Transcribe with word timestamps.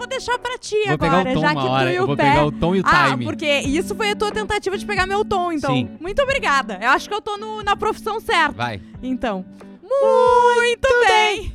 vou 0.00 0.06
deixar 0.08 0.38
pra 0.38 0.56
ti 0.58 0.74
Vou 0.86 0.94
agora, 0.94 1.24
pegar 1.24 1.30
o 1.30 1.34
tom 1.34 1.40
já 1.40 1.50
que 1.54 1.58
hora. 1.68 1.84
tu 1.84 1.90
e 1.92 1.96
Eu 1.96 2.02
o 2.02 2.06
vou 2.06 2.16
pé. 2.16 2.22
pegar 2.22 2.46
o 2.46 2.52
tom 2.52 2.74
e 2.74 2.80
o 2.80 2.84
ah, 2.86 3.10
time. 3.10 3.24
porque 3.26 3.46
isso 3.60 3.94
foi 3.94 4.10
a 4.10 4.16
tua 4.16 4.32
tentativa 4.32 4.78
de 4.78 4.86
pegar 4.86 5.06
meu 5.06 5.24
tom, 5.24 5.52
então. 5.52 5.74
Sim. 5.74 5.90
Muito 6.00 6.22
obrigada. 6.22 6.78
Eu 6.80 6.88
acho 6.90 7.08
que 7.08 7.14
eu 7.14 7.20
tô 7.20 7.36
no- 7.36 7.62
na 7.62 7.76
profissão 7.76 8.18
certa. 8.20 8.52
Vai. 8.52 8.80
Então, 9.02 9.44
muito 9.82 10.88
bem. 11.06 11.54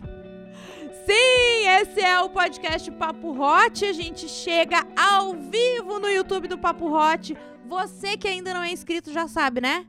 Sim, 1.05 1.67
esse 1.81 2.01
é 2.01 2.19
o 2.21 2.29
podcast 2.29 2.89
Papo 2.91 3.39
Hot. 3.39 3.85
A 3.85 3.93
gente 3.93 4.27
chega 4.27 4.85
ao 4.95 5.33
vivo 5.33 5.99
no 5.99 6.07
YouTube 6.09 6.47
do 6.47 6.57
Papo 6.57 6.91
Hot. 6.91 7.35
Você 7.67 8.15
que 8.17 8.27
ainda 8.27 8.53
não 8.53 8.63
é 8.63 8.71
inscrito 8.71 9.11
já 9.11 9.27
sabe, 9.27 9.61
né? 9.61 9.85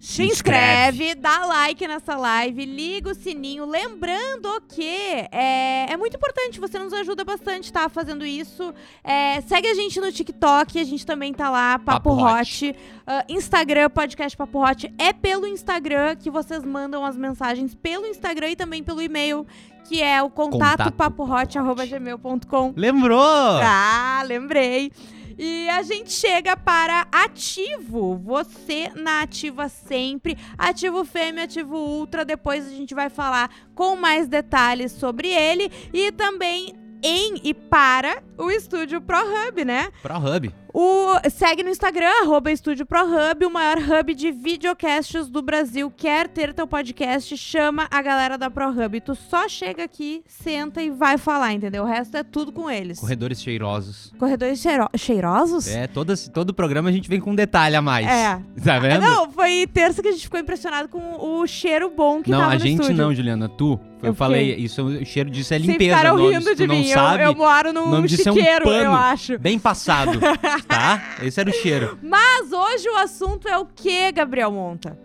Se 0.00 0.22
inscreve, 0.22 1.16
dá 1.16 1.44
like 1.46 1.86
nessa 1.88 2.16
live, 2.16 2.64
liga 2.64 3.10
o 3.10 3.14
sininho. 3.14 3.66
Lembrando 3.66 4.48
que 4.68 5.26
é, 5.32 5.86
é 5.90 5.96
muito 5.96 6.16
importante, 6.16 6.60
você 6.60 6.78
nos 6.78 6.92
ajuda 6.92 7.24
bastante, 7.24 7.72
tá? 7.72 7.88
Fazendo 7.88 8.24
isso. 8.24 8.72
É, 9.02 9.40
segue 9.40 9.66
a 9.66 9.74
gente 9.74 10.00
no 10.00 10.12
TikTok, 10.12 10.78
a 10.78 10.84
gente 10.84 11.04
também 11.04 11.34
tá 11.34 11.50
lá, 11.50 11.78
Papo, 11.80 12.16
Papo 12.16 12.24
Hot. 12.24 12.76
Ah, 13.06 13.24
Instagram, 13.28 13.90
podcast 13.90 14.36
Papo 14.36 14.64
Hot. 14.64 14.92
É 14.98 15.12
pelo 15.12 15.46
Instagram 15.46 16.14
que 16.14 16.30
vocês 16.30 16.64
mandam 16.64 17.04
as 17.04 17.16
mensagens, 17.16 17.74
pelo 17.74 18.06
Instagram 18.06 18.50
e 18.50 18.56
também 18.56 18.84
pelo 18.84 19.02
e-mail, 19.02 19.44
que 19.88 20.00
é 20.00 20.22
o 20.22 20.30
contato, 20.30 20.84
Contato. 20.84 20.92
papohot.gmail.com. 20.92 22.72
Lembrou? 22.76 23.18
Ah, 23.20 24.22
lembrei. 24.24 24.92
E 25.38 25.68
a 25.68 25.82
gente 25.82 26.10
chega 26.10 26.56
para 26.56 27.06
ativo. 27.12 28.16
Você 28.16 28.90
na 28.94 29.22
ativa 29.22 29.68
sempre. 29.68 30.36
Ativo 30.58 31.04
fêmea, 31.04 31.44
ativo 31.44 31.76
ultra. 31.76 32.24
Depois 32.24 32.66
a 32.66 32.70
gente 32.70 32.94
vai 32.94 33.08
falar 33.08 33.48
com 33.74 33.94
mais 33.94 34.26
detalhes 34.26 34.90
sobre 34.90 35.28
ele. 35.28 35.70
E 35.92 36.10
também 36.10 36.74
em 37.02 37.40
e 37.44 37.54
para 37.54 38.22
o 38.36 38.50
estúdio 38.50 39.00
ProHub, 39.00 39.64
né? 39.64 39.90
Pro 40.02 40.16
Hub. 40.16 40.52
O, 40.80 41.18
segue 41.28 41.64
no 41.64 41.70
Instagram, 41.70 42.06
arroba 42.22 42.52
Estúdio 42.52 42.86
ProHub, 42.86 43.44
o 43.44 43.50
maior 43.50 43.78
hub 43.78 44.14
de 44.14 44.30
videocasts 44.30 45.26
do 45.26 45.42
Brasil. 45.42 45.90
Quer 45.96 46.28
ter 46.28 46.54
teu 46.54 46.68
podcast? 46.68 47.36
Chama 47.36 47.88
a 47.90 48.00
galera 48.00 48.38
da 48.38 48.48
ProHub. 48.48 49.00
Tu 49.00 49.16
só 49.16 49.48
chega 49.48 49.82
aqui, 49.82 50.22
senta 50.28 50.80
e 50.80 50.88
vai 50.88 51.18
falar, 51.18 51.52
entendeu? 51.52 51.82
O 51.82 51.86
resto 51.86 52.16
é 52.16 52.22
tudo 52.22 52.52
com 52.52 52.70
eles. 52.70 53.00
Corredores 53.00 53.42
cheirosos. 53.42 54.12
Corredores 54.20 54.60
cheiro- 54.60 54.88
cheirosos? 54.96 55.66
É, 55.66 55.88
todo, 55.88 56.14
todo 56.32 56.54
programa 56.54 56.90
a 56.90 56.92
gente 56.92 57.08
vem 57.08 57.18
com 57.18 57.32
um 57.32 57.34
detalhe 57.34 57.74
a 57.74 57.82
mais. 57.82 58.06
É. 58.06 58.40
Tá 58.64 58.78
vendo? 58.78 59.00
Não, 59.00 59.32
foi 59.32 59.66
terça 59.66 60.00
que 60.00 60.06
a 60.06 60.12
gente 60.12 60.22
ficou 60.22 60.38
impressionado 60.38 60.88
com 60.88 61.16
o 61.40 61.44
cheiro 61.44 61.90
bom 61.90 62.22
que 62.22 62.30
não, 62.30 62.38
tava 62.38 62.52
a 62.52 62.54
no 62.54 62.60
gente 62.60 62.80
estúdio. 62.82 62.96
não, 63.02 63.12
Juliana. 63.12 63.48
Tu. 63.48 63.80
Eu, 64.02 64.08
Eu 64.10 64.14
falei, 64.14 64.54
isso, 64.54 64.82
o 64.84 65.04
cheiro 65.04 65.28
disso 65.30 65.52
é 65.52 65.58
Vocês 65.58 65.68
limpeza. 65.68 65.96
ficaram 65.96 66.14
o 66.14 66.18
nome, 66.18 66.38
rindo 66.38 66.54
de 66.54 66.66
mim. 66.68 66.86
Eu- 66.88 66.94
sabe, 66.94 67.22
eu, 67.24 67.34
moro 67.34 67.70
o 67.70 67.72
num 67.72 67.90
nome 67.90 68.06
disso 68.08 68.28
é 68.28 68.32
um 68.32 68.36
chiqueiro, 68.36 68.68
eu 68.70 68.92
acho. 68.92 69.38
bem 69.38 69.58
passado, 69.58 70.18
tá? 70.68 71.16
Esse 71.22 71.40
era 71.40 71.50
o 71.50 71.52
cheiro. 71.52 71.98
Mas 72.02 72.52
hoje 72.52 72.88
o 72.88 72.96
assunto 72.96 73.48
é 73.48 73.58
o 73.58 73.64
que, 73.66 74.12
Gabriel 74.12 74.52
Monta? 74.52 74.96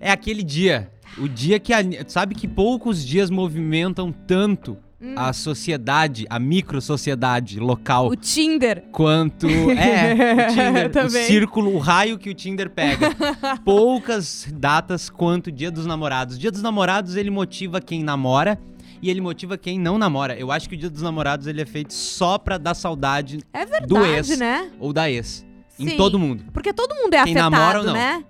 É 0.00 0.10
aquele 0.10 0.42
dia. 0.42 0.90
O 1.18 1.28
dia 1.28 1.60
que 1.60 1.72
a, 1.72 1.78
sabe 2.08 2.34
que 2.34 2.48
poucos 2.48 3.04
dias 3.06 3.30
movimentam 3.30 4.10
tanto 4.10 4.76
Hum. 5.02 5.14
a 5.16 5.32
sociedade, 5.32 6.24
a 6.30 6.38
micro 6.38 6.80
sociedade 6.80 7.58
local 7.58 8.06
O 8.06 8.14
Tinder. 8.14 8.84
quanto 8.92 9.46
é 9.72 10.46
o 10.48 10.54
Tinder, 10.54 11.06
o 11.06 11.10
círculo, 11.10 11.74
o 11.74 11.78
raio 11.78 12.16
que 12.18 12.30
o 12.30 12.34
Tinder 12.34 12.70
pega. 12.70 13.10
Poucas 13.64 14.46
datas 14.54 15.10
quanto 15.10 15.48
o 15.48 15.52
Dia 15.52 15.70
dos 15.70 15.86
Namorados. 15.86 16.38
Dia 16.38 16.50
dos 16.52 16.62
Namorados 16.62 17.16
ele 17.16 17.30
motiva 17.30 17.80
quem 17.80 18.02
namora 18.02 18.60
e 19.00 19.10
ele 19.10 19.20
motiva 19.20 19.58
quem 19.58 19.78
não 19.78 19.98
namora. 19.98 20.38
Eu 20.38 20.52
acho 20.52 20.68
que 20.68 20.74
o 20.76 20.78
Dia 20.78 20.88
dos 20.90 21.02
Namorados 21.02 21.46
ele 21.46 21.60
é 21.60 21.66
feito 21.66 21.92
só 21.92 22.38
pra 22.38 22.56
dar 22.58 22.74
saudade 22.74 23.40
É 23.52 23.64
verdade, 23.66 23.86
do 23.88 24.04
ex 24.04 24.38
né? 24.38 24.70
ou 24.78 24.92
da 24.92 25.10
ex 25.10 25.44
Sim. 25.70 25.84
em 25.90 25.96
todo 25.96 26.18
mundo. 26.18 26.44
Porque 26.52 26.72
todo 26.72 26.94
mundo 26.94 27.12
é 27.14 27.24
Quem 27.24 27.32
afetado, 27.34 27.50
namora 27.50 27.78
ou 27.80 27.84
não. 27.86 27.92
né? 27.94 28.24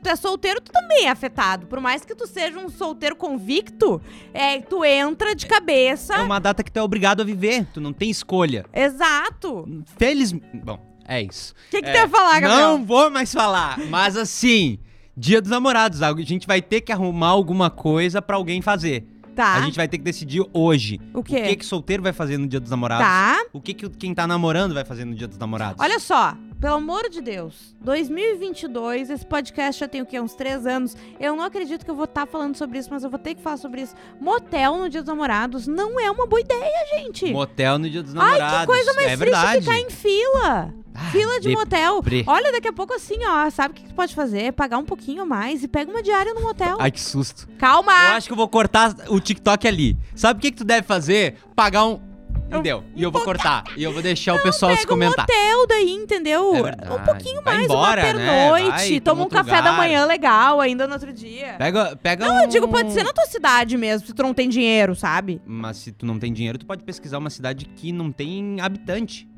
Tu 0.00 0.08
é 0.08 0.16
solteiro, 0.16 0.60
tu 0.60 0.72
também 0.72 1.06
é 1.06 1.10
afetado. 1.10 1.66
Por 1.66 1.78
mais 1.80 2.04
que 2.04 2.14
tu 2.14 2.26
seja 2.26 2.58
um 2.58 2.68
solteiro 2.70 3.14
convicto, 3.14 4.00
é, 4.32 4.60
tu 4.60 4.84
entra 4.84 5.34
de 5.34 5.46
cabeça. 5.46 6.14
É 6.14 6.22
uma 6.22 6.38
data 6.38 6.62
que 6.62 6.72
tu 6.72 6.78
é 6.78 6.82
obrigado 6.82 7.20
a 7.20 7.24
viver, 7.24 7.66
tu 7.72 7.80
não 7.80 7.92
tem 7.92 8.08
escolha. 8.10 8.64
Exato. 8.72 9.60
O 9.60 9.82
Feliz, 9.98 10.32
bom, 10.32 10.78
é 11.06 11.20
isso. 11.22 11.54
que, 11.70 11.82
que 11.82 11.88
É, 11.88 11.92
tu 11.92 11.96
ia 11.96 12.08
falar, 12.08 12.40
Gabriel? 12.40 12.78
Não 12.78 12.84
vou 12.84 13.10
mais 13.10 13.32
falar, 13.32 13.78
mas 13.90 14.16
assim, 14.16 14.78
Dia 15.14 15.42
dos 15.42 15.50
Namorados, 15.50 16.02
a 16.02 16.12
gente 16.20 16.46
vai 16.46 16.62
ter 16.62 16.80
que 16.80 16.90
arrumar 16.90 17.28
alguma 17.28 17.68
coisa 17.68 18.22
pra 18.22 18.36
alguém 18.36 18.62
fazer. 18.62 19.06
Tá. 19.34 19.54
A 19.54 19.60
gente 19.62 19.76
vai 19.76 19.88
ter 19.88 19.98
que 19.98 20.04
decidir 20.04 20.44
hoje. 20.52 21.00
O 21.14 21.22
quê? 21.22 21.36
O 21.36 21.44
que 21.48 21.56
que 21.56 21.64
solteiro 21.66 22.02
vai 22.02 22.12
fazer 22.12 22.36
no 22.38 22.46
Dia 22.46 22.60
dos 22.60 22.70
Namorados? 22.70 23.06
Tá. 23.06 23.44
O 23.52 23.60
que 23.60 23.72
que 23.74 23.88
quem 23.90 24.14
tá 24.14 24.26
namorando 24.26 24.74
vai 24.74 24.84
fazer 24.84 25.04
no 25.04 25.14
Dia 25.14 25.26
dos 25.26 25.38
Namorados? 25.38 25.76
Olha 25.82 25.98
só, 25.98 26.34
pelo 26.62 26.76
amor 26.76 27.10
de 27.10 27.20
Deus, 27.20 27.74
2022, 27.80 29.10
esse 29.10 29.26
podcast 29.26 29.80
já 29.80 29.88
tem 29.88 30.00
o 30.00 30.06
quê? 30.06 30.20
Uns 30.20 30.32
três 30.32 30.64
anos. 30.64 30.96
Eu 31.18 31.34
não 31.34 31.42
acredito 31.42 31.84
que 31.84 31.90
eu 31.90 31.94
vou 31.96 32.04
estar 32.04 32.24
falando 32.24 32.56
sobre 32.56 32.78
isso, 32.78 32.88
mas 32.88 33.02
eu 33.02 33.10
vou 33.10 33.18
ter 33.18 33.34
que 33.34 33.42
falar 33.42 33.56
sobre 33.56 33.82
isso. 33.82 33.96
Motel 34.20 34.76
no 34.78 34.88
Dia 34.88 35.02
dos 35.02 35.08
Namorados 35.08 35.66
não 35.66 35.98
é 35.98 36.08
uma 36.08 36.24
boa 36.24 36.40
ideia, 36.40 36.86
gente. 36.94 37.32
Motel 37.32 37.80
no 37.80 37.90
Dia 37.90 38.00
dos 38.00 38.14
Ai, 38.14 38.38
Namorados. 38.38 38.60
que 38.60 38.66
coisa 38.66 38.92
mais 38.94 39.08
é 39.08 39.16
triste 39.16 39.24
verdade. 39.24 39.60
ficar 39.64 39.78
em 39.80 39.90
fila. 39.90 40.74
Ah, 40.94 41.10
Fila 41.10 41.40
de 41.40 41.48
motel. 41.48 41.96
deprê. 41.96 42.22
Olha, 42.28 42.52
daqui 42.52 42.68
a 42.68 42.72
pouco 42.72 42.94
assim, 42.94 43.18
ó, 43.24 43.50
sabe 43.50 43.72
o 43.72 43.74
que 43.74 43.82
que 43.82 43.88
tu 43.88 43.94
pode 43.94 44.14
fazer? 44.14 44.52
Pagar 44.52 44.78
um 44.78 44.84
pouquinho 44.84 45.26
mais 45.26 45.64
e 45.64 45.68
pega 45.68 45.90
uma 45.90 46.02
diária 46.02 46.32
no 46.32 46.42
motel. 46.42 46.76
Ai, 46.78 46.92
que 46.92 47.00
susto. 47.00 47.48
Calma! 47.58 47.90
Eu 47.90 48.16
acho 48.16 48.28
que 48.28 48.32
eu 48.32 48.36
vou 48.36 48.46
cortar 48.48 48.94
o 49.08 49.18
TikTok 49.18 49.66
ali. 49.66 49.98
Sabe 50.14 50.38
o 50.38 50.40
que 50.40 50.52
que 50.52 50.58
tu 50.58 50.64
deve 50.64 50.86
fazer? 50.86 51.38
Pagar 51.56 51.86
um... 51.86 52.11
Entendeu? 52.52 52.84
E 52.94 53.02
eu 53.02 53.10
vou 53.10 53.22
cortar. 53.22 53.64
E 53.76 53.82
eu 53.82 53.92
vou 53.92 54.02
deixar 54.02 54.34
o 54.34 54.42
pessoal 54.42 54.72
se 54.72 54.78
Pega 54.82 54.92
um 54.92 54.96
comentar. 54.96 55.26
motel 55.28 55.66
daí, 55.66 55.90
entendeu? 55.90 56.54
É 56.54 56.62
verdade. 56.62 56.92
Um 56.92 57.04
pouquinho 57.04 57.42
mais, 57.44 57.64
embora, 57.64 58.02
uma 58.02 58.12
né? 58.12 58.26
pernoite, 58.26 58.90
Vai, 58.90 59.00
toma 59.00 59.24
um 59.24 59.28
café 59.28 59.50
da 59.50 59.58
lugar. 59.70 59.76
manhã 59.76 60.04
legal 60.04 60.60
ainda 60.60 60.86
no 60.86 60.92
outro 60.94 61.12
dia. 61.12 61.54
Pega, 61.58 61.96
pega 61.96 62.26
Não, 62.26 62.36
um... 62.36 62.40
eu 62.42 62.48
digo, 62.48 62.68
pode 62.68 62.92
ser 62.92 63.02
na 63.04 63.12
tua 63.12 63.26
cidade 63.26 63.76
mesmo, 63.76 64.06
se 64.06 64.12
tu 64.12 64.22
não 64.22 64.34
tem 64.34 64.48
dinheiro, 64.48 64.94
sabe? 64.94 65.40
Mas 65.46 65.78
se 65.78 65.92
tu 65.92 66.04
não 66.06 66.18
tem 66.18 66.32
dinheiro, 66.32 66.58
tu 66.58 66.66
pode 66.66 66.82
pesquisar 66.84 67.18
uma 67.18 67.30
cidade 67.30 67.64
que 67.64 67.90
não 67.92 68.12
tem 68.12 68.60
habitante. 68.60 69.28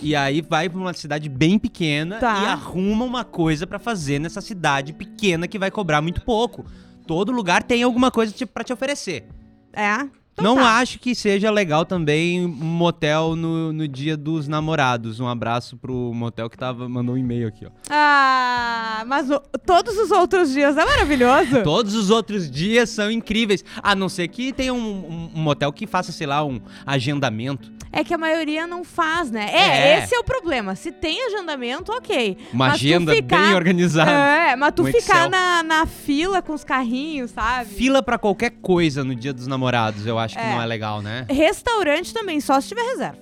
E 0.00 0.16
aí 0.16 0.40
vai 0.40 0.68
pra 0.68 0.78
uma 0.80 0.92
cidade 0.94 1.28
bem 1.28 1.58
pequena 1.58 2.18
Tá. 2.18 2.42
e 2.42 2.46
arruma 2.46 3.04
uma 3.04 3.24
coisa 3.24 3.66
pra 3.66 3.78
fazer 3.78 4.18
nessa 4.18 4.40
cidade 4.40 4.92
pequena 4.92 5.46
que 5.46 5.58
vai 5.58 5.70
cobrar 5.70 6.00
muito 6.00 6.22
pouco. 6.22 6.64
Todo 7.06 7.30
lugar 7.30 7.62
tem 7.62 7.82
alguma 7.82 8.10
coisa 8.10 8.32
te- 8.32 8.46
pra 8.46 8.64
te 8.64 8.72
oferecer. 8.72 9.26
É. 9.72 10.06
Então 10.32 10.54
não 10.56 10.62
tá. 10.62 10.78
acho 10.78 10.98
que 10.98 11.14
seja 11.14 11.50
legal 11.50 11.84
também 11.84 12.44
um 12.44 12.48
motel 12.48 13.36
no, 13.36 13.72
no 13.72 13.86
dia 13.86 14.16
dos 14.16 14.48
namorados. 14.48 15.20
Um 15.20 15.28
abraço 15.28 15.76
pro 15.76 15.92
motel 16.14 16.48
que 16.48 16.56
tava, 16.56 16.88
mandou 16.88 17.14
um 17.14 17.18
e-mail 17.18 17.48
aqui, 17.48 17.66
ó. 17.66 17.70
Ah, 17.90 19.04
mas 19.06 19.30
o- 19.30 19.40
todos 19.66 19.96
os 19.98 20.10
outros 20.10 20.50
dias 20.52 20.76
é 20.76 20.84
maravilhoso. 20.84 21.62
Todos 21.64 21.94
os 21.94 22.08
outros 22.10 22.50
dias 22.50 22.88
são 22.90 23.10
incríveis. 23.10 23.62
A 23.82 23.94
não 23.94 24.08
ser 24.08 24.28
que 24.28 24.52
tenha 24.52 24.72
um, 24.72 24.78
um- 24.78 25.30
um 25.34 25.40
motel 25.40 25.72
que 25.72 25.86
faça, 25.86 26.10
sei 26.12 26.26
lá, 26.26 26.44
um 26.44 26.60
agendamento. 26.86 27.70
É 27.94 28.02
que 28.02 28.14
a 28.14 28.18
maioria 28.18 28.66
não 28.66 28.82
faz, 28.84 29.30
né? 29.30 29.50
É, 29.52 29.58
É. 29.98 29.98
esse 30.02 30.14
é 30.14 30.18
o 30.18 30.24
problema. 30.24 30.74
Se 30.74 30.90
tem 30.90 31.26
agendamento, 31.26 31.92
ok. 31.92 32.38
Uma 32.52 32.66
Mas 32.68 32.74
agenda 32.74 33.12
ficar- 33.14 33.36
bem 33.38 33.54
organizada. 33.54 34.10
É, 34.10 34.56
mas 34.56 34.72
tu 34.74 34.82
Um 34.82 34.86
ficar 34.86 35.28
na, 35.28 35.62
na 35.62 35.84
fila 35.86 36.40
com 36.40 36.54
os 36.54 36.64
carrinhos, 36.64 37.32
sabe? 37.32 37.68
Fila 37.68 38.02
pra 38.02 38.16
qualquer 38.18 38.50
coisa 38.62 39.04
no 39.04 39.14
dia 39.14 39.32
dos 39.32 39.46
namorados, 39.46 40.06
eu 40.06 40.18
acho 40.18 40.36
que 40.36 40.42
É. 40.42 40.52
não 40.54 40.62
é 40.62 40.66
legal, 40.66 41.02
né? 41.02 41.26
Restaurante 41.28 42.14
também, 42.14 42.40
só 42.40 42.58
se 42.60 42.68
tiver 42.68 42.82
reserva. 42.82 43.18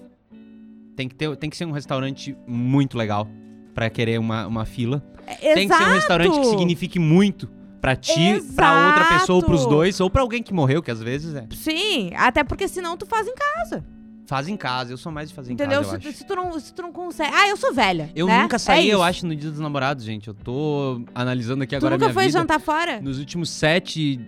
Tem 0.96 1.08
que, 1.08 1.14
ter, 1.14 1.34
tem 1.36 1.50
que 1.50 1.56
ser 1.56 1.64
um 1.64 1.72
restaurante 1.72 2.36
muito 2.46 2.96
legal 2.96 3.26
pra 3.74 3.90
querer 3.90 4.18
uma, 4.20 4.46
uma 4.46 4.64
fila. 4.64 5.02
É, 5.26 5.54
Tem 5.54 5.68
que 5.68 5.74
ser 5.74 5.82
um 5.82 5.92
restaurante 5.94 6.38
que 6.38 6.44
signifique 6.46 6.98
muito 6.98 7.48
pra 7.80 7.96
ti, 7.96 8.40
pra 8.54 8.88
outra 8.88 9.04
pessoa 9.18 9.36
ou 9.38 9.42
pros 9.42 9.60
Exato. 9.62 9.74
dois, 9.74 10.00
ou 10.00 10.10
pra 10.10 10.20
alguém 10.22 10.42
que 10.42 10.52
morreu, 10.52 10.82
que 10.82 10.90
às 10.90 11.02
vezes 11.02 11.34
é. 11.34 11.46
Sim, 11.54 12.10
até 12.14 12.44
porque 12.44 12.68
senão 12.68 12.96
tu 12.96 13.06
faz 13.06 13.26
em 13.26 13.34
casa. 13.34 13.82
Faz 14.30 14.46
em 14.46 14.56
casa, 14.56 14.92
eu 14.92 14.96
sou 14.96 15.10
mais 15.10 15.28
de 15.28 15.34
fazer 15.34 15.52
entendeu? 15.52 15.80
em 15.80 15.84
casa, 15.84 15.96
eu 15.96 16.12
se, 16.12 16.18
se 16.18 16.24
tu 16.24 16.36
não, 16.36 16.60
se 16.60 16.72
tu 16.72 16.82
não 16.82 16.92
consegue. 16.92 17.34
Ah, 17.34 17.48
eu 17.48 17.56
sou 17.56 17.74
velha. 17.74 18.12
Eu 18.14 18.28
né? 18.28 18.42
nunca 18.42 18.54
É 18.54 18.58
saí, 18.60 18.88
eu 18.88 18.98
isso. 18.98 19.02
acho, 19.02 19.26
no 19.26 19.34
dia 19.34 19.50
dos 19.50 19.58
namorados, 19.58 20.04
gente. 20.04 20.28
Eu 20.28 20.34
tô 20.34 21.02
analisando 21.12 21.64
aqui 21.64 21.74
Tu 21.74 21.78
agora 21.78 21.96
a 21.96 21.98
nunca 21.98 22.12
foi 22.14 22.26
vida. 22.26 22.38
jantar 22.38 22.60
fora? 22.60 23.00
Nos 23.00 23.18
últimos 23.18 23.50
sete 23.50 24.20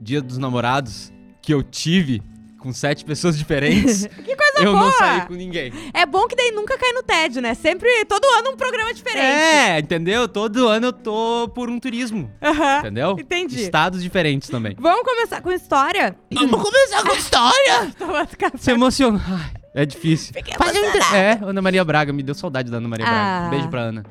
dias 0.00 0.20
dos 0.24 0.36
namorados 0.36 1.12
que 1.40 1.54
eu 1.54 1.62
tive 1.62 2.20
com 2.66 2.72
sete 2.72 3.04
pessoas 3.04 3.38
diferentes, 3.38 4.06
Que 4.24 4.34
coisa 4.34 4.58
eu 4.58 4.72
boa! 4.72 4.86
não 4.86 4.92
saí 4.92 5.20
com 5.22 5.34
ninguém. 5.34 5.72
É 5.94 6.04
bom 6.04 6.26
que 6.26 6.34
daí 6.34 6.50
nunca 6.50 6.76
cai 6.76 6.90
no 6.92 7.02
tédio, 7.02 7.40
né? 7.40 7.54
Sempre, 7.54 7.88
todo 8.06 8.24
ano 8.38 8.50
um 8.50 8.56
programa 8.56 8.92
diferente. 8.92 9.20
É, 9.24 9.78
entendeu? 9.78 10.26
Todo 10.26 10.66
ano 10.66 10.86
eu 10.88 10.92
tô 10.92 11.48
por 11.54 11.70
um 11.70 11.78
turismo, 11.78 12.28
Aham. 12.42 12.78
entendeu? 12.80 13.16
Entendi. 13.20 13.60
Estados 13.62 14.02
diferentes 14.02 14.48
também. 14.48 14.74
Vamos 14.80 15.02
começar 15.04 15.40
com 15.40 15.52
história? 15.52 16.16
Vamos 16.34 16.60
começar 16.60 17.02
com 17.04 17.14
história! 17.14 17.92
Se 18.58 18.72
emociona. 18.72 19.20
Ai, 19.28 19.52
é 19.74 19.86
difícil. 19.86 20.34
Um 20.36 21.14
É, 21.14 21.38
Ana 21.42 21.62
Maria 21.62 21.84
Braga, 21.84 22.12
me 22.12 22.22
deu 22.24 22.34
saudade 22.34 22.68
da 22.68 22.78
Ana 22.78 22.88
Maria 22.88 23.06
Ah. 23.06 23.10
Braga. 23.42 23.50
Beijo 23.50 23.68
pra 23.68 23.80
Ana. 23.82 24.04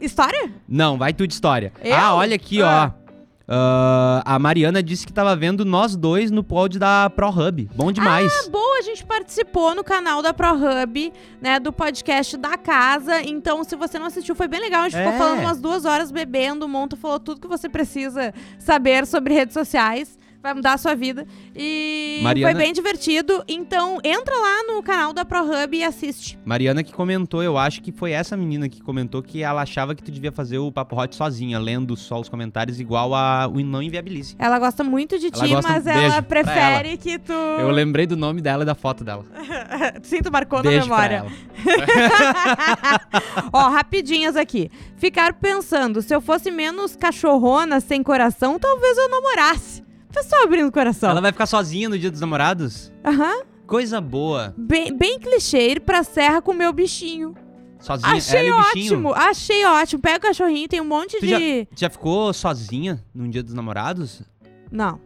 História? 0.00 0.50
Não, 0.68 0.98
vai 0.98 1.12
tu 1.14 1.26
de 1.26 1.32
história. 1.32 1.72
Eu? 1.82 1.94
Ah, 1.94 2.14
olha 2.14 2.34
aqui, 2.36 2.60
Ah. 2.60 2.92
ó. 2.98 3.01
Ah, 3.46 4.22
a 4.24 4.38
Mariana 4.38 4.82
disse 4.82 5.06
que 5.06 5.12
tava 5.12 5.34
vendo 5.36 5.64
nós 5.64 5.96
dois 5.96 6.30
no 6.30 6.42
pod 6.44 6.78
da 6.78 7.10
ProHub. 7.10 7.68
Bom 7.74 7.90
demais. 7.92 8.32
Ah, 8.46 8.50
boa, 8.50 8.78
a 8.78 8.82
gente 8.82 9.04
participou 9.04 9.74
no 9.74 9.82
canal 9.84 10.22
da 10.22 10.32
ProHub, 10.32 11.12
né, 11.40 11.58
do 11.60 11.72
podcast 11.72 12.36
da 12.36 12.56
casa. 12.56 13.22
Então, 13.22 13.62
se 13.64 13.76
você 13.76 13.98
não 13.98 14.06
assistiu, 14.06 14.34
foi 14.34 14.48
bem 14.48 14.60
legal. 14.60 14.82
A 14.82 14.88
gente 14.88 15.00
É. 15.00 15.04
ficou 15.04 15.18
falando 15.18 15.40
umas 15.40 15.60
duas 15.60 15.84
horas 15.84 16.10
bebendo. 16.10 16.66
O 16.66 16.68
Monta 16.68 16.96
falou 16.96 17.18
tudo 17.20 17.40
que 17.40 17.48
você 17.48 17.68
precisa 17.68 18.32
saber 18.58 19.06
sobre 19.06 19.34
redes 19.34 19.54
sociais. 19.54 20.18
Vai 20.42 20.54
mudar 20.54 20.72
a 20.72 20.78
sua 20.78 20.94
vida. 20.96 21.24
E 21.54 22.20
Mariana- 22.22 22.52
foi 22.52 22.60
bem 22.64 22.72
divertido. 22.72 23.44
Então, 23.46 23.98
entra 24.02 24.34
lá 24.34 24.64
no 24.74 24.82
canal 24.82 25.12
da 25.12 25.24
ProHub 25.24 25.76
e 25.76 25.84
assiste. 25.84 26.36
Mariana 26.44 26.82
que 26.82 26.92
comentou, 26.92 27.42
eu 27.42 27.56
acho 27.56 27.80
que 27.80 27.92
foi 27.92 28.10
essa 28.10 28.36
menina 28.36 28.68
que 28.68 28.82
comentou 28.82 29.22
que 29.22 29.42
ela 29.42 29.62
achava 29.62 29.94
que 29.94 30.02
tu 30.02 30.10
devia 30.10 30.32
fazer 30.32 30.58
o 30.58 30.72
Papo 30.72 31.00
Hot 31.00 31.14
sozinha, 31.14 31.58
lendo 31.60 31.96
só 31.96 32.18
os 32.18 32.28
comentários, 32.28 32.80
igual 32.80 33.14
a 33.14 33.46
o 33.46 33.60
Não 33.60 33.80
Inviabilize. 33.82 34.34
Ela 34.38 34.58
gosta 34.58 34.82
muito 34.82 35.16
de 35.18 35.26
Ela 35.32 35.44
ti, 35.46 35.54
gosta- 35.54 35.70
mas 35.72 35.84
beijo 35.84 36.00
ela 36.00 36.22
prefere 36.22 36.96
que 36.96 37.18
tu. 37.20 37.32
Eu 37.32 37.70
lembrei 37.70 38.06
do 38.06 38.16
nome 38.16 38.40
dela 38.40 38.64
e 38.64 38.66
da 38.66 38.74
foto 38.74 39.04
dela. 39.04 39.24
Sim, 40.02 40.18
tu 40.22 40.32
marcou 40.32 40.60
Beijo 40.60 40.78
na 40.88 40.96
memória. 40.96 41.16
ela. 41.18 41.30
Ó, 43.52 43.68
rapidinhas 43.68 44.36
aqui. 44.36 44.70
Ficar 44.96 45.34
pensando, 45.34 46.02
se 46.02 46.14
eu 46.14 46.20
fosse 46.20 46.50
menos 46.50 46.96
cachorrona, 46.96 47.80
sem 47.80 48.02
coração, 48.02 48.58
talvez 48.58 48.98
eu 48.98 49.08
namorasse. 49.08 49.82
Pessoal 50.12 50.44
abrindo 50.44 50.68
o 50.68 50.72
coração. 50.72 51.10
Ela 51.10 51.20
vai 51.20 51.32
ficar 51.32 51.46
sozinha 51.46 51.88
no 51.88 51.98
Dia 51.98 52.10
dos 52.10 52.20
Namorados? 52.20 52.92
Aham. 53.04 53.42
Coisa 53.66 54.00
boa. 54.00 54.54
Bem, 54.56 54.96
bem 54.96 55.18
clichê 55.18 55.70
ir 55.72 55.80
pra 55.80 56.02
serra 56.02 56.42
com 56.42 56.52
meu 56.52 56.72
bichinho. 56.72 57.34
Sozinha. 57.80 58.12
Achei 58.12 58.38
ela 58.40 58.48
e 58.48 58.52
o 58.52 58.56
bichinho. 58.74 58.92
ótimo, 59.08 59.12
achei 59.14 59.64
ótimo. 59.64 60.02
Pega 60.02 60.18
o 60.18 60.20
cachorrinho, 60.20 60.68
tem 60.68 60.80
um 60.80 60.84
monte 60.84 61.16
Tu 61.18 61.26
de. 61.26 61.30
já, 61.60 61.66
tu 61.66 61.80
já 61.80 61.90
ficou 61.90 62.32
sozinha 62.32 63.02
num 63.14 63.28
Dia 63.30 63.42
dos 63.42 63.54
Namorados? 63.54 64.22
Não. 64.70 65.00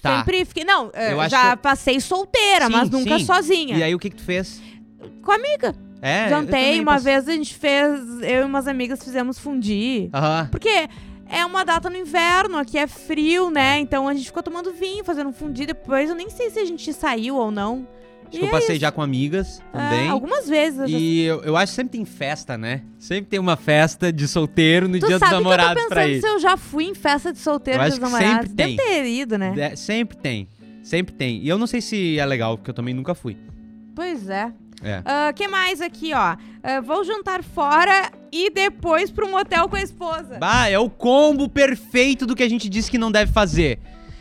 Tá. 0.00 0.18
Sempre 0.18 0.44
fiquei. 0.44 0.64
Não, 0.64 0.90
é, 0.92 1.12
Eu 1.12 1.20
acho 1.20 1.30
já 1.30 1.56
passei 1.56 1.98
solteira, 2.00 2.66
Sim, 2.66 2.72
mas 2.72 2.90
nunca 2.90 3.18
sim. 3.18 3.24
sozinha. 3.24 3.76
E 3.78 3.82
aí 3.82 3.94
o 3.94 3.98
que 3.98 4.10
que 4.10 4.16
tu 4.16 4.22
fez? 4.24 4.60
Com 5.22 5.32
amiga. 5.32 5.74
É, 6.02 6.26
eu 6.26 6.30
Jantei, 6.30 6.46
também 6.50 6.80
uma 6.80 6.92
passei- 6.92 7.12
vez 7.14 7.28
a 7.28 7.32
gente 7.32 7.54
fez. 7.54 8.00
Eu 8.22 8.42
e 8.42 8.44
umas 8.44 8.66
amigas 8.66 9.02
fizemos 9.02 9.38
fundir. 9.38 10.10
Aham. 10.12 10.48
Porque 10.50 10.88
é 11.32 11.44
uma 11.46 11.64
data 11.64 11.88
no 11.90 11.96
inverno, 11.96 12.58
aqui 12.58 12.78
é 12.78 12.86
frio, 12.86 13.50
né? 13.50 13.78
Então 13.80 14.06
a 14.06 14.14
gente 14.14 14.26
ficou 14.26 14.42
tomando 14.42 14.72
vinho, 14.72 15.02
fazendo 15.04 15.32
fundir. 15.32 15.66
Depois 15.66 16.10
eu 16.10 16.14
nem 16.16 16.28
sei 16.30 16.50
se 16.50 16.58
a 16.58 16.64
gente 16.64 16.92
saiu 16.92 17.36
ou 17.36 17.50
não. 17.50 17.86
Acho 18.28 18.36
E 18.36 18.38
que 18.40 18.44
eu 18.44 18.48
é 18.48 18.50
passei 18.50 18.76
isso. 18.76 18.80
já 18.80 18.90
com 18.90 19.02
amigas 19.02 19.60
É, 19.74 19.78
também. 19.78 20.08
algumas 20.08 20.48
vezes. 20.48 20.88
E 20.88 21.20
eu, 21.22 21.42
eu 21.42 21.56
acho 21.56 21.72
que 21.72 21.76
sempre 21.76 21.98
tem 21.98 22.04
festa, 22.06 22.56
né? 22.56 22.82
Sempre 22.98 23.30
tem 23.30 23.38
uma 23.40 23.56
festa 23.56 24.10
de 24.12 24.26
solteiro 24.28 24.88
no 24.88 24.98
Tu 24.98 25.06
Dia 25.06 25.18
dos 25.18 25.28
sabe 25.28 25.30
que 25.30 25.34
eu 25.36 25.38
tô 25.38 25.50
Namorados 25.50 25.84
pra 25.86 26.06
ir. 26.08 26.20
se 26.20 26.26
eu 26.28 26.38
já 26.38 26.56
fui 26.56 26.84
em 26.84 26.94
festa 26.94 27.32
de 27.32 27.38
solteiro 27.38 27.78
Eu 27.80 27.84
dos 27.84 27.92
acho 27.92 28.00
que 28.00 28.04
namorados. 28.10 28.48
sempre 28.48 28.54
Deve 28.54 28.76
tem. 28.76 28.86
ter 28.86 29.04
ido, 29.06 29.36
né? 29.38 29.54
É, 29.58 29.76
sempre 29.76 30.16
tem. 30.16 30.48
Sempre 30.82 31.14
tem. 31.14 31.38
E 31.42 31.48
eu 31.48 31.58
não 31.58 31.66
sei 31.66 31.80
se 31.82 32.18
é 32.18 32.24
legal, 32.24 32.56
porque 32.56 32.70
eu 32.70 32.74
também 32.74 32.94
nunca 32.94 33.14
fui. 33.14 33.36
Pois 33.94 34.28
é. 34.30 34.50
É. 34.82 35.02
Ah, 35.04 35.32
que 35.34 35.46
mais 35.46 35.80
aqui, 35.80 36.12
ó? 36.14 36.36
Ah, 36.62 36.80
vou 36.82 37.04
jantar 37.04 37.42
fora 37.44 38.10
e 38.32 38.48
depois 38.50 39.10
pro 39.10 39.30
motel 39.30 39.68
com 39.68 39.76
a 39.76 39.82
esposa. 39.82 40.38
Bah, 40.38 40.66
é 40.68 40.78
o 40.78 40.88
combo 40.88 41.48
perfeito 41.48 42.24
do 42.26 42.34
que 42.34 42.42
a 42.42 42.48
gente 42.48 42.68
disse 42.68 42.90
que 42.90 42.96
não 42.98 43.12
deve 43.12 43.30
fazer. 43.32 43.78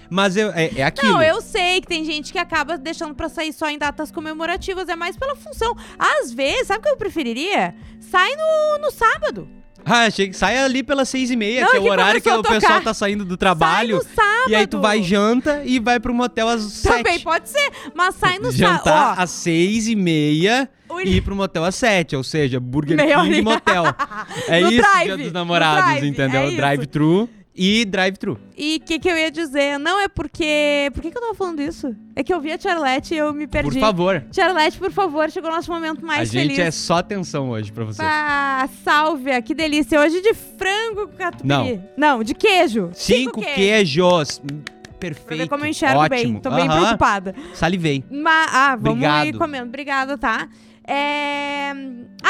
Mas 0.09 0.35
eu- 0.35 0.51
é, 0.51 0.69
é 0.79 0.83
aquilo. 0.83 1.13
Não, 1.13 1.23
eu 1.23 1.39
sei 1.41 1.79
que 1.79 1.87
tem 1.87 2.03
gente 2.03 2.33
que 2.33 2.37
acaba 2.37 2.77
deixando 2.77 3.15
pra 3.15 3.29
sair 3.29 3.53
só 3.53 3.69
em 3.69 3.77
datas 3.77 4.11
comemorativas, 4.11 4.89
é 4.89 4.95
mais 4.95 5.15
pela 5.15 5.37
função. 5.37 5.73
Às 5.97 6.33
vezes, 6.33 6.67
sabe 6.67 6.79
o 6.79 6.83
que 6.83 6.89
eu 6.89 6.97
preferiria? 6.97 7.73
Sai 8.01 8.35
no, 8.35 8.79
no 8.79 8.91
sábado. 8.91 9.47
Ah, 9.85 10.09
que 10.11 10.33
sai 10.33 10.57
ali 10.57 10.83
pelas 10.83 11.09
seis 11.09 11.31
e 11.31 11.35
meia, 11.35 11.65
que 11.67 11.75
é 11.75 11.79
o 11.79 11.83
horário 11.85 12.21
que 12.21 12.29
o 12.29 12.35
tocar. 12.37 12.53
pessoal 12.59 12.81
tá 12.81 12.93
saindo 12.93 13.25
do 13.25 13.35
trabalho. 13.37 14.01
Sai 14.01 14.09
no 14.09 14.15
sábado. 14.15 14.49
E 14.51 14.55
aí 14.55 14.67
tu 14.67 14.79
vai 14.79 15.01
janta 15.03 15.61
e 15.65 15.79
vai 15.79 15.99
pro 15.99 16.13
motel 16.13 16.47
às 16.49 16.81
Também 16.81 17.13
sete. 17.13 17.23
pode 17.23 17.49
ser, 17.49 17.71
mas 17.95 18.15
sai 18.15 18.39
no 18.39 18.51
Jantar 18.51 18.83
sábado. 18.83 19.21
às 19.21 19.29
seis 19.31 19.87
e 19.87 19.95
meia 19.95 20.69
Ó, 20.89 20.99
e 21.01 21.17
ir 21.17 21.21
pro 21.21 21.35
motel 21.35 21.63
às 21.63 21.75
sete. 21.75 22.15
Ou 22.15 22.23
seja, 22.23 22.59
Burger 22.59 22.97
Meia 22.97 23.15
King 23.17 23.27
e 23.27 23.29
horinha. 23.29 23.43
motel. 23.43 23.83
É 24.47 24.61
No 24.61 24.71
isso, 24.71 24.81
drive, 24.81 25.05
dia 25.05 25.17
dos 25.17 25.31
namorados, 25.31 26.03
entendeu? 26.03 26.41
é. 26.41 26.51
Drive-thru 26.55 27.29
e 27.53 27.83
drive-thru. 27.85 28.39
E 28.57 28.77
o 28.81 28.85
que, 28.85 28.97
que 28.99 29.09
eu 29.09 29.17
ia 29.17 29.29
dizer? 29.29 29.77
Não, 29.77 29.99
é 29.99 30.07
porque. 30.07 30.89
Por 30.93 31.01
que, 31.01 31.11
que 31.11 31.17
eu 31.17 31.21
tava 31.21 31.35
falando 31.35 31.61
isso? 31.61 31.95
É 32.15 32.23
que 32.23 32.33
eu 32.33 32.39
vi 32.39 32.51
a 32.51 32.57
Charlotte 32.57 33.13
e 33.13 33.17
eu 33.17 33.33
me 33.33 33.45
perdi. 33.47 33.71
Por 33.71 33.79
favor. 33.79 34.23
Charlotte, 34.31 34.77
por 34.77 34.91
favor, 34.91 35.29
chegou 35.29 35.49
o 35.49 35.53
nosso 35.53 35.71
momento 35.71 36.05
mais 36.05 36.21
a 36.29 36.31
gente 36.31 36.55
feliz. 36.55 36.59
é 36.59 36.71
só 36.71 36.95
atenção 36.97 37.49
hoje 37.49 37.71
pra 37.71 37.83
você. 37.83 38.01
Ah, 38.01 38.69
sálvia, 38.83 39.41
que 39.41 39.53
delícia. 39.53 39.99
Hoje 39.99 40.21
de 40.21 40.33
frango 40.33 41.07
com 41.09 41.17
catupiry. 41.17 41.47
Não. 41.47 41.83
Não, 42.17 42.23
de 42.23 42.33
queijo. 42.33 42.89
Cinco 42.93 43.41
queijos. 43.41 43.55
queijos. 43.55 44.41
Hum, 44.43 44.61
Pra 45.01 45.09
Perfeito. 45.09 45.35
ver 45.41 45.49
como 45.49 45.65
eu 45.65 45.69
enxergo 45.69 45.97
Ótimo. 45.99 46.09
bem. 46.33 46.39
Tô 46.39 46.51
bem 46.51 46.67
Aham. 46.67 46.79
preocupada. 46.81 47.35
Salivei. 47.55 48.03
Mas, 48.11 48.49
ah, 48.53 48.75
vamos 48.75 48.91
Obrigado. 49.03 49.25
ir 49.25 49.33
comendo. 49.35 49.65
Obrigada, 49.65 50.15
tá? 50.15 50.47
É... 50.87 51.71
Ah, 51.71 51.73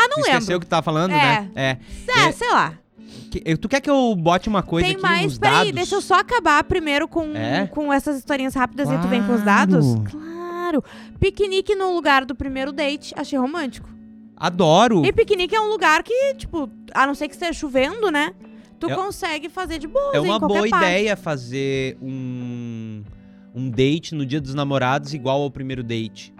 não 0.07 0.09
tu 0.09 0.15
lembro. 0.21 0.31
esqueceu 0.31 0.57
o 0.57 0.59
que 0.62 0.65
tava 0.65 0.81
falando, 0.81 1.12
É. 1.12 1.15
né? 1.15 1.51
É. 1.53 1.77
É, 2.07 2.27
É, 2.27 2.31
sei 2.31 2.50
lá. 2.50 2.73
Que- 3.31 3.57
tu 3.57 3.68
quer 3.69 3.80
que 3.81 3.89
eu 3.89 4.13
bote 4.16 4.48
uma 4.50 4.62
coisa 4.62 4.86
Tem 4.86 4.95
aqui 4.95 5.01
mais. 5.04 5.24
nos 5.24 5.38
Peraí, 5.39 5.56
dados? 5.57 5.72
deixa 5.72 5.95
eu 5.95 6.01
só 6.01 6.16
acabar 6.19 6.63
primeiro 6.66 7.07
com, 7.07 7.36
É? 7.36 7.66
com 7.68 7.92
essas 7.92 8.18
historinhas 8.18 8.54
rápidas 8.54 8.89
e 8.89 8.98
tu 9.00 9.07
vem 9.07 9.24
com 9.24 9.33
os 9.33 9.42
Claro. 9.42 9.72
dados. 9.72 9.86
Claro. 10.12 10.83
Piquenique 11.19 11.74
no 11.75 11.94
lugar 11.95 12.25
do 12.25 12.36
primeiro 12.36 12.72
date. 12.72 13.13
Achei 13.18 13.39
romântico. 13.39 13.89
Adoro. 14.38 15.06
E 15.06 15.12
piquenique 15.13 15.56
é 15.56 15.62
um 15.62 15.69
lugar 15.69 16.04
que, 16.04 16.33
tipo, 16.36 16.69
a 16.94 17.06
não 17.07 17.13
ser 17.16 17.28
que 17.28 17.33
esteja 17.36 17.54
chovendo, 17.54 18.10
né? 18.12 18.33
Tu 18.80 18.89
É- 18.89 18.95
consegue 18.95 19.50
fazer 19.50 19.78
de 19.78 19.88
boa. 19.88 20.12
É 20.16 20.19
uma 20.19 20.39
boa 20.39 20.68
parte. 20.68 20.75
ideia 20.86 21.16
fazer 21.16 21.95
um, 22.01 23.04
um 23.54 23.69
date 23.69 24.16
no 24.16 24.25
dia 24.25 24.42
dos 24.42 24.56
namorados 24.56 25.13
igual 25.13 25.42
ao 25.44 25.51
primeiro 25.51 25.83
date. 25.83 26.33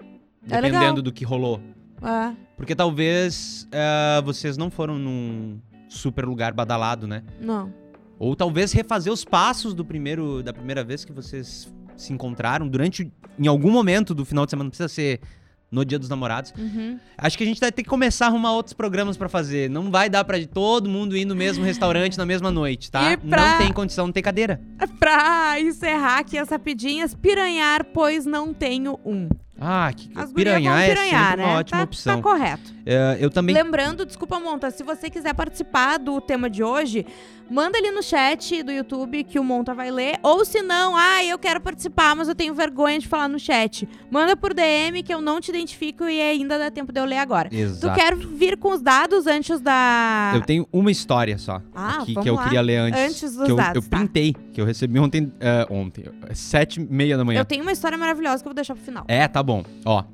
É 0.50 0.60
legal. 0.60 0.80
Dependendo 0.80 1.02
do 1.02 1.12
que 1.12 1.24
rolou. 1.24 1.60
É, 2.02 2.32
Porque 2.56 2.74
talvez 2.74 3.68
eh, 3.70 4.20
vocês 4.24 4.56
não 4.56 4.68
foram 4.70 4.98
num 4.98 5.60
super 5.92 6.24
lugar 6.24 6.52
badalado, 6.52 7.06
né? 7.06 7.22
não. 7.40 7.72
Ou 8.18 8.36
talvez 8.36 8.70
refazer 8.70 9.12
os 9.12 9.24
passos 9.24 9.74
do 9.74 9.84
primeiro 9.84 10.44
da 10.44 10.52
primeira 10.52 10.84
vez 10.84 11.04
que 11.04 11.12
vocês 11.12 11.72
se 11.96 12.12
encontraram 12.12 12.68
durante 12.68 13.10
em 13.36 13.46
algum 13.48 13.68
momento 13.70 14.14
do 14.14 14.24
final 14.24 14.44
de 14.46 14.50
semana, 14.50 14.64
não 14.66 14.70
precisa 14.70 14.88
ser 14.88 15.20
no 15.68 15.84
Dia 15.84 15.98
dos 15.98 16.08
Namorados. 16.08 16.52
Uhum. 16.56 17.00
Acho 17.18 17.36
que 17.36 17.42
a 17.42 17.46
gente 17.46 17.58
vai 17.58 17.72
ter 17.72 17.82
que 17.82 17.88
começar 17.88 18.26
a 18.26 18.28
arrumar 18.28 18.52
outros 18.52 18.74
programas 18.74 19.16
pra 19.16 19.28
fazer. 19.28 19.68
Não 19.68 19.90
vai 19.90 20.08
dar 20.08 20.22
pra 20.22 20.36
todo 20.46 20.88
mundo 20.88 21.16
ir 21.16 21.24
no 21.24 21.34
mesmo 21.34 21.64
restaurante 21.64 22.16
na 22.16 22.24
mesma 22.26 22.50
noite, 22.52 22.92
tá? 22.92 23.16
Pra- 23.16 23.52
Não 23.52 23.58
tem 23.58 23.72
condição, 23.72 24.06
não 24.06 24.12
tem 24.12 24.22
cadeira. 24.22 24.60
Pra 25.00 25.58
encerrar 25.58 26.18
aqui 26.18 26.38
as 26.38 26.48
rapidinhas, 26.48 27.14
piranhar, 27.14 27.84
pois 27.92 28.24
não 28.24 28.54
tenho 28.54 29.00
um. 29.04 29.28
Ah, 29.60 29.92
que 29.94 30.10
As 30.14 30.32
gurias 30.32 30.56
piranhar 30.56 30.74
vão 30.74 30.82
é 30.82 30.88
piranhar, 30.88 31.36
né? 31.36 31.44
uma 31.44 31.58
ótima 31.58 31.78
tá, 31.78 31.84
opção. 31.84 32.16
Tá 32.16 32.22
correto. 32.22 32.72
É, 32.84 33.16
eu 33.20 33.30
também 33.30 33.54
Lembrando, 33.54 34.04
desculpa, 34.04 34.40
Monta, 34.40 34.70
se 34.70 34.82
você 34.82 35.08
quiser 35.08 35.34
participar 35.34 35.98
do 35.98 36.20
tema 36.20 36.50
de 36.50 36.64
hoje, 36.64 37.06
manda 37.48 37.78
ali 37.78 37.92
no 37.92 38.02
chat 38.02 38.60
do 38.62 38.72
YouTube 38.72 39.22
que 39.22 39.38
o 39.38 39.44
Monta 39.44 39.72
vai 39.72 39.90
ler. 39.90 40.18
Ou 40.22 40.44
se 40.44 40.62
não, 40.62 40.96
ah, 40.96 41.24
eu 41.24 41.38
quero 41.38 41.60
participar, 41.60 42.16
mas 42.16 42.26
eu 42.28 42.34
tenho 42.34 42.54
vergonha 42.54 42.98
de 42.98 43.06
falar 43.06 43.28
no 43.28 43.38
chat. 43.38 43.88
Manda 44.10 44.34
por 44.36 44.52
DM 44.52 45.00
que 45.02 45.14
eu 45.14 45.20
não 45.20 45.40
te 45.40 45.50
identifico 45.50 46.04
e 46.04 46.20
ainda 46.20 46.58
dá 46.58 46.70
tempo 46.70 46.92
de 46.92 46.98
eu 46.98 47.04
ler 47.04 47.18
agora. 47.18 47.48
Exato. 47.52 47.94
Tu 47.94 48.00
quer 48.00 48.16
vir 48.16 48.56
com 48.56 48.72
os 48.72 48.82
dados 48.82 49.26
antes 49.28 49.60
da. 49.60 50.32
Eu 50.34 50.40
tenho 50.42 50.66
uma 50.72 50.90
história 50.90 51.38
só 51.38 51.62
Ah, 51.74 52.02
aqui 52.02 52.16
que 52.16 52.28
eu 52.28 52.34
lá. 52.34 52.44
queria 52.44 52.60
ler 52.62 52.78
antes. 52.78 53.00
Antes 53.00 53.36
dos 53.36 53.44
que 53.44 53.52
eu, 53.52 53.56
dados, 53.56 53.84
eu 53.84 53.88
tá. 53.88 53.96
printei, 53.98 54.34
que 54.52 54.60
eu 54.60 54.64
recebi 54.64 54.98
ontem, 54.98 55.32
é, 55.38 55.66
ontem, 55.70 56.04
é 56.28 56.34
sete 56.34 56.80
e 56.80 56.84
meia 56.84 57.16
da 57.16 57.24
manhã. 57.24 57.40
Eu 57.40 57.44
tenho 57.44 57.62
uma 57.62 57.72
história 57.72 57.96
maravilhosa 57.96 58.42
que 58.42 58.48
eu 58.48 58.50
vou 58.50 58.54
deixar 58.54 58.74
pro 58.74 58.82
final. 58.82 59.04
É, 59.06 59.28
tá 59.28 59.41
bom. 59.42 59.62
Ó, 59.84 60.04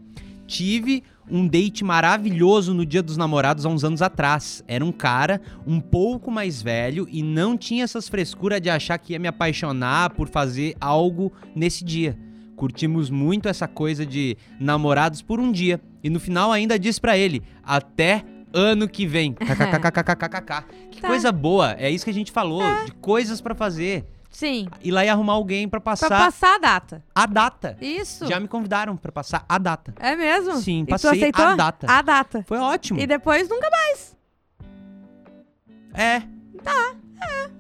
tive 0.47 1.02
um 1.30 1.47
date 1.47 1.85
maravilhoso 1.85 2.73
no 2.73 2.87
Dia 2.87 3.02
dos 3.02 3.16
Namorados 3.16 3.66
há 3.66 3.68
uns 3.68 3.85
anos 3.85 4.00
atrás. 4.00 4.64
Era 4.66 4.85
um 4.85 4.92
cara 4.92 5.40
um 5.66 5.78
pouco 5.80 6.30
mais 6.30 6.62
velho 6.62 7.06
e 7.11 7.23
não 7.23 7.56
tinha 7.56 7.85
essas 7.85 8.08
frescuras 8.08 8.61
de 8.61 8.70
achar 8.70 8.97
que 8.99 9.12
ia 9.12 9.18
me 9.18 9.28
apaixonar 9.28 10.11
por 10.11 10.28
fazer 10.28 10.75
algo 10.80 11.32
nesse 11.54 11.85
dia. 11.85 12.16
Curtimos 12.56 13.08
muito 13.11 13.49
essa 13.49 13.68
coisa 13.68 14.04
de 14.04 14.37
namorados 14.58 15.23
por 15.23 15.38
um 15.38 15.52
dia. 15.52 15.80
E 16.02 16.08
no 16.11 16.18
final 16.18 16.50
ainda 16.50 16.78
disse 16.78 17.00
pra 17.00 17.16
ele: 17.16 17.42
até 17.62 18.25
ano 18.52 18.88
que 18.88 19.06
vem. 19.06 19.32
KKKKKKK. 19.38 20.64
Que 20.90 21.00
Tá. 21.00 21.06
coisa 21.08 21.30
boa. 21.30 21.76
É 21.78 21.88
isso 21.90 22.04
que 22.04 22.11
a 22.11 22.14
gente 22.14 22.32
falou, 22.32 22.62
de 22.85 22.92
coisas 22.92 23.40
pra 23.40 23.54
fazer. 23.54 24.04
Sim. 24.30 24.68
Ir 24.82 24.90
lá 24.90 25.04
e 25.04 25.08
arrumar 25.08 25.32
alguém 25.35 25.68
pra 25.68 25.80
Pra 25.80 25.92
passar 25.92 26.08
passar 26.08 26.54
a 26.54 26.58
data. 26.58 27.04
a 27.14 27.26
data. 27.26 27.76
Isso. 27.80 28.26
Já 28.26 28.38
me 28.38 28.47
convidaram 28.47 28.97
pra 28.97 29.11
passar 29.11 29.44
a 29.49 29.58
data. 29.58 29.94
É 29.99 30.14
mesmo? 30.14 30.56
Sim, 30.58 30.82
e 30.82 30.87
passei 30.87 31.11
aceitou? 31.11 31.44
a 31.44 31.54
data. 31.54 31.87
A 31.90 32.02
data. 32.02 32.44
Foi 32.47 32.58
ótimo. 32.58 33.00
E 33.00 33.06
depois 33.06 33.49
nunca 33.49 33.68
mais. 33.70 34.16
É, 35.94 36.23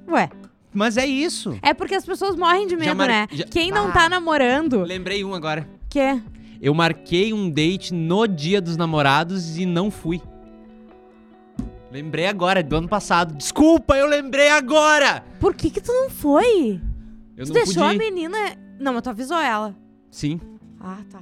Ué. 0.08 0.30
mas 0.72 0.96
é 0.96 1.06
isso. 1.06 1.58
É 1.62 1.74
porque 1.74 1.94
as 1.94 2.04
pessoas 2.04 2.36
morrem 2.36 2.66
de 2.66 2.76
medo, 2.76 2.94
mar- 2.94 3.08
né? 3.08 3.26
já- 3.32 3.44
Quem 3.46 3.70
não 3.70 3.88
Ah. 3.88 3.92
tá 3.92 4.08
namorando. 4.08 4.82
Lembrei 4.82 5.24
um 5.24 5.34
agora. 5.34 5.68
Quê? 5.88 6.20
Eu 6.60 6.74
marquei 6.74 7.32
um 7.32 7.48
date 7.50 7.94
no 7.94 8.26
dia 8.26 8.60
dos 8.60 8.76
namorados 8.76 9.56
e 9.56 9.64
não 9.66 9.90
fui. 9.90 10.20
Lembrei 11.90 12.26
agora, 12.26 12.62
do 12.62 12.76
ano 12.76 12.88
passado. 12.88 13.34
Desculpa, 13.34 13.96
eu 13.96 14.06
lembrei 14.06 14.50
agora! 14.50 15.24
Por 15.40 15.54
que 15.54 15.70
que 15.70 15.80
tu 15.80 15.92
não 15.92 16.10
foi? 16.10 16.80
Eu 17.36 17.44
Tu 17.46 17.48
não 17.48 17.54
deixou 17.54 17.82
a 17.84 17.94
menina. 17.94 18.36
Não, 18.78 18.92
mas 18.92 19.02
tu 19.02 19.10
avisou 19.10 19.38
ela. 19.38 19.74
Sim. 20.10 20.38
Ah, 20.80 20.98
tá. 21.10 21.20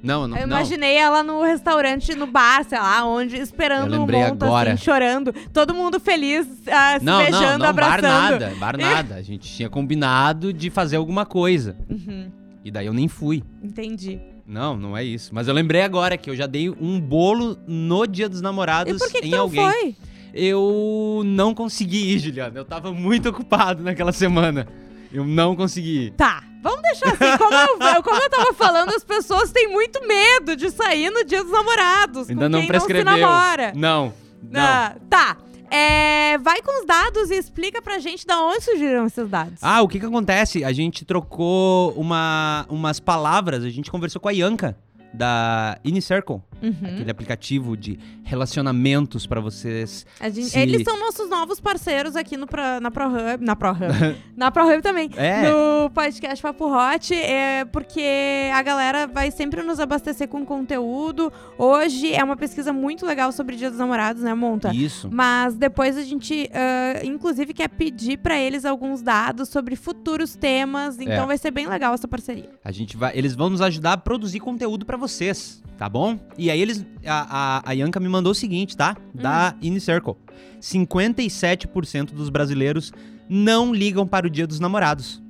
Não, 0.00 0.28
não, 0.28 0.36
Eu 0.36 0.46
não. 0.46 0.56
imaginei 0.56 0.94
ela 0.96 1.24
no 1.24 1.42
restaurante, 1.42 2.14
no 2.14 2.26
bar, 2.26 2.64
sei 2.64 2.78
lá, 2.78 3.04
onde, 3.04 3.36
esperando 3.36 3.92
Eu 3.92 3.98
o 3.98 4.00
lembrei 4.00 4.20
monta, 4.22 4.46
agora. 4.46 4.72
assim, 4.74 4.84
chorando. 4.84 5.32
Todo 5.52 5.74
mundo 5.74 5.98
feliz, 5.98 6.46
ah, 6.70 6.98
se 7.00 7.04
Não, 7.04 7.18
beijando, 7.22 7.58
não, 7.58 7.66
não, 7.66 7.74
bar 7.74 7.94
abraçando. 7.94 8.40
nada, 8.40 8.54
bar 8.60 8.76
nada. 8.78 9.14
A 9.16 9.22
gente 9.22 9.48
tinha 9.52 9.68
combinado 9.68 10.52
de 10.52 10.70
fazer 10.70 10.96
alguma 10.96 11.26
coisa. 11.26 11.76
Uhum, 11.90 12.30
E 12.64 12.70
daí 12.70 12.86
eu 12.86 12.92
nem 12.92 13.08
fui. 13.08 13.42
entendi. 13.60 14.20
Não, 14.48 14.76
não 14.78 14.96
é 14.96 15.04
isso. 15.04 15.28
Mas 15.34 15.46
eu 15.46 15.52
lembrei 15.52 15.82
agora 15.82 16.16
que 16.16 16.30
eu 16.30 16.34
já 16.34 16.46
dei 16.46 16.70
um 16.70 16.98
bolo 16.98 17.58
no 17.66 18.06
Dia 18.06 18.30
dos 18.30 18.40
Namorados 18.40 18.94
E 18.94 18.98
por 18.98 19.12
que, 19.12 19.20
que 19.20 19.28
em 19.28 19.30
não 19.32 19.40
alguém. 19.40 19.70
foi? 19.70 19.96
Eu 20.32 21.22
não 21.24 21.54
consegui 21.54 22.14
ir, 22.14 22.18
Juliana. 22.18 22.58
Eu 22.58 22.64
tava 22.64 22.90
muito 22.92 23.28
ocupado 23.28 23.82
naquela 23.82 24.10
semana. 24.12 24.66
Eu 25.12 25.24
não 25.26 25.54
consegui 25.54 26.06
ir. 26.06 26.10
Tá, 26.12 26.42
vamos 26.62 26.80
deixar 26.82 27.08
assim. 27.12 27.36
Como 27.38 27.54
eu, 27.54 28.02
como 28.02 28.22
eu 28.22 28.30
tava 28.30 28.54
falando, 28.54 28.90
as 28.94 29.04
pessoas 29.04 29.50
têm 29.52 29.68
muito 29.68 30.00
medo 30.06 30.56
de 30.56 30.70
sair 30.70 31.10
no 31.10 31.24
dia 31.24 31.42
dos 31.42 31.52
namorados. 31.52 32.30
Ainda 32.30 32.48
não 32.48 32.66
prescreveu. 32.66 33.04
Não 33.04 33.14
se 33.14 33.20
namora. 33.20 33.72
Não. 33.74 34.14
Não. 34.50 34.60
Ah, 34.62 34.96
tá. 35.10 35.36
É, 35.70 36.38
vai 36.38 36.62
com 36.62 36.80
os 36.80 36.86
dados 36.86 37.30
e 37.30 37.34
explica 37.34 37.82
pra 37.82 37.98
gente 37.98 38.26
da 38.26 38.40
onde 38.40 38.62
surgiram 38.62 39.06
esses 39.06 39.28
dados. 39.28 39.58
Ah, 39.62 39.82
o 39.82 39.88
que 39.88 40.00
que 40.00 40.06
acontece? 40.06 40.64
A 40.64 40.72
gente 40.72 41.04
trocou 41.04 41.92
uma, 41.92 42.66
umas 42.68 43.00
palavras, 43.00 43.64
a 43.64 43.70
gente 43.70 43.90
conversou 43.90 44.20
com 44.20 44.28
a 44.28 44.32
Yanka, 44.32 44.76
da 45.12 45.78
InCircle, 45.84 46.40
Uhum. 46.62 46.72
aquele 46.94 47.10
aplicativo 47.10 47.76
de 47.76 47.98
relacionamentos 48.24 49.26
pra 49.26 49.40
vocês. 49.40 50.06
Gente- 50.22 50.44
se- 50.50 50.58
Eles 50.58 50.82
são 50.82 50.98
nossos 50.98 51.28
novos 51.28 51.60
parceiros 51.60 52.16
aqui 52.16 52.36
no, 52.36 52.46
Pro- 52.46 52.80
na 52.80 52.90
ProHub. 52.90 53.44
Na 53.44 53.54
ProHub. 53.54 54.16
na 54.36 54.50
ProHub 54.50 54.82
também. 54.82 55.10
É. 55.16 55.50
No 55.50 55.90
podcast 55.90 56.42
Papo 56.42 56.66
Hot. 56.66 57.14
É 57.14 57.64
porque 57.66 58.50
a 58.54 58.62
galera 58.62 59.06
vai 59.06 59.30
sempre 59.30 59.62
nos 59.62 59.78
abastecer 59.80 60.28
com 60.28 60.44
conteúdo. 60.44 61.32
Hoje 61.56 62.12
é 62.12 62.22
uma 62.24 62.36
pesquisa 62.36 62.72
muito 62.72 63.04
legal 63.06 63.30
sobre 63.32 63.56
Dia 63.56 63.70
dos 63.70 63.78
Namorados, 63.78 64.22
né, 64.22 64.34
Monta? 64.34 64.74
Isso. 64.74 65.08
Mas 65.12 65.54
depois 65.54 65.96
a 65.96 66.02
gente, 66.02 66.48
ah, 66.52 67.04
inclusive, 67.04 67.52
quer 67.52 67.68
pedir 67.68 68.18
pra 68.18 68.38
eles 68.38 68.64
alguns 68.64 69.02
dados 69.02 69.48
sobre 69.48 69.76
futuros 69.76 70.34
temas. 70.34 70.98
Então 70.98 71.24
É. 71.24 71.26
vai 71.26 71.38
ser 71.38 71.50
bem 71.50 71.66
legal 71.66 71.94
essa 71.94 72.08
parceria. 72.08 72.48
A 72.64 72.70
gente 72.72 72.96
vai, 72.96 73.12
eles 73.16 73.34
vão 73.34 73.50
nos 73.50 73.60
ajudar 73.60 73.92
a 73.94 73.96
produzir 73.96 74.40
conteúdo 74.40 74.84
pra 74.86 74.96
vocês, 74.96 75.62
tá 75.76 75.88
bom? 75.88 76.18
E 76.36 76.47
aí 76.50 76.60
eles, 76.60 76.84
a, 77.06 77.60
a, 77.66 77.70
a 77.70 77.72
Yanka 77.72 78.00
me 78.00 78.08
mandou 78.08 78.32
o 78.32 78.34
seguinte, 78.34 78.76
tá? 78.76 78.96
Da 79.14 79.54
InCircle. 79.60 80.14
57% 80.60 82.12
dos 82.12 82.28
brasileiros 82.28 82.92
não 83.28 83.74
ligam 83.74 84.06
para 84.06 84.26
o 84.26 84.30
Dia 84.30 84.46
dos 84.46 84.60
Namorados. 84.60 85.22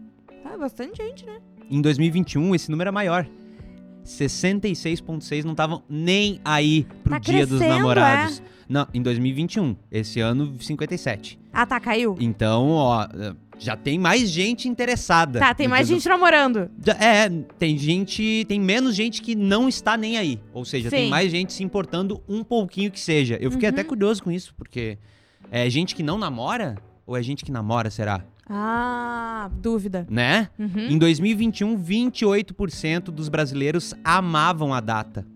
Tá, 0.43 0.57
bastante 0.57 1.03
gente, 1.03 1.27
né? 1.27 1.39
Em 1.71 1.81
2021, 1.81 2.55
esse 2.55 2.71
número 2.71 2.89
é 2.89 2.93
maior. 2.93 3.27
66,6 4.05 5.45
não 5.45 5.53
estavam 5.53 5.83
nem 5.89 6.41
aí 6.45 6.87
pro 7.05 7.13
Tá 7.13 7.19
Dia 7.19 7.47
dos 7.47 7.61
Namorados. 7.61 8.43
Não, 8.69 8.87
em 8.93 9.03
2021. 9.03 9.77
Esse 9.91 10.21
ano, 10.21 10.55
57. 10.61 11.39
Ah, 11.53 11.67
tá, 11.67 11.81
caiu. 11.81 12.17
Então, 12.21 12.69
ó, 12.71 13.07
já 13.59 13.77
tem 13.77 13.99
mais 13.99 14.31
gente 14.31 14.69
interessada. 14.69 15.39
Tá, 15.39 15.53
tem 15.55 15.67
mais 15.69 15.89
gente 15.89 16.09
namorando. 16.09 16.71
É, 17.01 17.29
tem 17.59 17.77
gente, 17.77 18.45
tem 18.49 18.61
menos 18.61 18.95
gente 18.95 19.21
que 19.21 19.35
não 19.35 19.69
está 19.69 19.97
nem 19.97 20.17
aí. 20.17 20.41
Ou 20.55 20.65
seja, 20.65 20.89
tem 20.91 21.05
Sim. 21.05 21.11
mais 21.11 21.31
gente 21.31 21.53
se 21.53 21.63
importando 21.65 22.23
um 22.29 22.45
pouquinho 22.45 22.91
que 22.91 23.01
seja. 23.01 23.37
Eu 23.41 23.51
fiquei 23.51 23.69
Uhum. 23.69 23.75
até 23.75 23.85
curioso 23.85 24.23
com 24.23 24.31
isso, 24.31 24.55
porque 24.57 24.97
é 25.51 25.69
gente 25.69 25.95
que 25.95 26.03
não 26.03 26.17
namora? 26.19 26.77
Ou 27.07 27.17
é 27.17 27.23
gente 27.23 27.45
que 27.45 27.51
namora, 27.51 27.91
será? 27.91 28.23
Ah, 28.49 29.51
dúvida. 29.61 30.07
Né? 30.09 30.49
Uhum. 30.59 30.89
Em 30.91 30.99
2021, 30.99 31.77
28% 31.77 33.05
dos 33.11 33.29
brasileiros 33.29 33.95
amavam 34.05 34.73
a 34.73 34.81
data. 34.81 35.27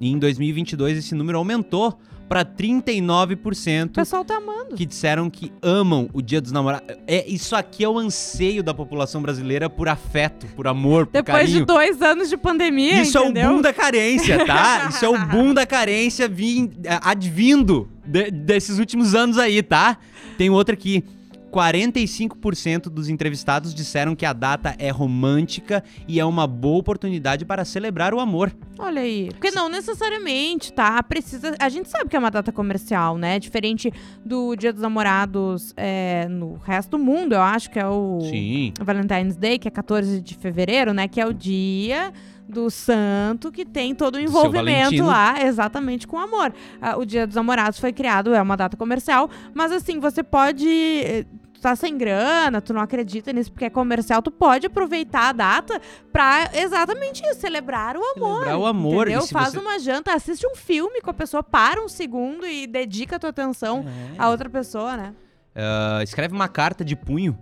E 0.00 0.10
em 0.10 0.18
2022, 0.18 0.98
esse 0.98 1.14
número 1.14 1.38
aumentou 1.38 1.98
para 2.28 2.42
O 2.42 2.44
39% 2.44 3.90
pessoal 3.94 4.24
tá 4.24 4.36
amando. 4.36 4.74
que 4.76 4.84
disseram 4.84 5.30
que 5.30 5.52
amam 5.62 6.08
o 6.12 6.20
Dia 6.20 6.40
dos 6.40 6.52
Namorados. 6.52 6.96
É, 7.06 7.26
isso 7.28 7.56
aqui 7.56 7.82
é 7.84 7.88
o 7.88 7.98
anseio 7.98 8.62
da 8.62 8.74
população 8.74 9.22
brasileira 9.22 9.68
por 9.70 9.88
afeto, 9.88 10.46
por 10.54 10.66
amor, 10.66 11.06
por 11.06 11.12
Depois 11.12 11.36
carinho. 11.38 11.58
de 11.60 11.64
dois 11.64 12.02
anos 12.02 12.28
de 12.28 12.36
pandemia, 12.36 13.00
Isso 13.02 13.16
é 13.18 13.22
entendeu? 13.24 13.48
o 13.50 13.52
boom 13.54 13.62
da 13.62 13.72
carência, 13.72 14.44
tá? 14.44 14.88
Isso 14.90 15.04
é 15.04 15.08
o 15.08 15.18
boom 15.26 15.54
da 15.54 15.64
carência 15.66 16.28
vim, 16.28 16.70
é, 16.84 16.98
advindo 17.02 17.88
de- 18.04 18.30
desses 18.30 18.78
últimos 18.78 19.14
anos 19.14 19.38
aí, 19.38 19.62
tá? 19.62 19.96
Tem 20.36 20.50
outra 20.50 20.74
aqui. 20.74 21.04
45% 21.48 22.84
dos 22.84 23.08
entrevistados 23.08 23.74
disseram 23.74 24.14
que 24.14 24.24
a 24.26 24.32
data 24.32 24.74
é 24.78 24.90
romântica 24.90 25.82
e 26.06 26.20
é 26.20 26.24
uma 26.24 26.46
boa 26.46 26.78
oportunidade 26.78 27.44
para 27.44 27.64
celebrar 27.64 28.14
o 28.14 28.20
amor. 28.20 28.54
Olha 28.78 29.02
aí. 29.02 29.28
Porque 29.30 29.50
não 29.50 29.68
necessariamente, 29.68 30.72
tá? 30.72 31.02
Precisa. 31.02 31.54
A 31.58 31.68
gente 31.68 31.88
sabe 31.88 32.08
que 32.08 32.16
é 32.16 32.18
uma 32.18 32.30
data 32.30 32.52
comercial, 32.52 33.18
né? 33.18 33.38
Diferente 33.38 33.92
do 34.24 34.54
Dia 34.54 34.72
dos 34.72 34.82
Namorados 34.82 35.72
é, 35.76 36.28
no 36.28 36.54
resto 36.56 36.90
do 36.90 36.98
mundo, 36.98 37.34
eu 37.34 37.42
acho 37.42 37.70
que 37.70 37.78
é 37.78 37.86
o 37.86 38.20
Sim. 38.22 38.72
Valentine's 38.80 39.36
Day, 39.36 39.58
que 39.58 39.66
é 39.66 39.70
14 39.70 40.20
de 40.20 40.34
fevereiro, 40.36 40.92
né? 40.92 41.08
Que 41.08 41.20
é 41.20 41.26
o 41.26 41.32
dia 41.32 42.12
do 42.48 42.70
santo 42.70 43.52
que 43.52 43.64
tem 43.64 43.94
todo 43.94 44.14
o 44.16 44.20
envolvimento 44.20 45.04
lá, 45.04 45.42
exatamente 45.44 46.06
com 46.06 46.18
amor. 46.18 46.52
Ah, 46.80 46.96
o 46.96 47.04
Dia 47.04 47.26
dos 47.26 47.36
Namorados 47.36 47.78
foi 47.78 47.92
criado, 47.92 48.34
é 48.34 48.40
uma 48.40 48.56
data 48.56 48.76
comercial, 48.76 49.28
mas 49.54 49.70
assim, 49.70 50.00
você 50.00 50.22
pode. 50.22 50.66
eh, 50.68 51.24
Tu 51.52 51.62
tá 51.62 51.74
sem 51.74 51.98
grana, 51.98 52.60
tu 52.60 52.72
não 52.72 52.80
acredita 52.80 53.32
nisso 53.32 53.50
porque 53.50 53.64
é 53.64 53.70
comercial, 53.70 54.22
tu 54.22 54.30
pode 54.30 54.68
aproveitar 54.68 55.30
a 55.30 55.32
data 55.32 55.80
pra 56.12 56.48
exatamente 56.54 57.20
isso, 57.26 57.40
celebrar 57.40 57.96
o 57.96 58.00
amor. 58.16 58.34
Celebrar 58.44 58.58
o 58.60 58.64
amor. 58.66 59.08
Entendeu? 59.08 59.26
Faz 59.26 59.54
você... 59.54 59.58
uma 59.58 59.76
janta, 59.80 60.14
assiste 60.14 60.46
um 60.46 60.54
filme 60.54 61.00
com 61.00 61.10
a 61.10 61.14
pessoa, 61.14 61.42
para 61.42 61.82
um 61.82 61.88
segundo 61.88 62.46
e 62.46 62.64
dedica 62.64 63.16
a 63.16 63.18
tua 63.18 63.30
atenção 63.30 63.84
É. 63.84 64.14
a 64.16 64.30
outra 64.30 64.48
pessoa, 64.48 64.96
né? 64.96 65.12
Ah, 65.52 65.98
escreve 66.04 66.32
uma 66.32 66.46
carta 66.46 66.84
de 66.84 66.94
punho. 66.94 67.36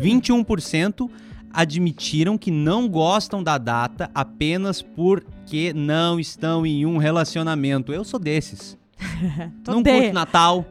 21% 0.00 1.08
admitiram 1.52 2.38
que 2.38 2.50
não 2.50 2.88
gostam 2.88 3.42
da 3.42 3.58
data 3.58 4.10
apenas 4.14 4.82
porque 4.82 5.72
não 5.72 6.18
estão 6.18 6.64
em 6.64 6.86
um 6.86 6.96
relacionamento. 6.96 7.92
Eu 7.92 8.04
sou 8.04 8.18
desses. 8.18 8.76
não 9.66 9.78
Odeio. 9.80 10.02
curto 10.02 10.14
Natal. 10.14 10.66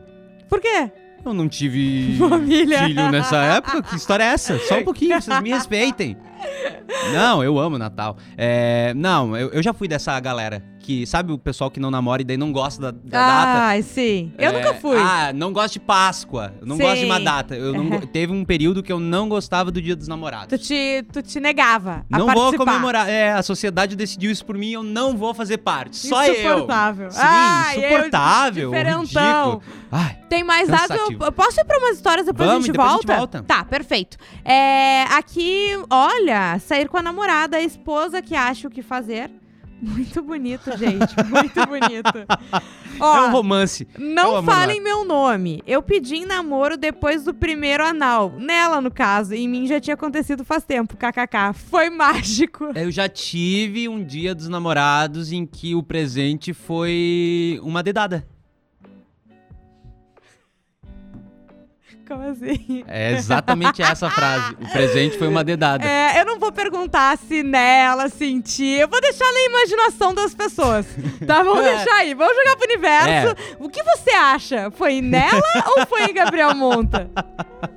Por 0.50 0.60
quê? 0.60 0.92
Eu 1.24 1.34
não 1.34 1.48
tive 1.48 2.18
Família. 2.18 2.86
filho 2.86 3.12
nessa 3.12 3.38
época. 3.38 3.84
Que 3.84 3.96
história 3.96 4.24
é 4.24 4.28
essa? 4.28 4.58
Só 4.60 4.80
um 4.80 4.84
pouquinho, 4.84 5.22
vocês 5.22 5.42
me 5.42 5.50
respeitem. 5.52 6.18
Não, 7.14 7.44
eu 7.44 7.58
amo 7.60 7.78
Natal. 7.78 8.18
É, 8.38 8.94
não, 8.96 9.36
eu, 9.36 9.50
eu 9.50 9.64
já 9.64 9.74
fui 9.74 9.88
dessa 9.88 10.20
galera 10.20 10.64
que, 10.80 11.06
sabe 11.06 11.32
o 11.32 11.38
pessoal 11.38 11.70
que 11.70 11.80
não 11.80 11.92
namora 11.92 12.24
e 12.24 12.26
daí 12.26 12.38
não 12.38 12.52
gosta 12.52 12.82
da, 12.82 12.92
da 12.92 13.00
data? 13.28 13.60
Ai, 13.66 13.84
sim. 13.84 14.34
Eu 14.38 14.50
É, 14.50 14.52
nunca 14.54 14.74
fui. 14.76 14.98
Ah, 14.98 15.32
não 15.34 15.54
gosto 15.54 15.74
de 15.74 15.80
Páscoa. 15.80 16.54
Eu 16.60 16.66
não 16.66 16.76
Sim. 16.76 16.82
gosto 16.82 17.00
de 17.00 17.06
uma 17.06 17.20
data. 17.20 17.56
Eu 17.56 17.74
não 17.74 18.00
teve 18.08 18.34
um 18.34 18.44
período 18.44 18.82
que 18.82 18.92
eu 18.92 19.00
não 19.00 19.30
gostava 19.30 19.70
do 19.70 19.80
Dia 19.82 19.96
dos 19.96 20.08
Namorados. 20.08 20.48
Tu 20.50 20.58
te, 20.58 21.06
tu 21.14 21.22
te 21.22 21.40
negava 21.40 22.04
não 22.10 22.26
vou 22.26 22.28
participar. 22.28 22.66
comemorar. 22.66 23.08
É, 23.10 23.32
a 23.32 23.44
sociedade 23.44 23.96
decidiu 23.96 24.32
isso 24.32 24.44
por 24.44 24.58
mim, 24.58 24.72
eu 24.72 24.82
não 24.84 25.16
vou 25.16 25.34
fazer 25.36 25.58
parte. 25.60 25.96
Só 25.98 26.26
eu. 26.26 26.34
Insuportável. 26.34 27.12
Sim, 27.12 27.20
eu, 27.76 27.80
insuportável. 27.84 28.72
diferentão. 28.72 29.02
ridículo. 29.62 29.62
Ai, 29.92 30.18
Tem 30.30 30.44
mais 30.44 30.68
dados? 30.70 30.96
Eu, 30.96 31.12
eu 31.20 31.32
posso 31.32 31.60
ir 31.60 31.66
pra 31.66 31.78
umas 31.78 31.98
histórias 31.98 32.26
depois 32.26 32.48
Vamos, 32.50 32.64
a 32.64 32.66
gente 32.68 32.72
depois 32.72 32.90
a 32.90 32.94
gente 32.96 33.06
volta? 33.08 33.18
volta. 33.38 33.44
Tá, 33.44 33.66
perfeito. 33.66 34.18
É, 34.44 35.04
aqui, 35.04 35.68
olha, 35.90 36.31
sair 36.60 36.88
com 36.88 36.98
a 36.98 37.02
namorada, 37.02 37.58
a 37.58 37.62
esposa 37.62 38.22
que 38.22 38.36
acha 38.36 38.68
o 38.68 38.72
que 38.72 38.82
fazer. 38.82 39.30
Muito 39.82 40.22
bonito, 40.22 40.78
gente. 40.78 41.16
Muito 41.28 41.60
bonito. 41.66 42.28
Ó, 43.00 43.18
é 43.18 43.22
um 43.28 43.32
romance. 43.32 43.88
É 43.96 44.00
Não 44.00 44.36
amor 44.36 44.54
falem 44.54 44.80
meu 44.80 45.04
nome. 45.04 45.64
Eu 45.66 45.82
pedi 45.82 46.18
em 46.18 46.26
namoro 46.26 46.78
depois 46.78 47.24
do 47.24 47.34
primeiro 47.34 47.84
anal. 47.84 48.32
Nela, 48.38 48.80
no 48.80 48.92
caso. 48.92 49.34
Em 49.34 49.48
mim 49.48 49.66
já 49.66 49.80
tinha 49.80 49.96
acontecido 49.96 50.46
faz 50.46 50.64
tempo. 50.64 50.96
KKK. 50.96 51.54
Foi 51.56 51.90
mágico. 51.90 52.66
Eu 52.76 52.92
já 52.92 53.10
tive 53.10 53.90
um 53.90 54.04
dia 54.04 54.36
dos 54.36 54.48
namorados 54.48 55.32
em 55.32 55.48
que 55.48 55.74
o 55.74 55.82
presente 55.82 56.54
foi 56.54 57.60
uma 57.64 57.82
dedada. 57.82 58.28
Como 62.12 62.30
assim? 62.30 62.84
É 62.88 63.14
exatamente 63.14 63.82
essa 63.82 64.08
a 64.08 64.10
frase. 64.10 64.54
O 64.60 64.68
presente 64.70 65.18
foi 65.18 65.28
uma 65.28 65.44
dedada. 65.44 65.86
É, 65.88 66.20
eu 66.20 66.26
não 66.26 66.38
vou 66.40 66.52
perguntar 66.52 67.18
se 67.18 67.42
nela 67.42 68.10
sentir. 68.10 68.80
Eu 68.82 68.88
vou 68.90 69.00
deixar 69.00 69.32
na 69.32 69.40
imaginação 69.46 70.14
das 70.14 70.36
pessoas. 70.36 70.86
Tá? 71.26 71.42
Vamos 71.42 71.66
É. 71.66 71.76
deixar 71.76 71.96
aí. 71.96 72.14
Vamos 72.14 72.36
jogar 72.36 72.56
pro 72.58 72.66
universo. 72.66 73.36
O 73.60 73.70
que 73.70 73.82
você 73.84 74.10
acha? 74.12 74.70
Foi 74.72 75.00
nela 75.02 75.42
ou 75.78 75.86
foi 75.88 76.04
em 76.06 76.14
Gabriel 76.14 76.54
Monta? 76.54 77.10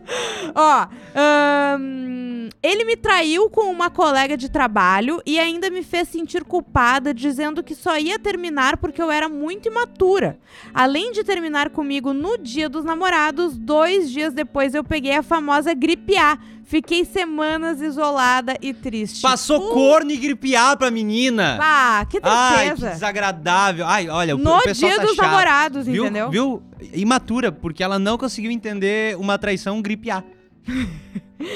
Ó, 0.54 0.86
ahn, 1.14 2.48
ele 2.62 2.84
me 2.84 2.96
traiu 2.96 3.48
com 3.50 3.70
uma 3.70 3.90
colega 3.90 4.36
de 4.36 4.50
trabalho 4.50 5.22
e 5.26 5.38
ainda 5.38 5.70
me 5.70 5.82
fez 5.82 6.08
sentir 6.08 6.44
culpada, 6.44 7.12
dizendo 7.12 7.62
que 7.62 7.74
só 7.74 7.98
ia 7.98 8.18
terminar 8.18 8.76
porque 8.76 9.02
eu 9.02 9.10
era 9.10 9.28
muito 9.28 9.68
imatura. 9.68 10.38
Além 10.72 11.12
de 11.12 11.24
terminar 11.24 11.70
comigo 11.70 12.12
no 12.12 12.38
dia 12.38 12.68
dos 12.68 12.84
namorados, 12.84 13.56
dois 13.56 14.10
dias 14.10 14.32
depois 14.32 14.74
eu 14.74 14.84
peguei 14.84 15.14
a 15.14 15.22
famosa 15.22 15.74
gripe 15.74 16.16
A. 16.16 16.38
Fiquei 16.64 17.04
semanas 17.04 17.80
isolada 17.80 18.56
e 18.60 18.72
triste. 18.72 19.20
Passou 19.20 19.70
Uh, 19.70 19.72
corno 19.74 20.10
e 20.10 20.16
gripear 20.16 20.76
pra 20.76 20.90
menina. 20.90 21.58
Ah, 21.60 22.06
que 22.08 22.18
Ai, 22.22 22.64
que 22.64 22.70
tristeza. 22.70 22.90
desagradável. 22.94 23.86
Ai, 23.86 24.08
olha, 24.08 24.34
o 24.34 24.38
no 24.38 24.60
pessoal 24.62 24.90
dia 24.90 25.00
tá 25.00 25.06
dos 25.06 25.14
chato. 25.16 25.26
namorados, 25.26 25.86
Viu? 25.86 26.04
entendeu? 26.04 26.30
Viu? 26.30 26.62
Imatura, 26.92 27.52
porque 27.52 27.82
ela 27.82 27.98
não 27.98 28.16
conseguiu 28.18 28.50
entender 28.50 29.16
uma 29.18 29.38
traição 29.38 29.80
gripear. 29.82 30.24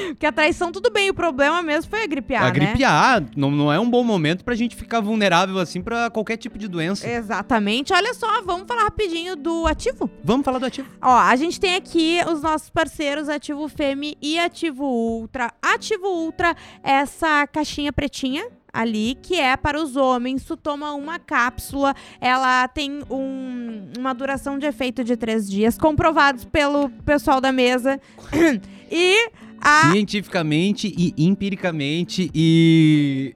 Porque 0.09 0.27
a 0.27 0.33
traição, 0.33 0.71
tudo 0.71 0.91
bem. 0.91 1.09
O 1.11 1.15
problema 1.15 1.63
mesmo 1.63 1.89
foi 1.91 2.03
a 2.03 2.07
gripear, 2.07 2.43
a 2.43 2.47
né? 2.47 2.51
gripear 2.53 3.25
não, 3.37 3.51
não 3.51 3.73
é 3.73 3.79
um 3.81 3.89
bom 3.89 4.05
momento 4.05 4.45
pra 4.45 4.55
gente 4.55 4.77
ficar 4.77 5.01
vulnerável 5.01 5.59
assim 5.59 5.81
pra 5.81 6.11
qualquer 6.11 6.37
tipo 6.37 6.59
de 6.59 6.69
doença. 6.69 7.09
Exatamente. 7.09 7.93
Olha 7.93 8.13
só, 8.13 8.43
vamos 8.43 8.67
falar 8.67 8.83
rapidinho 8.85 9.35
do 9.37 9.67
ativo. 9.67 10.11
Vamos 10.23 10.45
falar 10.45 10.59
do 10.59 10.67
ativo. 10.67 10.89
Ó, 11.01 11.17
a 11.17 11.35
gente 11.37 11.59
tem 11.59 11.75
aqui 11.77 12.19
os 12.31 12.43
nossos 12.43 12.69
parceiros 12.69 13.29
Ativo 13.29 13.67
Fêmea 13.69 14.15
e 14.21 14.39
Ativo 14.39 14.85
Ultra. 14.85 15.53
Ativo 15.63 16.07
Ultra, 16.07 16.55
essa 16.83 17.47
caixinha 17.47 17.93
pretinha 17.93 18.47
ali, 18.71 19.17
que 19.23 19.41
é 19.41 19.57
para 19.57 19.81
os 19.81 19.97
homens. 19.97 20.45
Tu 20.45 20.57
toma 20.57 20.93
uma 20.93 21.19
cápsula, 21.19 21.95
ela 22.21 22.69
tem 22.69 23.01
um- 23.11 23.91
uma 23.99 24.13
duração 24.13 24.59
de 24.59 24.67
efeito 24.67 25.03
de 25.03 25.17
três 25.17 25.49
dias, 25.49 25.79
comprovados 25.79 26.45
pelo 26.45 26.91
pessoal 27.07 27.41
da 27.41 27.51
mesa. 27.53 27.99
e 28.91 29.31
a 29.61 29.91
Cientificamente 29.93 30.93
e 30.97 31.15
empiricamente 31.19 32.31
e 32.35 33.35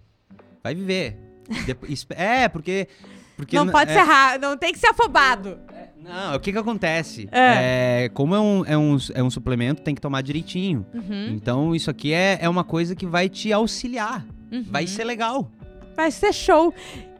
Vai 0.64 0.74
viver. 0.74 1.16
Depo- 1.66 1.86
espe- 1.90 2.14
é, 2.16 2.48
porque... 2.48 2.88
porque 3.36 3.56
não 3.56 3.68
pode 3.68 3.90
é, 3.90 3.94
ser 3.94 4.00
errado, 4.00 4.42
não 4.42 4.56
tem 4.56 4.72
que 4.72 4.78
ser 4.78 4.88
afobado. 4.88 5.58
Não, 6.02 6.36
o 6.36 6.40
que 6.40 6.52
que 6.52 6.58
acontece? 6.58 7.28
É. 7.30 8.04
É, 8.04 8.08
como 8.14 8.34
é 8.34 8.40
um, 8.40 8.64
é, 8.64 8.78
um, 8.78 8.96
é 9.14 9.22
um 9.22 9.30
suplemento, 9.30 9.82
tem 9.82 9.94
que 9.94 10.00
tomar 10.00 10.22
direitinho. 10.22 10.86
Uhum, 10.94 11.28
Então, 11.34 11.74
isso 11.74 11.90
aqui 11.90 12.12
é, 12.12 12.38
é 12.40 12.48
uma 12.48 12.64
coisa 12.64 12.94
que 12.94 13.04
vai 13.06 13.28
te 13.28 13.52
auxiliar. 13.52 14.24
uhum. 14.50 14.64
Vai 14.70 14.86
ser 14.86 15.04
legal. 15.04 15.50
Vai 15.96 16.10
ser 16.10 16.32
show. 16.32 16.72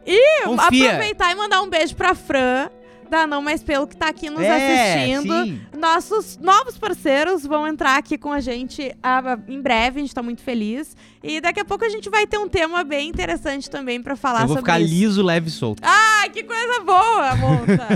E 0.07 0.45
Confia. 0.45 0.87
aproveitar 0.95 1.33
e 1.33 1.35
mandar 1.35 1.61
um 1.61 1.69
beijo 1.69 1.95
pra 1.95 2.15
Fran, 2.15 2.71
da 3.09 3.27
Não 3.27 3.43
Mais 3.43 3.63
Pelo, 3.63 3.87
que 3.87 3.97
tá 3.97 4.09
aqui 4.09 4.31
nos 4.31 4.43
é, 4.43 4.95
assistindo. 4.95 5.45
sim. 5.45 5.61
Nossos 5.77 6.39
novos 6.39 6.77
parceiros 6.79 7.45
vão 7.45 7.67
entrar 7.67 7.97
aqui 7.97 8.17
com 8.19 8.33
a 8.33 8.41
gente 8.41 8.95
ah, 9.03 9.39
em 9.49 9.61
breve, 9.61 9.99
a 9.99 10.03
gente 10.03 10.15
tá 10.15 10.23
muito 10.23 10.43
feliz. 10.43 10.97
E 11.23 11.41
daqui 11.41 11.61
a 11.61 11.65
pouco 11.65 11.85
a 11.85 11.89
gente 11.89 12.09
vai 12.09 12.27
ter 12.27 12.39
um 12.39 12.49
tema 12.49 12.85
bem 12.85 13.09
interessante 13.09 13.69
também 13.69 14.01
pra 14.03 14.15
falar 14.17 14.43
Eu 14.43 14.49
vou 14.49 14.57
sobre 14.57 14.71
ficar 14.73 14.81
isso. 14.81 14.95
liso, 14.95 15.23
leve 15.23 15.49
e 15.49 15.51
solto. 15.51 15.83
Ah, 15.85 16.29
que 16.33 16.45
coisa 16.45 16.81
boa, 16.81 17.37
Monta! 17.37 17.89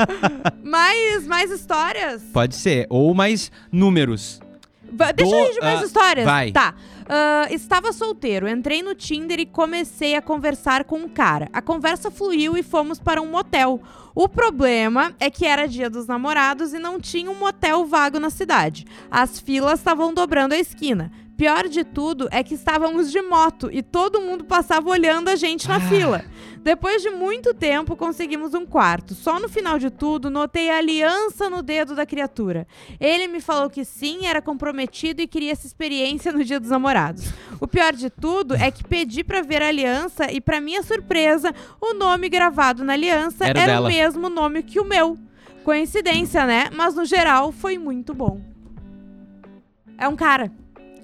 mais, 0.64 1.26
mais 1.26 1.50
histórias? 1.50 2.22
Pode 2.32 2.54
ser. 2.56 2.86
Ou 2.90 3.14
mais 3.14 3.50
números. 3.70 4.40
Deixa 4.90 5.32
Do- 5.32 5.38
eu 5.38 5.50
ir 5.50 5.54
de 5.54 5.60
mais 5.60 5.82
ah, 5.82 5.84
histórias. 5.84 6.24
vai. 6.24 6.52
Tá. 6.52 6.74
Ah, 7.08 7.46
estava 7.50 7.92
solteiro, 7.92 8.48
entrei 8.48 8.82
no 8.82 8.94
Tinder 8.94 9.38
e 9.38 9.46
comecei 9.46 10.16
a 10.16 10.22
conversar 10.22 10.84
com 10.84 10.98
um 10.98 11.08
cara. 11.08 11.48
A 11.52 11.62
conversa 11.62 12.10
fluiu 12.10 12.56
e 12.56 12.62
fomos 12.62 12.98
para 12.98 13.22
um 13.22 13.30
motel. 13.30 13.80
O 14.14 14.28
problema 14.28 15.14
é 15.20 15.30
que 15.30 15.44
era 15.46 15.68
dia 15.68 15.90
dos 15.90 16.06
namorados 16.06 16.72
e 16.72 16.78
não 16.78 16.98
tinha 16.98 17.30
um 17.30 17.38
motel 17.38 17.84
vago 17.86 18.18
na 18.18 18.30
cidade. 18.30 18.86
As 19.10 19.38
filas 19.38 19.78
estavam 19.78 20.12
dobrando 20.14 20.54
a 20.54 20.58
esquina. 20.58 21.12
Pior 21.36 21.68
de 21.68 21.84
tudo 21.84 22.28
é 22.30 22.42
que 22.42 22.54
estávamos 22.54 23.12
de 23.12 23.20
moto 23.20 23.68
e 23.70 23.82
todo 23.82 24.22
mundo 24.22 24.44
passava 24.44 24.88
olhando 24.88 25.28
a 25.28 25.36
gente 25.36 25.68
na 25.68 25.76
Ah. 25.76 25.80
fila. 25.80 26.24
Depois 26.62 27.02
de 27.02 27.10
muito 27.10 27.52
tempo, 27.52 27.94
conseguimos 27.94 28.54
um 28.54 28.64
quarto. 28.64 29.14
Só 29.14 29.38
no 29.38 29.48
final 29.48 29.78
de 29.78 29.90
tudo, 29.90 30.30
notei 30.30 30.70
a 30.70 30.78
aliança 30.78 31.50
no 31.50 31.62
dedo 31.62 31.94
da 31.94 32.06
criatura. 32.06 32.66
Ele 32.98 33.28
me 33.28 33.40
falou 33.40 33.68
que 33.68 33.84
sim, 33.84 34.26
era 34.26 34.40
comprometido 34.40 35.20
e 35.20 35.26
queria 35.26 35.52
essa 35.52 35.66
experiência 35.66 36.32
no 36.32 36.42
Dia 36.42 36.58
dos 36.58 36.70
Namorados. 36.70 37.30
O 37.60 37.68
pior 37.68 37.92
de 37.92 38.08
tudo 38.08 38.54
é 38.54 38.70
que 38.70 38.82
pedi 38.82 39.22
pra 39.22 39.42
ver 39.42 39.62
a 39.62 39.68
aliança 39.68 40.32
e, 40.32 40.40
pra 40.40 40.60
minha 40.60 40.82
surpresa, 40.82 41.54
o 41.80 41.92
nome 41.94 42.28
gravado 42.30 42.82
na 42.82 42.94
aliança 42.94 43.46
Era 43.46 43.60
era, 43.60 43.80
o 43.82 43.86
mesmo 43.86 44.28
nome 44.30 44.62
que 44.62 44.80
o 44.80 44.84
meu. 44.84 45.18
Coincidência, 45.62 46.46
né? 46.46 46.70
Mas 46.74 46.94
no 46.94 47.04
geral 47.04 47.52
foi 47.52 47.76
muito 47.76 48.14
bom. 48.14 48.40
É 49.98 50.08
um 50.08 50.16
cara. 50.16 50.50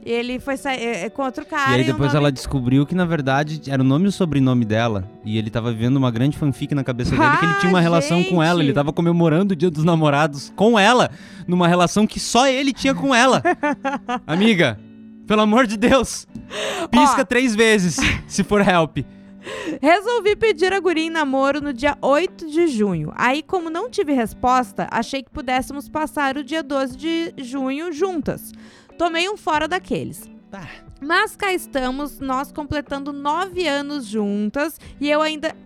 Ele 0.04 0.40
foi 0.40 0.56
sair 0.56 0.80
é, 0.82 1.04
é, 1.04 1.10
com 1.10 1.22
outro 1.22 1.46
cara. 1.46 1.70
e 1.70 1.74
aí 1.76 1.84
depois 1.84 2.08
nome- 2.12 2.16
ela 2.16 2.32
descobriu 2.32 2.84
que, 2.84 2.94
na 2.94 3.04
verdade, 3.04 3.62
era 3.70 3.80
o 3.80 3.84
nome 3.84 4.06
e 4.06 4.08
o 4.08 4.12
sobrenome 4.12 4.64
dela. 4.64 5.08
E 5.24 5.38
ele 5.38 5.48
tava 5.48 5.70
vivendo 5.72 5.96
uma 5.96 6.10
grande 6.10 6.36
fanfic 6.36 6.74
na 6.74 6.82
cabeça 6.82 7.12
dele, 7.16 7.36
que 7.38 7.44
ele 7.44 7.54
tinha 7.60 7.68
uma 7.70 7.78
Ah, 7.78 7.82
relação 7.82 8.24
com 8.24 8.42
ela. 8.42 8.58
gente. 8.58 8.66
Ele 8.68 8.72
tava 8.74 8.92
comemorando 8.92 9.52
o 9.52 9.56
dia 9.56 9.70
dos 9.70 9.84
namorados 9.84 10.52
com 10.56 10.76
ela, 10.78 11.08
numa 11.46 11.68
relação 11.68 12.06
que 12.06 12.18
só 12.18 12.48
ele 12.48 12.72
tinha 12.72 12.94
com 12.94 13.14
ela. 13.14 13.40
Amiga, 14.26 14.78
pelo 15.26 15.42
amor 15.42 15.66
de 15.68 15.76
Deus, 15.76 16.26
pisca 16.90 17.22
Ó. 17.22 17.24
três 17.24 17.54
vezes, 17.54 17.96
se 18.26 18.42
for 18.42 18.60
help. 18.66 18.98
Resolvi 19.80 20.36
pedir 20.36 20.72
a 20.72 20.78
guria 20.80 21.04
em 21.04 21.10
namoro 21.10 21.60
no 21.60 21.72
dia 21.72 21.96
8 22.00 22.48
de 22.48 22.68
junho. 22.68 23.12
Aí, 23.16 23.42
como 23.42 23.70
não 23.70 23.90
tive 23.90 24.12
resposta, 24.12 24.86
achei 24.90 25.22
que 25.22 25.30
pudéssemos 25.30 25.88
passar 25.88 26.36
o 26.36 26.44
dia 26.44 26.62
12 26.62 26.96
de 26.96 27.34
junho 27.38 27.92
juntas. 27.92 28.52
Tomei 28.98 29.28
um 29.28 29.36
fora 29.36 29.66
daqueles. 29.66 30.30
Tá. 30.50 30.68
Mas 31.00 31.34
cá 31.34 31.52
estamos, 31.52 32.20
nós 32.20 32.52
completando 32.52 33.12
nove 33.12 33.66
anos 33.66 34.06
juntas 34.06 34.78
e 35.00 35.10
eu 35.10 35.22
ainda. 35.22 35.56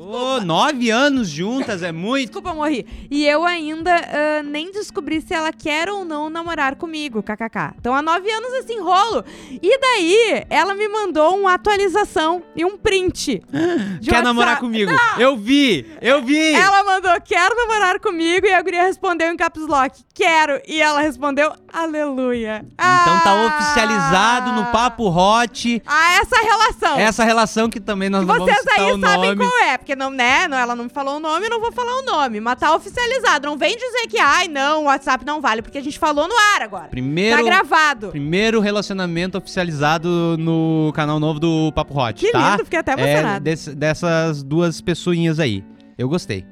Ô, 0.00 0.40
nove 0.40 0.90
anos 0.90 1.28
juntas 1.28 1.82
é 1.82 1.90
muito. 1.90 2.26
Desculpa, 2.28 2.54
morri. 2.54 2.86
E 3.10 3.26
eu 3.26 3.44
ainda 3.44 3.94
ah, 3.96 4.42
nem 4.44 4.70
descobri 4.70 5.20
se 5.20 5.34
ela 5.34 5.52
quer 5.52 5.88
ou 5.88 6.04
não 6.04 6.30
namorar 6.30 6.76
comigo, 6.76 7.20
kkk. 7.22 7.74
Então 7.78 7.92
há 7.94 8.00
nove 8.00 8.30
anos 8.30 8.52
esse 8.54 8.72
enrolo. 8.72 9.24
E 9.50 9.78
daí, 9.80 10.44
ela 10.48 10.74
me 10.74 10.88
mandou 10.88 11.36
uma 11.40 11.54
atualização 11.54 12.42
e 12.54 12.64
um 12.64 12.76
print. 12.78 13.42
Quer 14.08 14.22
namorar 14.22 14.54
WhatsApp. 14.54 14.60
comigo? 14.60 14.92
Eu 15.18 15.36
vi, 15.36 15.84
eu 16.00 16.22
vi. 16.22 16.52
Ela 16.54 16.84
mandou, 16.84 17.20
quero 17.20 17.54
namorar 17.56 17.98
comigo, 18.00 18.46
e 18.46 18.52
a 18.52 18.62
guria 18.62 18.82
respondeu 18.84 19.30
em 19.32 19.36
caps 19.36 19.66
lock, 19.66 20.00
quero. 20.14 20.60
E 20.66 20.80
ela 20.80 21.00
respondeu, 21.00 21.52
aleluia. 21.72 22.64
Então 22.72 23.20
tá 23.20 23.32
Ah! 23.32 23.46
oficializado 23.46 24.52
no 24.52 24.66
Papo 24.66 25.08
Hot 25.08 25.82
Ah, 25.86 26.18
essa 26.20 26.36
relação. 26.40 26.98
essa 26.98 27.24
relação 27.24 27.68
que 27.68 27.80
também 27.80 28.08
nós 28.08 28.20
que 28.22 28.26
não 28.26 28.34
vamos 28.38 28.52
vocês 28.52 28.60
citar 28.60 28.80
aí 28.80 28.92
o 28.92 29.00
sabem 29.00 29.34
nome. 29.34 29.36
qual 29.50 29.58
é, 29.64 29.78
porque 29.88 29.96
não, 29.96 30.10
né, 30.10 30.46
não, 30.46 30.58
ela 30.58 30.76
não 30.76 30.84
me 30.84 30.90
falou 30.90 31.16
o 31.16 31.20
nome, 31.20 31.46
eu 31.46 31.50
não 31.50 31.60
vou 31.62 31.72
falar 31.72 31.96
o 32.00 32.02
nome, 32.02 32.40
mas 32.40 32.58
tá 32.58 32.74
oficializado. 32.76 33.46
Não 33.48 33.56
vem 33.56 33.74
dizer 33.74 34.06
que, 34.06 34.18
ai, 34.18 34.46
não, 34.46 34.82
o 34.82 34.84
WhatsApp 34.84 35.24
não 35.24 35.40
vale, 35.40 35.62
porque 35.62 35.78
a 35.78 35.82
gente 35.82 35.98
falou 35.98 36.28
no 36.28 36.34
ar 36.54 36.60
agora. 36.60 36.88
Primeiro, 36.88 37.38
Tá 37.38 37.42
gravado. 37.42 38.08
primeiro 38.10 38.60
relacionamento 38.60 39.38
oficializado 39.38 40.36
no 40.38 40.92
canal 40.94 41.18
novo 41.18 41.40
do 41.40 41.72
Papo 41.72 41.98
Hot, 41.98 42.20
Que 42.22 42.30
tá? 42.32 42.50
lindo, 42.50 42.64
fiquei 42.66 42.78
até 42.80 42.92
É, 42.92 42.94
emocionada. 43.00 43.40
desse- 43.40 43.74
dessas 43.74 44.42
duas 44.42 44.82
pessoinhas 44.82 45.40
aí. 45.40 45.64
Eu 45.96 46.06
gostei. 46.06 46.44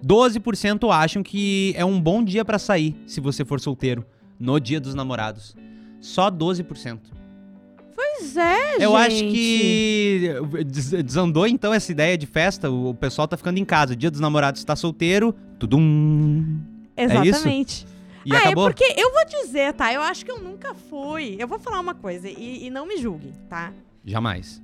12% 0.00 0.88
acham 0.92 1.24
que 1.24 1.74
é 1.76 1.84
um 1.84 2.00
bom 2.00 2.22
dia 2.22 2.44
pra 2.44 2.56
sair, 2.56 2.94
se 3.04 3.20
você 3.20 3.44
for 3.44 3.58
solteiro, 3.58 4.06
no 4.38 4.60
dia 4.60 4.78
dos 4.80 4.94
namorados. 4.94 5.56
Só 6.00 6.30
12%. 6.30 7.00
Pois 7.96 8.36
é, 8.36 8.76
Eu 8.84 8.94
acho 8.94 9.16
gente. 9.16 9.32
que 9.32 10.30
des- 10.66 10.90
desandou 11.02 11.46
então 11.46 11.72
essa 11.72 11.90
ideia 11.90 12.16
de 12.18 12.26
festa. 12.26 12.70
O 12.70 12.94
pessoal 12.94 13.26
tá 13.26 13.36
ficando 13.38 13.58
em 13.58 13.64
casa. 13.64 13.94
O 13.94 13.96
dia 13.96 14.10
dos 14.10 14.20
namorados 14.20 14.62
tá 14.62 14.76
solteiro. 14.76 15.34
Tudum. 15.58 16.60
Exatamente. 16.96 17.86
E 18.24 18.34
ah, 18.34 18.38
acabou? 18.38 18.68
é 18.68 18.72
porque 18.72 18.84
eu 19.00 19.12
vou 19.12 19.24
dizer, 19.24 19.72
tá? 19.72 19.92
Eu 19.92 20.02
acho 20.02 20.24
que 20.24 20.30
eu 20.30 20.38
nunca 20.38 20.74
fui. 20.74 21.36
Eu 21.38 21.48
vou 21.48 21.58
falar 21.58 21.80
uma 21.80 21.94
coisa 21.94 22.28
e, 22.28 22.66
e 22.66 22.70
não 22.70 22.86
me 22.86 22.96
julguem, 22.98 23.32
tá? 23.48 23.72
Jamais. 24.04 24.60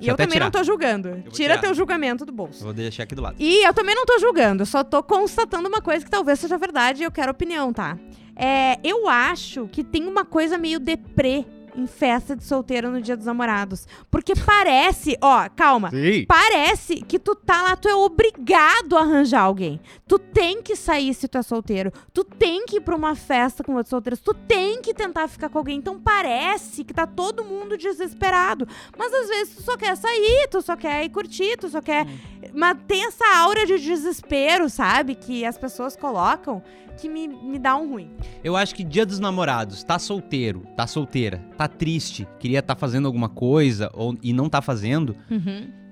E 0.00 0.08
eu 0.08 0.14
até 0.14 0.24
também 0.24 0.34
tirar. 0.34 0.44
não 0.46 0.50
tô 0.50 0.62
julgando. 0.62 1.08
vou 1.10 1.20
Tira 1.32 1.54
tirar. 1.54 1.58
teu 1.60 1.72
julgamento 1.74 2.26
do 2.26 2.32
bolso. 2.32 2.60
Eu 2.60 2.64
vou 2.64 2.74
deixar 2.74 3.04
aqui 3.04 3.14
do 3.14 3.22
lado. 3.22 3.36
E 3.38 3.66
eu 3.66 3.72
também 3.72 3.94
não 3.94 4.04
tô 4.04 4.18
julgando, 4.18 4.62
eu 4.62 4.66
só 4.66 4.84
tô 4.84 5.02
constatando 5.02 5.66
uma 5.68 5.80
coisa 5.80 6.04
que 6.04 6.10
talvez 6.10 6.38
seja 6.40 6.58
verdade 6.58 7.02
e 7.02 7.04
eu 7.04 7.10
quero 7.10 7.30
opinião, 7.30 7.72
tá? 7.72 7.96
É, 8.34 8.78
eu 8.84 9.08
acho 9.08 9.66
que 9.68 9.82
tem 9.82 10.04
uma 10.06 10.24
coisa 10.24 10.58
meio 10.58 10.78
deprê 10.78 11.46
em 11.76 11.86
festa 11.86 12.34
de 12.34 12.42
solteiro 12.42 12.90
no 12.90 13.00
dia 13.00 13.16
dos 13.16 13.26
namorados. 13.26 13.86
Porque 14.10 14.34
parece, 14.34 15.16
ó, 15.20 15.48
calma. 15.54 15.90
Sim. 15.90 16.24
Parece 16.26 16.96
que 17.02 17.18
tu 17.18 17.34
tá 17.34 17.62
lá, 17.62 17.76
tu 17.76 17.88
é 17.88 17.94
obrigado 17.94 18.96
a 18.96 19.02
arranjar 19.02 19.42
alguém. 19.42 19.80
Tu 20.08 20.18
tem 20.18 20.62
que 20.62 20.74
sair 20.74 21.12
se 21.14 21.28
tu 21.28 21.38
é 21.38 21.42
solteiro. 21.42 21.92
Tu 22.12 22.24
tem 22.24 22.64
que 22.64 22.78
ir 22.78 22.80
pra 22.80 22.96
uma 22.96 23.14
festa 23.14 23.62
com 23.62 23.72
outros 23.72 23.90
solteiros. 23.90 24.20
Tu 24.20 24.32
tem 24.32 24.80
que 24.80 24.94
tentar 24.94 25.28
ficar 25.28 25.48
com 25.48 25.58
alguém. 25.58 25.78
Então 25.78 26.00
parece 26.00 26.82
que 26.82 26.94
tá 26.94 27.06
todo 27.06 27.44
mundo 27.44 27.76
desesperado. 27.76 28.66
Mas 28.96 29.12
às 29.12 29.28
vezes 29.28 29.56
tu 29.56 29.62
só 29.62 29.76
quer 29.76 29.96
sair, 29.96 30.48
tu 30.50 30.62
só 30.62 30.76
quer 30.76 31.04
ir 31.04 31.10
curtir, 31.10 31.56
tu 31.58 31.68
só 31.68 31.80
quer. 31.80 32.06
Mas 32.54 32.78
tem 32.86 33.04
essa 33.04 33.24
aura 33.36 33.66
de 33.66 33.78
desespero, 33.78 34.68
sabe? 34.70 35.14
Que 35.14 35.44
as 35.44 35.58
pessoas 35.58 35.96
colocam 35.96 36.62
que 36.96 37.08
me, 37.08 37.28
me 37.28 37.58
dá 37.58 37.76
um 37.76 37.90
ruim. 37.90 38.10
Eu 38.42 38.56
acho 38.56 38.74
que 38.74 38.82
dia 38.84 39.04
dos 39.06 39.18
namorados, 39.18 39.82
tá 39.84 39.98
solteiro, 39.98 40.62
tá 40.76 40.86
solteira, 40.86 41.40
tá 41.56 41.68
triste, 41.68 42.26
queria 42.38 42.62
tá 42.62 42.74
fazendo 42.74 43.06
alguma 43.06 43.28
coisa 43.28 43.90
ou, 43.94 44.16
e 44.22 44.32
não 44.32 44.48
tá 44.48 44.60
fazendo, 44.62 45.14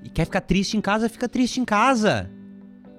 e 0.03 0.09
quer 0.09 0.25
ficar 0.25 0.41
triste 0.41 0.77
em 0.77 0.81
casa, 0.81 1.09
fica 1.09 1.29
triste 1.29 1.61
em 1.61 1.65
casa. 1.65 2.31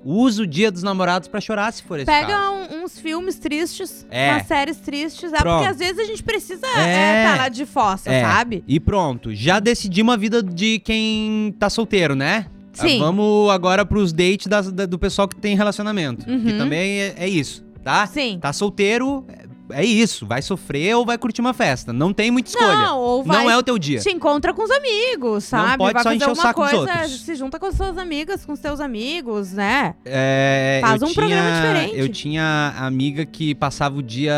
Usa 0.08 0.44
o 0.44 0.48
dia 0.48 0.72
dos 0.72 0.84
namorados 0.84 1.28
pra 1.28 1.42
chorar 1.42 1.74
se 1.74 1.82
for 1.82 1.98
esse 1.98 2.06
Pega 2.06 2.28
caso. 2.28 2.54
um- 2.76 2.84
uns 2.84 3.00
filmes 3.00 3.40
tristes, 3.40 4.06
É. 4.12 4.34
umas 4.34 4.46
séries 4.46 4.78
tristes. 4.78 5.34
É 5.34 5.38
Pronto. 5.40 5.56
porque 5.64 5.70
às 5.72 5.78
vezes 5.80 5.98
a 5.98 6.04
gente 6.04 6.22
precisa 6.22 6.68
É. 6.78 7.24
é, 7.24 7.24
tá 7.26 7.36
lá 7.38 7.50
de 7.50 7.66
fossa, 7.66 8.12
É. 8.12 8.22
sabe? 8.22 8.64
E 8.68 8.80
pronto, 8.80 9.34
já 9.34 9.60
decidimos 9.60 10.14
a 10.14 10.18
vida 10.18 10.44
de 10.44 10.78
quem 10.78 11.56
tá 11.58 11.72
solteiro, 11.72 12.14
né? 12.14 12.46
Sim. 12.72 12.98
Ah, 13.02 13.06
Vamos 13.06 13.50
agora 13.50 13.84
pros 13.84 14.14
dates 14.14 14.46
da- 14.46 14.62
do 14.86 15.00
pessoal 15.00 15.28
que 15.28 15.36
tem 15.38 15.56
relacionamento. 15.56 16.24
Que 16.26 16.32
Uhum. 16.52 16.58
também 16.60 17.00
é, 17.02 17.14
é 17.18 17.28
isso, 17.28 17.65
tá? 17.86 18.06
Sim. 18.08 18.38
Tá 18.42 18.52
solteiro, 18.52 19.24
é- 19.30 19.46
é 19.82 19.84
isso. 19.86 20.28
Vai 20.28 20.42
sofrer 20.42 20.96
ou 20.96 21.06
vai 21.06 21.18
curtir 21.18 21.42
uma 21.42 21.54
festa. 21.54 21.92
Não 21.94 22.14
tem 22.14 22.30
muita 22.30 22.50
escolha. 22.50 22.76
Não, 22.76 23.00
ou 23.00 23.24
vai 23.24 23.44
Não 23.44 23.50
é 23.50 23.58
o 23.58 23.64
teu 23.64 23.80
dia. 23.80 24.00
te 24.00 24.10
encontra 24.12 24.54
com 24.54 24.62
os 24.64 24.70
amigos, 24.70 25.46
sabe? 25.46 25.78
pode 25.78 25.94
vai 25.94 26.04
só 26.04 26.10
fazer 26.10 26.16
encher 26.18 26.32
o 26.32 26.36
saco 26.36 26.62
dos 26.62 26.70
coisa, 26.72 26.92
outros. 26.94 27.22
se 27.22 27.34
junta 27.36 27.58
com 27.60 27.66
as 27.66 27.76
suas 27.76 27.98
amigas, 27.98 28.46
com 28.46 28.52
os 28.54 28.60
teus 28.60 28.80
amigos, 28.80 29.54
né? 29.54 29.96
É, 30.06 30.80
Faz 30.82 31.02
eu 31.02 31.08
um 31.08 31.14
programa 31.14 31.42
tinha- 31.42 31.62
diferente. 31.62 32.00
Eu 32.00 32.10
tinha 32.10 32.74
amiga 32.78 33.26
que 33.26 33.56
passava 33.56 33.98
o 33.98 34.04
dia 34.04 34.34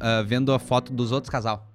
ah, 0.00 0.22
vendo 0.26 0.52
a 0.52 0.58
foto 0.58 0.92
dos 0.92 1.10
outros 1.12 1.30
casal. 1.30 1.66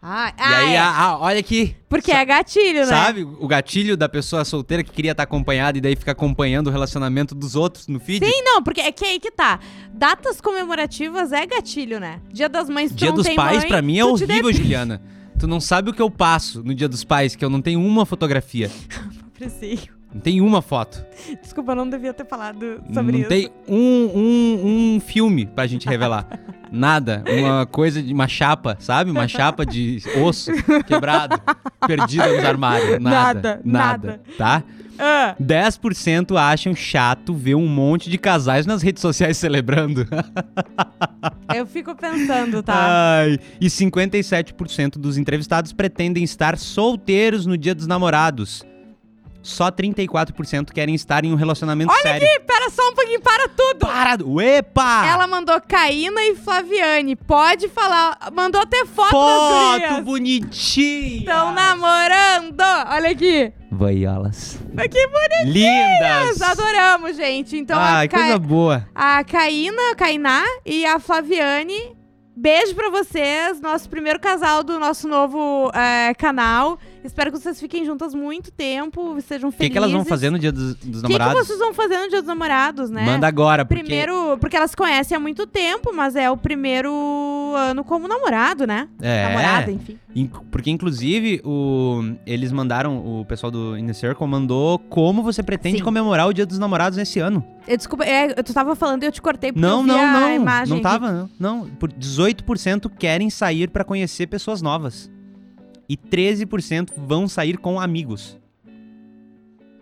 Ah, 0.00 0.32
e 0.38 0.42
aí, 0.42 0.74
é. 0.74 0.78
ah, 0.78 1.18
olha 1.20 1.40
aqui. 1.40 1.74
porque 1.88 2.12
é 2.12 2.24
gatilho, 2.24 2.80
né? 2.80 2.86
Sabe 2.86 3.24
o 3.24 3.48
gatilho 3.48 3.96
da 3.96 4.08
pessoa 4.08 4.44
solteira 4.44 4.84
que 4.84 4.92
queria 4.92 5.10
estar 5.10 5.24
acompanhada 5.24 5.76
e 5.76 5.80
daí 5.80 5.96
fica 5.96 6.12
acompanhando 6.12 6.68
o 6.68 6.70
relacionamento 6.70 7.34
dos 7.34 7.56
outros 7.56 7.88
no 7.88 7.98
feed? 7.98 8.24
Sim, 8.24 8.42
não, 8.44 8.62
porque 8.62 8.80
é 8.80 8.92
que 8.92 9.04
aí 9.04 9.18
que 9.18 9.30
tá. 9.30 9.58
Datas 9.92 10.40
comemorativas 10.40 11.32
é 11.32 11.44
gatilho, 11.44 11.98
né? 11.98 12.20
Dia 12.32 12.48
das 12.48 12.68
mães, 12.68 12.92
tu 12.92 12.96
Dia 12.96 13.08
não 13.08 13.16
dos 13.16 13.26
tem 13.26 13.34
pais, 13.34 13.58
mãe, 13.58 13.68
pra 13.68 13.82
mim, 13.82 13.98
é 13.98 14.04
horrível, 14.04 14.52
Juliana. 14.52 15.02
Tu 15.36 15.48
não 15.48 15.60
sabe 15.60 15.90
o 15.90 15.92
que 15.92 16.02
eu 16.02 16.10
passo 16.10 16.62
no 16.62 16.74
dia 16.74 16.88
dos 16.88 17.02
pais, 17.02 17.34
que 17.34 17.44
eu 17.44 17.50
não 17.50 17.60
tenho 17.60 17.80
uma 17.80 18.06
fotografia. 18.06 18.70
depressivo. 19.38 19.97
Não 20.12 20.20
tem 20.20 20.40
uma 20.40 20.62
foto. 20.62 21.04
Desculpa, 21.42 21.72
eu 21.72 21.76
não 21.76 21.88
devia 21.88 22.14
ter 22.14 22.26
falado 22.26 22.80
sobre 22.92 23.12
não 23.12 23.18
isso. 23.20 23.28
tem 23.28 23.50
um, 23.68 24.10
um, 24.14 24.94
um 24.96 25.00
filme 25.00 25.46
pra 25.46 25.66
gente 25.66 25.86
revelar. 25.86 26.26
Nada. 26.72 27.24
Uma 27.26 27.66
coisa 27.66 28.02
de 28.02 28.12
uma 28.12 28.28
chapa, 28.28 28.76
sabe? 28.78 29.10
Uma 29.10 29.26
chapa 29.26 29.64
de 29.64 30.02
osso 30.22 30.50
quebrado, 30.86 31.40
perdida 31.86 32.26
nos 32.32 32.44
armários. 32.44 33.00
Nada. 33.00 33.60
Nada, 33.64 34.20
Nada. 34.20 34.20
Tá? 34.36 34.62
Ah, 34.98 35.36
10% 35.40 36.36
acham 36.36 36.74
chato 36.74 37.32
ver 37.32 37.54
um 37.54 37.68
monte 37.68 38.10
de 38.10 38.18
casais 38.18 38.66
nas 38.66 38.82
redes 38.82 39.00
sociais 39.00 39.36
celebrando. 39.36 40.06
eu 41.54 41.64
fico 41.66 41.94
pensando, 41.94 42.62
tá? 42.62 43.20
Ai, 43.20 43.38
e 43.60 43.66
57% 43.66 44.98
dos 44.98 45.16
entrevistados 45.16 45.72
pretendem 45.72 46.24
estar 46.24 46.58
solteiros 46.58 47.46
no 47.46 47.56
dia 47.56 47.74
dos 47.74 47.86
namorados. 47.86 48.66
Só 49.48 49.70
34% 49.70 50.72
querem 50.72 50.94
estar 50.94 51.24
em 51.24 51.32
um 51.32 51.34
relacionamento 51.34 51.90
Olha 51.90 52.02
sério. 52.02 52.28
aqui, 52.28 52.40
pera 52.40 52.68
só 52.68 52.86
um 52.86 52.94
pouquinho, 52.94 53.20
para 53.22 53.48
tudo! 53.48 53.86
Para! 53.86 54.18
Epa! 54.58 55.06
Ela 55.06 55.26
mandou 55.26 55.58
Caína 55.66 56.20
e 56.22 56.36
Flaviane. 56.36 57.16
Pode 57.16 57.66
falar. 57.68 58.30
Mandou 58.30 58.60
até 58.60 58.84
foto, 58.84 59.10
Foto 59.10 60.02
bonitinha! 60.02 61.20
Estão 61.20 61.54
namorando! 61.54 62.60
Olha 62.90 63.10
aqui. 63.10 63.50
Vaiolas. 63.72 64.58
Que 64.90 65.06
bonitinhas! 65.08 65.46
Lindas! 65.46 66.42
Adoramos, 66.42 67.16
gente. 67.16 67.56
Então 67.56 67.78
Ai, 67.80 68.04
a, 68.04 68.08
Ca... 68.08 68.18
coisa 68.18 68.38
boa. 68.38 68.86
a 68.94 69.24
Caína, 69.24 69.94
Cainá 69.96 70.44
e 70.64 70.84
a 70.84 70.98
Flaviane. 70.98 71.96
Beijo 72.36 72.74
pra 72.74 72.90
vocês. 72.90 73.60
Nosso 73.62 73.88
primeiro 73.88 74.20
casal 74.20 74.62
do 74.62 74.78
nosso 74.78 75.08
novo 75.08 75.72
é, 75.74 76.12
canal. 76.14 76.78
Espero 77.04 77.30
que 77.32 77.38
vocês 77.38 77.58
fiquem 77.60 77.84
juntas 77.84 78.14
muito 78.14 78.50
tempo. 78.50 79.20
Sejam 79.20 79.48
O 79.48 79.52
que, 79.52 79.58
felizes. 79.58 79.72
que 79.72 79.78
elas 79.78 79.92
vão 79.92 80.04
fazer 80.04 80.30
no 80.30 80.38
dia 80.38 80.52
dos, 80.52 80.74
dos 80.74 81.02
O 81.02 81.06
que, 81.06 81.12
que 81.12 81.18
namorados? 81.18 81.46
vocês 81.46 81.58
vão 81.58 81.72
fazer 81.72 81.98
no 81.98 82.08
dia 82.08 82.20
dos 82.20 82.26
namorados, 82.28 82.90
né? 82.90 83.04
Manda 83.04 83.26
agora, 83.26 83.64
porque... 83.64 83.82
Primeiro, 83.82 84.36
porque 84.38 84.56
elas 84.56 84.70
se 84.70 84.76
conhecem 84.76 85.16
há 85.16 85.20
muito 85.20 85.46
tempo, 85.46 85.92
mas 85.94 86.16
é 86.16 86.30
o 86.30 86.36
primeiro 86.36 86.92
ano 87.56 87.84
como 87.84 88.06
namorado, 88.08 88.66
né? 88.66 88.88
É, 89.00 89.28
Namorada, 89.28 89.70
enfim. 89.70 89.98
Porque, 90.50 90.68
inclusive, 90.70 91.40
o... 91.44 92.00
eles 92.26 92.50
mandaram, 92.50 92.98
o 93.20 93.24
pessoal 93.24 93.52
do 93.52 93.78
Inner 93.78 93.94
Circle 93.94 94.26
mandou 94.26 94.78
como 94.80 95.22
você 95.22 95.42
pretende 95.44 95.78
Sim. 95.78 95.84
comemorar 95.84 96.26
o 96.26 96.32
dia 96.34 96.44
dos 96.44 96.58
namorados 96.58 96.98
nesse 96.98 97.20
ano. 97.20 97.44
Eu, 97.68 97.76
desculpa, 97.76 98.04
é, 98.04 98.34
tu 98.42 98.52
tava 98.52 98.74
falando 98.74 99.04
e 99.04 99.06
eu 99.06 99.12
te 99.12 99.22
cortei 99.22 99.52
porque 99.52 99.64
Não, 99.64 99.78
eu 99.78 99.82
vi 99.84 99.88
não, 99.90 100.00
a 100.00 100.20
não. 100.20 100.30
imagem 100.34 100.68
Não 100.70 100.76
aqui. 100.76 100.82
tava, 100.82 101.12
não. 101.12 101.30
Não, 101.38 101.68
por 101.68 101.92
18% 101.92 102.90
querem 102.98 103.30
sair 103.30 103.68
pra 103.70 103.84
conhecer 103.84 104.26
pessoas 104.26 104.60
novas. 104.60 105.08
E 105.88 105.96
13% 105.96 106.90
vão 106.96 107.26
sair 107.26 107.56
com 107.56 107.80
amigos. 107.80 108.38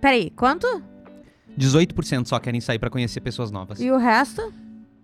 Peraí, 0.01 0.31
quanto? 0.31 0.67
18% 1.59 2.27
só 2.27 2.39
querem 2.39 2.61
sair 2.61 2.79
pra 2.79 2.91
conhecer 2.91 3.21
pessoas 3.21 3.51
novas. 3.51 3.81
E 3.81 3.91
o 3.91 3.97
resto? 3.97 4.53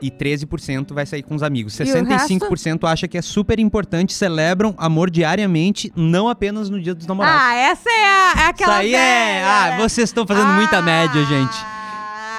E 0.00 0.10
13% 0.10 0.92
vai 0.92 1.06
sair 1.06 1.22
com 1.22 1.34
os 1.34 1.42
amigos. 1.42 1.78
E 1.78 1.82
o 1.82 1.86
65% 1.86 2.88
acha 2.88 3.06
que 3.08 3.16
é 3.16 3.22
super 3.22 3.58
importante, 3.58 4.12
celebram 4.12 4.74
amor 4.76 5.10
diariamente, 5.10 5.92
não 5.94 6.28
apenas 6.28 6.68
no 6.68 6.80
dia 6.80 6.94
dos 6.94 7.06
namorados. 7.06 7.40
Ah, 7.40 7.54
essa 7.54 7.88
é, 7.88 8.04
a, 8.04 8.42
é 8.42 8.46
aquela 8.48 8.84
Isso 8.84 8.94
aí 8.94 8.94
é. 8.94 9.44
Ah, 9.44 9.76
vocês 9.78 10.08
estão 10.08 10.26
fazendo 10.26 10.48
muita 10.54 10.82
média, 10.82 11.24
gente. 11.24 11.71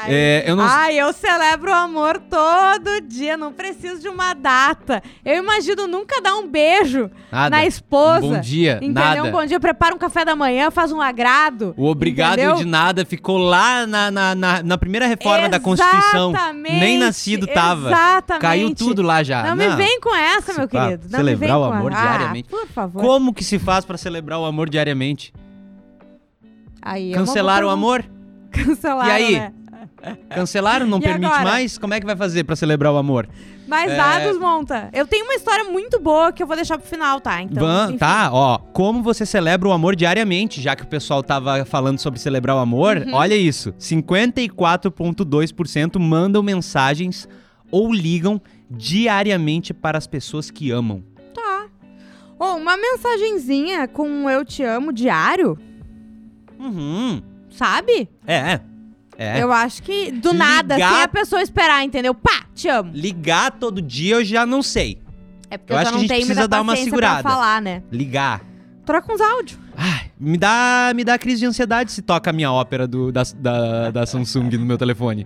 Ai. 0.04 0.14
É, 0.14 0.44
eu 0.46 0.56
não. 0.56 0.64
Ai, 0.66 1.00
eu 1.00 1.14
celebro 1.14 1.72
o 1.72 1.74
amor 1.74 2.20
todo 2.20 3.02
dia, 3.02 3.38
não 3.38 3.52
preciso 3.54 4.02
de 4.02 4.10
uma 4.10 4.34
data. 4.34 5.02
Eu 5.24 5.42
imagino 5.42 5.88
nunca 5.88 6.22
dar 6.22 6.36
um 6.36 6.48
beijo 6.48 7.10
nada. 7.32 7.50
na 7.58 7.66
esposa. 7.66 8.26
Um 8.26 8.34
bom 8.34 8.40
dia, 8.40 8.78
Entendeu? 8.78 9.04
nada. 9.04 9.24
Um 9.24 9.32
bom 9.32 9.46
dia, 9.46 9.60
prepara 9.60 9.96
um 9.96 9.98
café 9.98 10.26
da 10.26 10.36
manhã, 10.36 10.70
faz 10.72 10.92
um 10.92 11.02
agrado. 11.02 11.74
O 11.78 11.88
obrigado 11.88 12.40
entendeu? 12.40 12.56
de 12.56 12.66
nada 12.66 13.06
ficou 13.06 13.38
lá 13.38 13.88
na, 13.88 14.12
na, 14.12 14.36
na, 14.36 14.64
na 14.64 14.78
primeira 14.78 15.08
reforma 15.08 15.48
da 15.50 15.60
Constituição. 15.60 16.32
Exatamente, 16.32 16.80
Nem 16.80 16.98
nascido 16.98 17.48
tava. 17.48 17.90
Exatamente. 17.90 18.42
Caiu 18.42 18.76
tudo 18.76 19.02
lá 19.02 19.24
já. 19.24 19.44
Não, 19.44 19.56
me 19.56 19.70
vem 19.76 20.00
com 20.00 20.14
essa, 20.16 20.54
meu 20.54 20.68
querido. 20.68 21.08
Não 21.10 21.20
celebrar 21.20 21.58
o 21.60 21.64
amor 21.64 21.94
a... 21.94 21.96
diariamente. 22.02 22.50
Ah, 22.52 22.58
por 22.58 22.68
favor. 22.68 23.02
Como 23.02 23.34
que 23.34 23.44
se 23.44 23.58
faz 23.60 23.86
pra 23.86 23.98
celebrar 23.98 24.40
o 24.40 24.46
amor 24.46 24.70
diariamente? 24.70 25.34
Aí 26.82 27.14
é 27.14 27.16
Cancelar 27.16 27.64
o 27.64 27.70
amor? 27.70 28.04
Cancelaram, 28.52 29.10
E 29.10 29.12
aí? 29.12 29.40
né? 29.40 29.54
Cancelaram? 30.30 30.86
Não 30.86 30.98
E 30.98 31.02
permite 31.02 31.26
agora? 31.32 31.44
mais? 31.44 31.78
Como 31.78 31.94
é 31.94 32.00
que 32.00 32.06
vai 32.06 32.16
fazer 32.16 32.44
pra 32.44 32.56
celebrar 32.56 32.92
o 32.94 32.98
amor? 32.98 33.28
Mais 33.68 33.92
É. 33.92 33.96
dados, 33.96 34.38
monta. 34.38 34.90
Eu 34.92 35.08
tenho 35.08 35.24
uma 35.26 35.36
história 35.36 35.64
muito 35.66 36.00
boa 36.00 36.32
que 36.34 36.44
eu 36.44 36.48
vou 36.48 36.56
deixar 36.56 36.78
pro 36.78 36.88
final, 36.88 37.20
tá? 37.22 37.42
Então, 37.42 37.64
Van- 37.66 37.86
enfim. 37.90 37.98
tá, 37.98 38.30
ó, 38.34 38.58
como 38.58 39.02
você 39.02 39.26
celebra 39.26 39.70
o 39.70 39.72
amor 39.72 39.96
diariamente, 39.96 40.62
já 40.62 40.76
que 40.76 40.84
o 40.84 40.88
pessoal 40.88 41.24
tava 41.24 41.64
falando 41.66 42.00
sobre 42.00 42.20
celebrar 42.20 42.56
o 42.58 42.60
amor, 42.60 42.98
Uhum. 42.98 43.14
olha 43.14 43.36
isso, 43.36 43.74
54.2% 43.78 46.00
mandam 46.00 46.44
mensagens 46.44 47.28
ou 47.72 47.94
ligam 47.94 48.42
diariamente 48.70 49.74
para 49.74 49.98
as 49.98 50.06
pessoas 50.08 50.52
que 50.52 50.70
amam. 50.72 51.02
Tá. 51.34 51.68
Ô, 52.38 52.56
uma 52.56 52.76
mensagenzinha 52.78 53.88
com 53.88 54.08
um 54.08 54.30
eu 54.30 54.44
te 54.44 54.64
amo 54.64 54.92
diário, 54.92 55.58
Uhum. 56.60 57.22
sabe? 57.50 58.10
É. 58.28 58.36
É. 58.36 58.62
Eu 59.40 59.52
acho 59.52 59.84
que 59.84 60.12
do 60.12 60.34
nada, 60.34 60.76
Ligar- 60.76 60.94
sem 60.94 61.02
a 61.04 61.08
pessoa 61.08 61.42
esperar, 61.42 61.84
entendeu? 61.84 62.14
Pá, 62.14 62.46
te 62.54 62.68
amo. 62.68 62.92
Ligar 62.94 63.52
todo 63.52 63.82
dia 63.82 64.16
eu 64.16 64.26
já 64.26 64.46
não 64.46 64.62
sei. 64.62 64.98
É 65.50 65.58
porque 65.58 65.74
Eu 65.74 65.76
eu, 65.78 65.82
acho 65.82 65.86
já 65.86 65.92
que 65.92 65.96
a 65.96 66.02
não 66.02 66.08
gente 66.08 66.26
precisa 66.26 66.48
dar 66.48 66.62
uma 66.62 66.76
segurada. 66.76 67.22
pra 67.22 67.32
falar, 67.32 67.62
né? 67.62 67.84
Ligar. 67.92 68.42
Troca 68.86 69.14
uns 69.14 69.22
áudios. 69.22 69.60
Ai, 69.78 70.12
me 70.20 70.38
dá, 70.38 70.92
me 70.96 71.04
dá 71.04 71.18
crise 71.18 71.40
de 71.40 71.46
ansiedade 71.46 71.92
se 71.92 72.02
toca 72.02 72.30
a 72.30 72.34
minha 72.34 72.52
ópera 72.52 72.88
do, 72.88 73.12
da, 73.12 73.24
da, 73.36 73.92
da 73.92 74.06
Samsung 74.06 74.50
no 74.58 74.66
meu 74.66 74.78
telefone. 74.78 75.26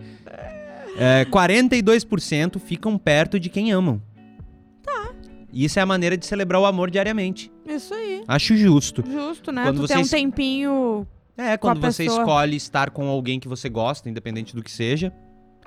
É, 0.99 1.25
42% 1.25 2.59
ficam 2.59 2.97
perto 2.97 3.39
de 3.39 3.49
quem 3.49 3.71
amam. 3.71 4.01
Tá. 4.83 5.11
Isso 5.53 5.79
é 5.79 5.81
a 5.81 5.85
maneira 5.85 6.17
de 6.17 6.25
celebrar 6.25 6.61
o 6.61 6.65
amor 6.65 6.89
diariamente. 6.91 7.51
Isso 7.65 7.93
aí. 7.93 8.23
Acho 8.27 8.55
justo. 8.55 9.03
Justo, 9.09 9.51
né? 9.51 9.63
Quando 9.63 9.81
tu 9.81 9.87
tem 9.87 9.97
um 9.97 10.03
vocês- 10.03 10.09
tempinho. 10.21 11.07
É, 11.37 11.55
quando 11.57 11.79
você 11.79 12.05
pessoa. 12.05 12.21
escolhe 12.21 12.55
estar 12.55 12.89
com 12.89 13.07
alguém 13.07 13.39
que 13.39 13.47
você 13.47 13.69
gosta, 13.69 14.09
independente 14.09 14.55
do 14.55 14.63
que 14.63 14.71
seja. 14.71 15.13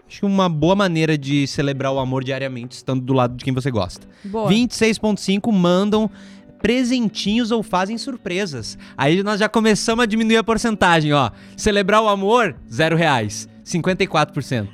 Acho 0.07 0.21
que 0.21 0.27
uma 0.27 0.49
boa 0.49 0.75
maneira 0.75 1.17
de 1.17 1.47
celebrar 1.47 1.93
o 1.93 1.99
amor 2.01 2.25
diariamente, 2.25 2.73
estando 2.77 3.01
do 3.01 3.13
lado 3.13 3.37
de 3.37 3.45
quem 3.45 3.55
você 3.55 3.71
gosta. 3.71 4.09
Boa. 4.25 4.51
26,5 4.51 5.53
mandam 5.53 6.11
presentinhos 6.61 7.51
ou 7.51 7.63
fazem 7.63 7.97
surpresas. 7.97 8.77
Aí 8.97 9.23
nós 9.23 9.39
já 9.39 9.49
começamos 9.49 10.03
a 10.03 10.07
diminuir 10.07 10.37
a 10.39 10.45
porcentagem, 10.45 11.13
ó. 11.13 11.31
Celebrar 11.57 12.03
o 12.03 12.09
amor, 12.09 12.57
zero 12.71 12.97
reais. 12.97 13.49
54%. 13.65 14.69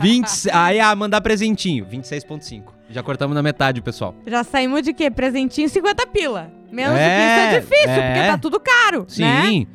20, 0.00 0.28
aí, 0.52 0.80
ah, 0.80 0.96
mandar 0.96 1.20
presentinho, 1.20 1.84
26,5. 1.86 2.62
Já 2.88 3.02
cortamos 3.02 3.34
na 3.34 3.42
metade, 3.42 3.80
pessoal. 3.82 4.14
Já 4.26 4.42
saímos 4.42 4.82
de 4.82 4.92
quê? 4.92 5.10
Presentinho 5.10 5.68
50 5.68 6.06
pila. 6.06 6.50
Menos 6.70 6.96
É, 6.98 7.16
que 7.16 7.22
isso 7.22 7.40
é 7.40 7.60
difícil, 7.60 8.02
é. 8.02 8.12
porque 8.14 8.26
tá 8.28 8.38
tudo 8.38 8.58
caro, 8.58 9.06
né? 9.18 9.66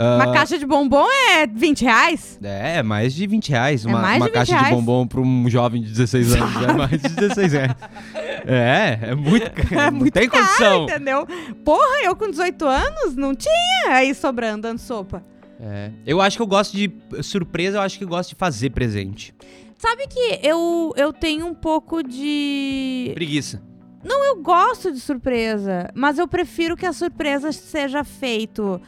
Uma 0.00 0.24
ah, 0.24 0.32
caixa 0.32 0.58
de 0.58 0.64
bombom 0.64 1.06
é 1.34 1.46
20 1.46 1.82
reais. 1.82 2.38
É, 2.42 2.78
é 2.78 2.82
mais 2.82 3.12
de 3.14 3.26
20 3.26 3.50
reais. 3.50 3.84
É 3.84 3.88
Uma, 3.88 4.00
mais 4.00 4.16
uma 4.16 4.26
de 4.26 4.30
20 4.30 4.34
caixa 4.34 4.52
de 4.52 4.58
reais. 4.58 4.74
bombom 4.74 5.06
pra 5.06 5.20
um 5.20 5.50
jovem 5.50 5.82
de 5.82 5.90
16 5.90 6.36
anos. 6.36 6.62
É 6.62 6.72
mais 6.72 6.90
de 6.90 7.08
16 7.08 7.52
reais. 7.52 7.74
É, 8.46 8.98
é 9.02 9.14
muito 9.14 9.50
caro. 9.50 9.74
É 9.74 9.90
não 9.90 9.98
muito 9.98 10.14
tem 10.14 10.26
condição. 10.26 10.84
Entendeu? 10.84 11.26
Porra, 11.62 12.04
eu 12.04 12.16
com 12.16 12.30
18 12.30 12.64
anos 12.64 13.14
não 13.14 13.34
tinha 13.34 13.90
aí 13.90 14.14
sobrando 14.14 14.62
dando 14.62 14.78
sopa. 14.78 15.22
É. 15.60 15.90
Eu 16.06 16.22
acho 16.22 16.38
que 16.38 16.42
eu 16.42 16.46
gosto 16.46 16.74
de 16.74 16.90
surpresa, 17.22 17.76
eu 17.76 17.82
acho 17.82 17.98
que 17.98 18.04
eu 18.04 18.08
gosto 18.08 18.30
de 18.30 18.36
fazer 18.36 18.70
presente. 18.70 19.34
Sabe 19.76 20.06
que 20.06 20.40
eu, 20.42 20.94
eu 20.96 21.12
tenho 21.12 21.46
um 21.46 21.54
pouco 21.54 22.02
de. 22.02 23.10
Preguiça. 23.12 23.62
Eu 24.02 24.36
gosto 24.40 24.90
de 24.90 25.00
surpresa, 25.00 25.90
mas 25.94 26.18
eu 26.18 26.26
prefiro 26.26 26.76
que 26.76 26.86
a 26.86 26.92
surpresa 26.92 27.52
seja 27.52 28.02
feito, 28.02 28.80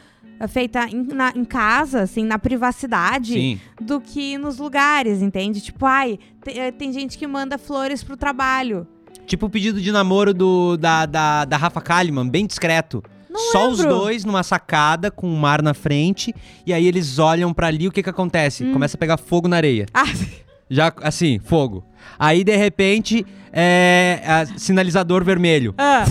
feita 0.47 0.87
em, 0.89 1.03
na- 1.03 1.33
em 1.35 1.45
casa, 1.45 2.01
assim, 2.01 2.23
na 2.25 2.37
privacidade, 2.39 3.33
Sim. 3.33 3.59
do 3.79 4.01
que 4.01 4.37
nos 4.37 4.57
lugares, 4.57 5.21
entende? 5.21 5.61
Tipo, 5.61 5.85
ai, 5.85 6.19
eh, 6.47 6.71
tem 6.71 6.91
gente 6.91 7.17
que 7.17 7.25
manda 7.27 7.57
flores 7.57 8.03
pro 8.03 8.17
trabalho. 8.17 8.85
Tipo 9.25 9.45
o 9.45 9.49
pedido 9.49 9.79
de 9.81 9.91
namoro 9.91 10.33
do, 10.33 10.75
da, 10.75 11.05
da, 11.05 11.45
da 11.45 11.55
Rafa 11.57 11.79
Kalimann, 11.79 12.27
bem 12.29 12.45
discreto. 12.45 13.01
Só 13.51 13.69
os 13.69 13.79
lembro. 13.79 13.95
dois 13.95 14.23
numa 14.25 14.43
sacada 14.43 15.09
com 15.09 15.27
o 15.33 15.35
mar 15.37 15.61
na 15.61 15.73
frente. 15.73 16.35
E 16.67 16.73
aí 16.73 16.85
eles 16.85 17.17
olham 17.17 17.51
pra 17.53 17.67
ali, 17.67 17.87
o 17.87 17.91
que 17.91 18.03
que 18.03 18.09
acontece? 18.09 18.63
Hum. 18.63 18.73
Começa 18.73 18.95
a 18.95 18.99
pegar 18.99 19.17
fogo 19.17 19.47
na 19.47 19.55
areia. 19.55 19.85
Ah, 19.93 20.05
Já, 20.69 20.93
assim, 21.01 21.39
fogo. 21.39 21.83
Aí, 22.19 22.43
de 22.43 22.55
repente, 22.55 23.25
é, 23.51 24.21
a- 24.25 24.45
sinalizador 24.57 25.23
vermelho. 25.23 25.73
ah, 25.77 26.05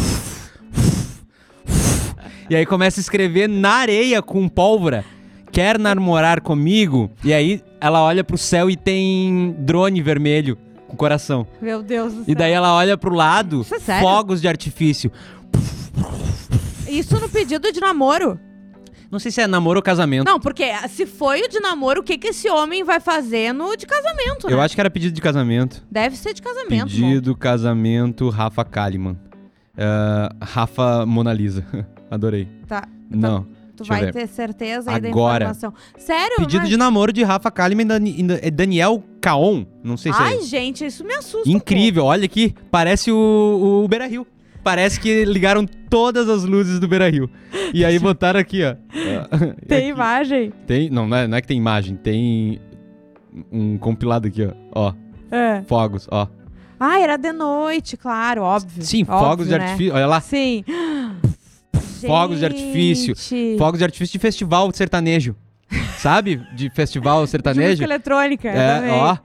E 2.50 2.56
aí 2.56 2.66
começa 2.66 3.00
a 3.00 3.02
escrever 3.02 3.48
na 3.48 3.70
areia 3.74 4.20
com 4.22 4.48
pólvora. 4.48 5.04
Quer 5.50 5.78
namorar 5.78 6.40
comigo? 6.40 7.10
E 7.22 7.32
aí 7.32 7.62
ela 7.80 8.02
olha 8.02 8.24
pro 8.24 8.38
céu 8.38 8.70
e 8.70 8.76
tem 8.76 9.54
drone 9.58 10.00
vermelho 10.00 10.56
com 10.88 10.96
coração. 10.96 11.46
meu 11.60 11.82
Deus 11.82 12.12
do 12.12 12.24
céu. 12.24 12.32
E 12.32 12.34
daí 12.34 12.52
ela 12.52 12.74
olha 12.74 12.96
pro 12.96 13.14
lado, 13.14 13.60
Isso 13.62 13.74
é 13.74 13.78
sério? 13.80 14.02
fogos 14.02 14.40
de 14.40 14.48
artifício. 14.48 15.12
Isso 16.88 17.18
no 17.20 17.28
pedido 17.28 17.70
de 17.72 17.80
namoro. 17.80 18.38
Não 19.10 19.18
sei 19.18 19.30
se 19.30 19.42
é 19.42 19.46
namoro 19.46 19.78
ou 19.78 19.82
casamento. 19.82 20.24
Não, 20.24 20.40
porque 20.40 20.64
se 20.88 21.04
foi 21.04 21.42
o 21.42 21.48
de 21.48 21.60
namoro, 21.60 22.00
o 22.00 22.02
que, 22.02 22.16
que 22.16 22.28
esse 22.28 22.48
homem 22.48 22.82
vai 22.82 22.98
fazer 22.98 23.52
no 23.52 23.76
de 23.76 23.84
casamento, 23.86 24.46
né? 24.46 24.54
Eu 24.54 24.60
acho 24.60 24.74
que 24.74 24.80
era 24.80 24.88
pedido 24.90 25.12
de 25.14 25.20
casamento. 25.20 25.84
Deve 25.90 26.16
ser 26.16 26.32
de 26.32 26.40
casamento. 26.40 26.86
Pedido, 26.86 27.36
casamento, 27.36 28.30
Rafa 28.30 28.64
Kalimann. 28.64 29.18
Ah, 29.76 30.34
Rafa 30.40 31.04
Mona 31.04 31.32
Lisa. 31.32 31.64
Adorei. 32.14 32.46
Tá. 32.66 32.86
Não. 33.10 33.46
Tu 33.74 33.84
deixa 33.84 34.02
vai 34.02 34.12
ter 34.12 34.26
certeza 34.28 34.90
aí 34.90 34.96
Agora. 35.06 35.46
da 35.46 35.50
informação. 35.50 35.74
Sério? 35.96 36.36
Pedido 36.36 36.60
Mas- 36.60 36.68
de 36.68 36.76
namoro 36.76 37.10
de 37.12 37.22
Rafa 37.22 37.50
Kalimann 37.50 37.88
e 38.06 38.24
é 38.42 38.50
Daniel 38.50 39.02
Caon. 39.20 39.64
Não 39.82 39.96
sei 39.96 40.12
se 40.12 40.20
é. 40.20 40.24
Ai, 40.24 40.40
gente, 40.42 40.84
isso 40.84 41.02
me 41.04 41.14
assusta. 41.14 41.48
um 41.48 41.52
Incrível, 41.52 42.04
olha 42.04 42.26
aqui, 42.26 42.54
parece 42.70 43.10
o, 43.10 43.82
o 43.84 43.88
Beira 43.88 44.06
Rio. 44.06 44.26
Parece 44.62 45.00
que 45.00 45.24
ligaram 45.24 45.66
todas 45.66 46.28
as 46.28 46.44
luzes 46.44 46.78
do 46.78 46.86
Beira 46.86 47.10
Rio. 47.10 47.28
E 47.74 47.84
aí 47.84 47.98
botaram 47.98 48.38
aqui, 48.38 48.60
ó. 48.62 48.76
Tem 49.66 49.78
Aqui. 49.78 49.86
imagem? 49.88 50.52
Tem. 50.66 50.90
Não, 50.90 51.08
não 51.08 51.16
é, 51.16 51.26
não 51.26 51.36
é 51.36 51.40
que 51.40 51.48
tem 51.48 51.56
imagem, 51.56 51.96
tem 51.96 52.60
um 53.50 53.76
compilado 53.78 54.28
aqui, 54.28 54.44
ó. 54.44 54.52
Ó, 54.72 54.94
É. 55.34 55.62
fogos, 55.62 56.06
ó. 56.10 56.28
Ah, 56.78 57.00
era 57.00 57.16
de 57.16 57.32
noite, 57.32 57.96
claro, 57.96 58.42
óbvio. 58.42 58.84
Sim, 58.84 59.02
Óbvio, 59.02 59.18
fogos 59.18 59.46
de 59.48 59.56
né? 59.58 59.64
artifício. 59.64 59.94
Olha 59.94 60.06
lá, 60.06 60.20
Sim. 60.20 60.64
Fogos 62.06 62.38
de 62.40 62.44
artifício. 62.44 63.14
Gente. 63.16 63.58
fogos 63.58 63.78
de 63.78 63.84
artifício 63.84 64.12
de 64.12 64.18
festival 64.18 64.70
sertanejo. 64.72 65.36
Sabe? 65.98 66.36
De 66.54 66.68
festival 66.70 67.18
De 67.18 67.20
música 67.22 67.30
sertanejo. 67.30 67.82
eletrônica. 67.82 68.48
É, 68.48 68.74
também. 68.76 68.90
ó. 68.92 69.16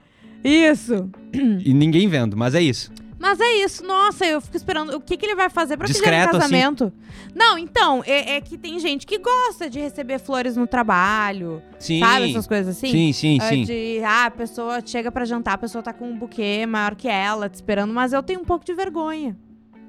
Isso. 0.44 1.10
E 1.32 1.74
ninguém 1.74 2.08
vendo, 2.08 2.36
mas 2.36 2.54
é 2.54 2.62
isso. 2.62 2.92
Mas 3.20 3.40
é 3.40 3.64
isso, 3.64 3.84
nossa, 3.84 4.24
eu 4.24 4.40
fico 4.40 4.56
esperando. 4.56 4.94
O 4.94 5.00
que, 5.00 5.16
que 5.16 5.26
ele 5.26 5.34
vai 5.34 5.50
fazer 5.50 5.76
pra 5.76 5.88
pedir 5.88 5.98
Discreto, 5.98 6.36
um 6.36 6.38
assim. 6.38 6.38
casamento? 6.38 6.92
Não, 7.34 7.58
então, 7.58 8.00
é, 8.06 8.36
é 8.36 8.40
que 8.40 8.56
tem 8.56 8.78
gente 8.78 9.04
que 9.04 9.18
gosta 9.18 9.68
de 9.68 9.80
receber 9.80 10.20
flores 10.20 10.56
no 10.56 10.68
trabalho. 10.68 11.60
Sim. 11.80 11.98
Sabe 11.98 12.30
essas 12.30 12.46
coisas 12.46 12.76
assim? 12.76 12.92
Sim, 12.92 13.12
sim, 13.12 13.38
Ah, 13.42 13.48
sim. 13.48 13.64
De, 13.64 14.00
ah, 14.04 14.26
a 14.26 14.30
pessoa 14.30 14.80
chega 14.86 15.10
pra 15.10 15.24
jantar, 15.24 15.54
a 15.54 15.58
pessoa 15.58 15.82
tá 15.82 15.92
com 15.92 16.08
um 16.08 16.16
buquê 16.16 16.64
maior 16.64 16.94
que 16.94 17.08
ela, 17.08 17.48
te 17.48 17.54
esperando, 17.56 17.92
mas 17.92 18.12
eu 18.12 18.22
tenho 18.22 18.38
um 18.40 18.44
pouco 18.44 18.64
de 18.64 18.72
vergonha. 18.72 19.36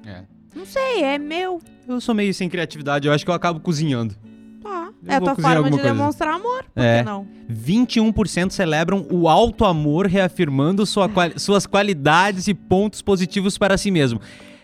É. 0.04 0.24
Não 0.54 0.66
sei, 0.66 1.02
é 1.02 1.18
meu. 1.18 1.60
Eu 1.88 2.00
sou 2.00 2.14
meio 2.14 2.32
sem 2.34 2.48
criatividade, 2.48 3.06
eu 3.06 3.12
acho 3.14 3.24
que 3.24 3.30
eu 3.30 3.34
acabo 3.34 3.60
cozinhando. 3.60 4.14
Tá. 4.62 4.90
Eu 5.04 5.12
é 5.12 5.16
a 5.16 5.20
tua 5.20 5.34
forma 5.34 5.64
de 5.70 5.76
coisa. 5.76 5.82
demonstrar 5.84 6.34
amor. 6.34 6.64
Por 6.74 6.82
É. 6.82 6.98
que 6.98 7.04
não? 7.04 7.26
21% 7.48 8.50
celebram 8.52 9.06
o 9.10 9.28
alto 9.28 9.64
amor, 9.64 10.06
reafirmando 10.06 10.84
sua 10.84 11.08
quali- 11.08 11.38
suas 11.38 11.66
qualidades 11.66 12.46
e 12.48 12.54
pontos 12.54 13.00
positivos 13.00 13.56
para 13.56 13.76
si 13.78 13.90
mesmo. 13.90 14.20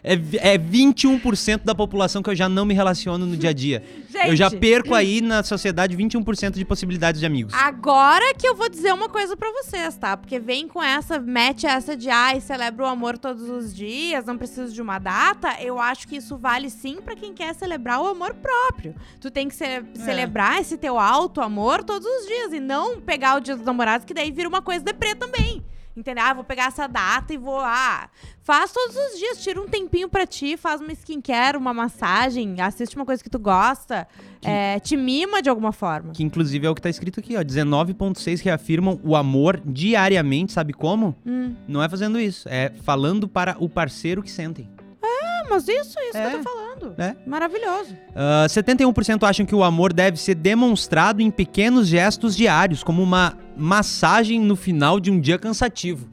É, 0.08 0.54
é 0.54 0.56
21% 0.58 1.62
da 1.64 1.74
população 1.74 2.22
que 2.22 2.30
eu 2.30 2.34
já 2.36 2.48
não 2.48 2.64
me 2.64 2.72
relaciono 2.72 3.26
no 3.26 3.36
dia 3.36 3.50
a 3.50 3.52
dia. 3.52 3.82
Gente, 4.08 4.28
Eu 4.30 4.36
já 4.36 4.48
perco 4.48 4.94
aí 4.94 5.20
na 5.20 5.42
sociedade 5.42 5.96
21% 5.96 6.52
de 6.52 6.64
possibilidades 6.64 7.20
de 7.20 7.26
amigos. 7.26 7.52
Agora 7.54 8.32
que 8.34 8.46
eu 8.46 8.54
vou 8.54 8.68
dizer 8.68 8.92
uma 8.94 9.08
coisa 9.08 9.36
pra 9.36 9.50
vocês, 9.50 9.96
tá? 9.96 10.16
Porque 10.16 10.38
vem 10.38 10.68
com 10.68 10.80
essa, 10.82 11.18
mete 11.18 11.66
essa 11.66 11.96
de 11.96 12.08
ai, 12.08 12.40
celebra 12.40 12.84
o 12.84 12.88
amor 12.88 13.18
todos 13.18 13.48
os 13.50 13.74
dias, 13.74 14.24
não 14.24 14.38
preciso 14.38 14.72
de 14.72 14.80
uma 14.80 14.98
data. 15.00 15.60
Eu 15.60 15.80
acho 15.80 16.06
que 16.06 16.16
isso 16.16 16.36
vale 16.36 16.70
sim 16.70 16.98
pra 17.04 17.16
quem 17.16 17.34
quer 17.34 17.52
celebrar 17.54 18.00
o 18.00 18.06
amor 18.06 18.32
próprio. 18.34 18.94
Tu 19.20 19.28
tem 19.28 19.48
que 19.48 19.56
ce- 19.56 19.84
celebrar 19.94 20.60
esse 20.60 20.76
teu 20.78 20.98
alto 21.00 21.40
amor 21.40 21.82
todos 21.82 22.06
os 22.06 22.26
dias 22.26 22.52
e 22.52 22.60
não 22.60 23.00
pegar 23.00 23.36
o 23.36 23.40
dia 23.40 23.56
dos 23.56 23.64
namorados, 23.66 24.04
que 24.04 24.14
daí 24.14 24.30
vira 24.30 24.48
uma 24.48 24.62
coisa 24.62 24.84
deprê 24.84 25.14
também. 25.16 25.62
Entendeu? 25.96 26.22
Ah, 26.24 26.34
vou 26.34 26.44
pegar 26.44 26.66
essa 26.66 26.86
data 26.86 27.32
e 27.32 27.38
vou. 27.38 27.58
Ah, 27.58 28.08
faz 28.42 28.70
todos 28.70 28.94
os 28.94 29.18
dias, 29.18 29.42
tira 29.42 29.58
um 29.60 29.66
tempinho 29.66 30.08
pra 30.10 30.26
ti, 30.26 30.56
faz 30.56 30.80
uma 30.80 30.92
skincare, 30.92 31.56
uma 31.56 31.72
massagem, 31.72 32.60
assiste 32.60 32.94
uma 32.96 33.06
coisa 33.06 33.22
que 33.24 33.30
tu 33.30 33.38
gosta, 33.38 34.06
Que- 34.40 34.48
é, 34.48 34.78
te 34.78 34.94
mima 34.96 35.40
de 35.40 35.48
alguma 35.48 35.72
forma. 35.72 36.12
Que 36.12 36.22
inclusive 36.22 36.66
é 36.66 36.70
o 36.70 36.74
que 36.74 36.82
tá 36.82 36.90
escrito 36.90 37.18
aqui, 37.20 37.34
ó. 37.36 37.42
19,6 37.42 38.40
reafirmam 38.42 39.00
o 39.02 39.16
amor 39.16 39.60
diariamente, 39.64 40.52
sabe 40.52 40.72
como? 40.74 41.16
Hum. 41.24 41.54
Não 41.66 41.82
é 41.82 41.88
fazendo 41.88 42.20
isso, 42.20 42.46
é 42.48 42.70
falando 42.82 43.26
para 43.26 43.56
o 43.58 43.68
parceiro 43.68 44.22
que 44.22 44.30
sentem. 44.30 44.68
Ah, 45.02 45.44
mas 45.48 45.66
isso, 45.66 45.98
isso 46.00 46.16
É. 46.18 46.30
que 46.30 46.36
eu 46.36 46.42
tô 46.42 46.50
falando. 46.50 46.94
É. 46.98 47.16
Maravilhoso. 47.26 47.96
Ah, 48.14 48.46
71% 48.48 49.24
acham 49.26 49.46
que 49.46 49.54
o 49.54 49.64
amor 49.64 49.92
deve 49.94 50.18
ser 50.18 50.34
demonstrado 50.34 51.22
em 51.22 51.30
pequenos 51.30 51.86
gestos 51.88 52.36
diários, 52.36 52.82
como 52.82 53.02
uma 53.02 53.36
massagem 53.56 54.40
no 54.40 54.56
final 54.56 55.00
de 55.00 55.10
um 55.10 55.20
dia 55.20 55.38
cansativo. 55.38 56.08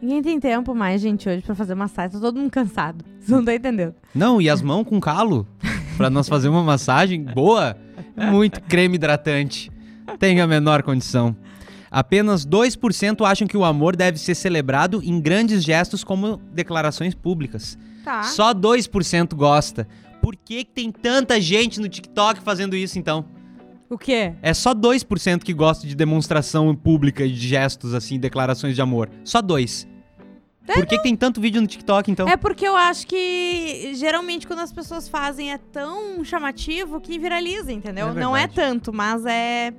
Ninguém 0.00 0.22
tem 0.22 0.40
tempo 0.40 0.74
mais, 0.74 1.00
gente, 1.00 1.28
hoje 1.28 1.42
pra 1.42 1.54
fazer 1.54 1.74
massagem. 1.74 2.12
Tá 2.12 2.20
todo 2.20 2.38
mundo 2.38 2.50
cansado. 2.50 3.04
Você 3.20 3.32
não 3.32 3.44
tá 3.44 3.54
entendendo. 3.54 3.94
Não, 4.14 4.40
e 4.40 4.48
as 4.48 4.62
mãos 4.62 4.84
com 4.84 4.98
calo 4.98 5.46
pra 5.96 6.08
nós 6.08 6.28
fazer 6.28 6.48
uma 6.48 6.62
massagem 6.62 7.22
boa, 7.22 7.76
é 8.16 8.30
muito 8.30 8.62
creme 8.62 8.94
hidratante. 8.94 9.70
Tem 10.18 10.40
a 10.40 10.46
menor 10.46 10.82
condição. 10.82 11.36
Apenas 11.90 12.46
2% 12.46 13.26
acham 13.26 13.46
que 13.46 13.56
o 13.56 13.64
amor 13.64 13.96
deve 13.96 14.18
ser 14.18 14.34
celebrado 14.34 15.02
em 15.02 15.20
grandes 15.20 15.62
gestos 15.62 16.04
como 16.04 16.38
declarações 16.52 17.14
públicas. 17.14 17.76
Tá. 18.04 18.22
Só 18.22 18.54
2% 18.54 19.34
gosta. 19.34 19.86
Por 20.22 20.36
que, 20.36 20.64
que 20.64 20.72
tem 20.72 20.90
tanta 20.90 21.40
gente 21.40 21.80
no 21.80 21.88
TikTok 21.88 22.40
fazendo 22.40 22.76
isso 22.76 22.98
então? 22.98 23.24
O 23.90 23.98
quê? 23.98 24.34
É 24.40 24.54
só 24.54 24.72
2% 24.72 25.42
que 25.42 25.52
gosta 25.52 25.84
de 25.84 25.96
demonstração 25.96 26.72
pública 26.76 27.24
e 27.24 27.32
de 27.32 27.48
gestos 27.48 27.92
assim, 27.92 28.20
declarações 28.20 28.76
de 28.76 28.80
amor. 28.80 29.10
Só 29.24 29.42
2. 29.42 29.88
Por 30.64 30.86
que, 30.86 30.96
que 30.96 31.02
tem 31.02 31.16
tanto 31.16 31.40
vídeo 31.40 31.60
no 31.60 31.66
TikTok 31.66 32.08
então? 32.08 32.28
É 32.28 32.36
porque 32.36 32.66
eu 32.66 32.76
acho 32.76 33.04
que 33.04 33.92
geralmente 33.94 34.46
quando 34.46 34.60
as 34.60 34.72
pessoas 34.72 35.08
fazem 35.08 35.52
é 35.52 35.58
tão 35.58 36.24
chamativo 36.24 37.00
que 37.00 37.18
viraliza, 37.18 37.72
entendeu? 37.72 38.10
É 38.10 38.14
não 38.14 38.36
é 38.36 38.46
tanto, 38.46 38.92
mas 38.92 39.26
é. 39.26 39.74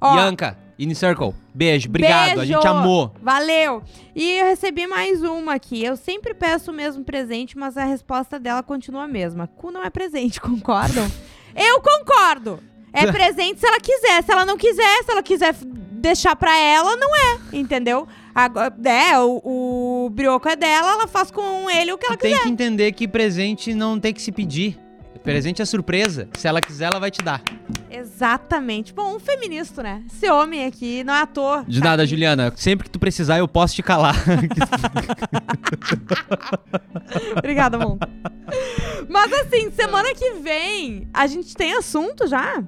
Ó, 0.00 0.16
Ianca, 0.16 0.56
In 0.78 0.94
Circle. 0.94 1.34
Beijo, 1.52 1.90
obrigado. 1.90 2.40
A 2.40 2.46
gente 2.46 2.62
Beijo. 2.62 2.68
amou. 2.68 3.14
Valeu! 3.20 3.82
E 4.16 4.38
eu 4.38 4.46
recebi 4.46 4.86
mais 4.86 5.22
uma 5.22 5.52
aqui. 5.52 5.84
Eu 5.84 5.94
sempre 5.94 6.32
peço 6.32 6.70
o 6.70 6.74
mesmo 6.74 7.04
presente, 7.04 7.58
mas 7.58 7.76
a 7.76 7.84
resposta 7.84 8.38
dela 8.38 8.62
continua 8.62 9.02
a 9.02 9.08
mesma. 9.08 9.46
Cu 9.46 9.70
não 9.70 9.84
é 9.84 9.90
presente, 9.90 10.40
concordam? 10.40 11.06
eu 11.54 11.82
concordo! 11.82 12.69
É 12.92 13.10
presente 13.10 13.60
se 13.60 13.66
ela 13.66 13.80
quiser. 13.80 14.22
Se 14.22 14.32
ela 14.32 14.44
não 14.44 14.56
quiser, 14.56 15.04
se 15.04 15.10
ela 15.10 15.22
quiser 15.22 15.54
deixar 15.62 16.36
pra 16.36 16.56
ela, 16.56 16.96
não 16.96 17.14
é. 17.14 17.38
Entendeu? 17.52 18.06
Agora, 18.34 18.72
é, 18.84 19.18
o, 19.18 20.06
o 20.06 20.10
brioco 20.10 20.48
é 20.48 20.56
dela, 20.56 20.92
ela 20.92 21.06
faz 21.06 21.30
com 21.30 21.68
ele 21.68 21.92
o 21.92 21.98
que 21.98 22.06
ela 22.06 22.16
Tu 22.16 22.20
tem 22.20 22.38
que 22.38 22.48
entender 22.48 22.92
que 22.92 23.08
presente 23.08 23.74
não 23.74 23.98
tem 23.98 24.14
que 24.14 24.22
se 24.22 24.32
pedir. 24.32 24.78
Presente 25.22 25.60
é 25.60 25.66
surpresa. 25.66 26.28
Se 26.38 26.48
ela 26.48 26.62
quiser, 26.62 26.86
ela 26.86 26.98
vai 26.98 27.10
te 27.10 27.22
dar. 27.22 27.42
Exatamente. 27.90 28.94
Bom, 28.94 29.16
um 29.16 29.20
feminista, 29.20 29.82
né? 29.82 30.02
Esse 30.10 30.30
homem 30.30 30.64
aqui, 30.64 31.04
não 31.04 31.12
é 31.12 31.20
ator. 31.20 31.64
De 31.66 31.80
nada, 31.80 32.06
Juliana. 32.06 32.50
Sempre 32.56 32.84
que 32.84 32.90
tu 32.90 32.98
precisar, 32.98 33.38
eu 33.38 33.46
posso 33.46 33.74
te 33.74 33.82
calar. 33.82 34.14
Obrigada, 37.36 37.78
Monta. 37.78 38.08
Mas 39.08 39.32
assim, 39.32 39.70
semana 39.72 40.14
que 40.14 40.34
vem, 40.34 41.08
a 41.12 41.26
gente 41.26 41.54
tem 41.54 41.74
assunto 41.74 42.26
já? 42.26 42.62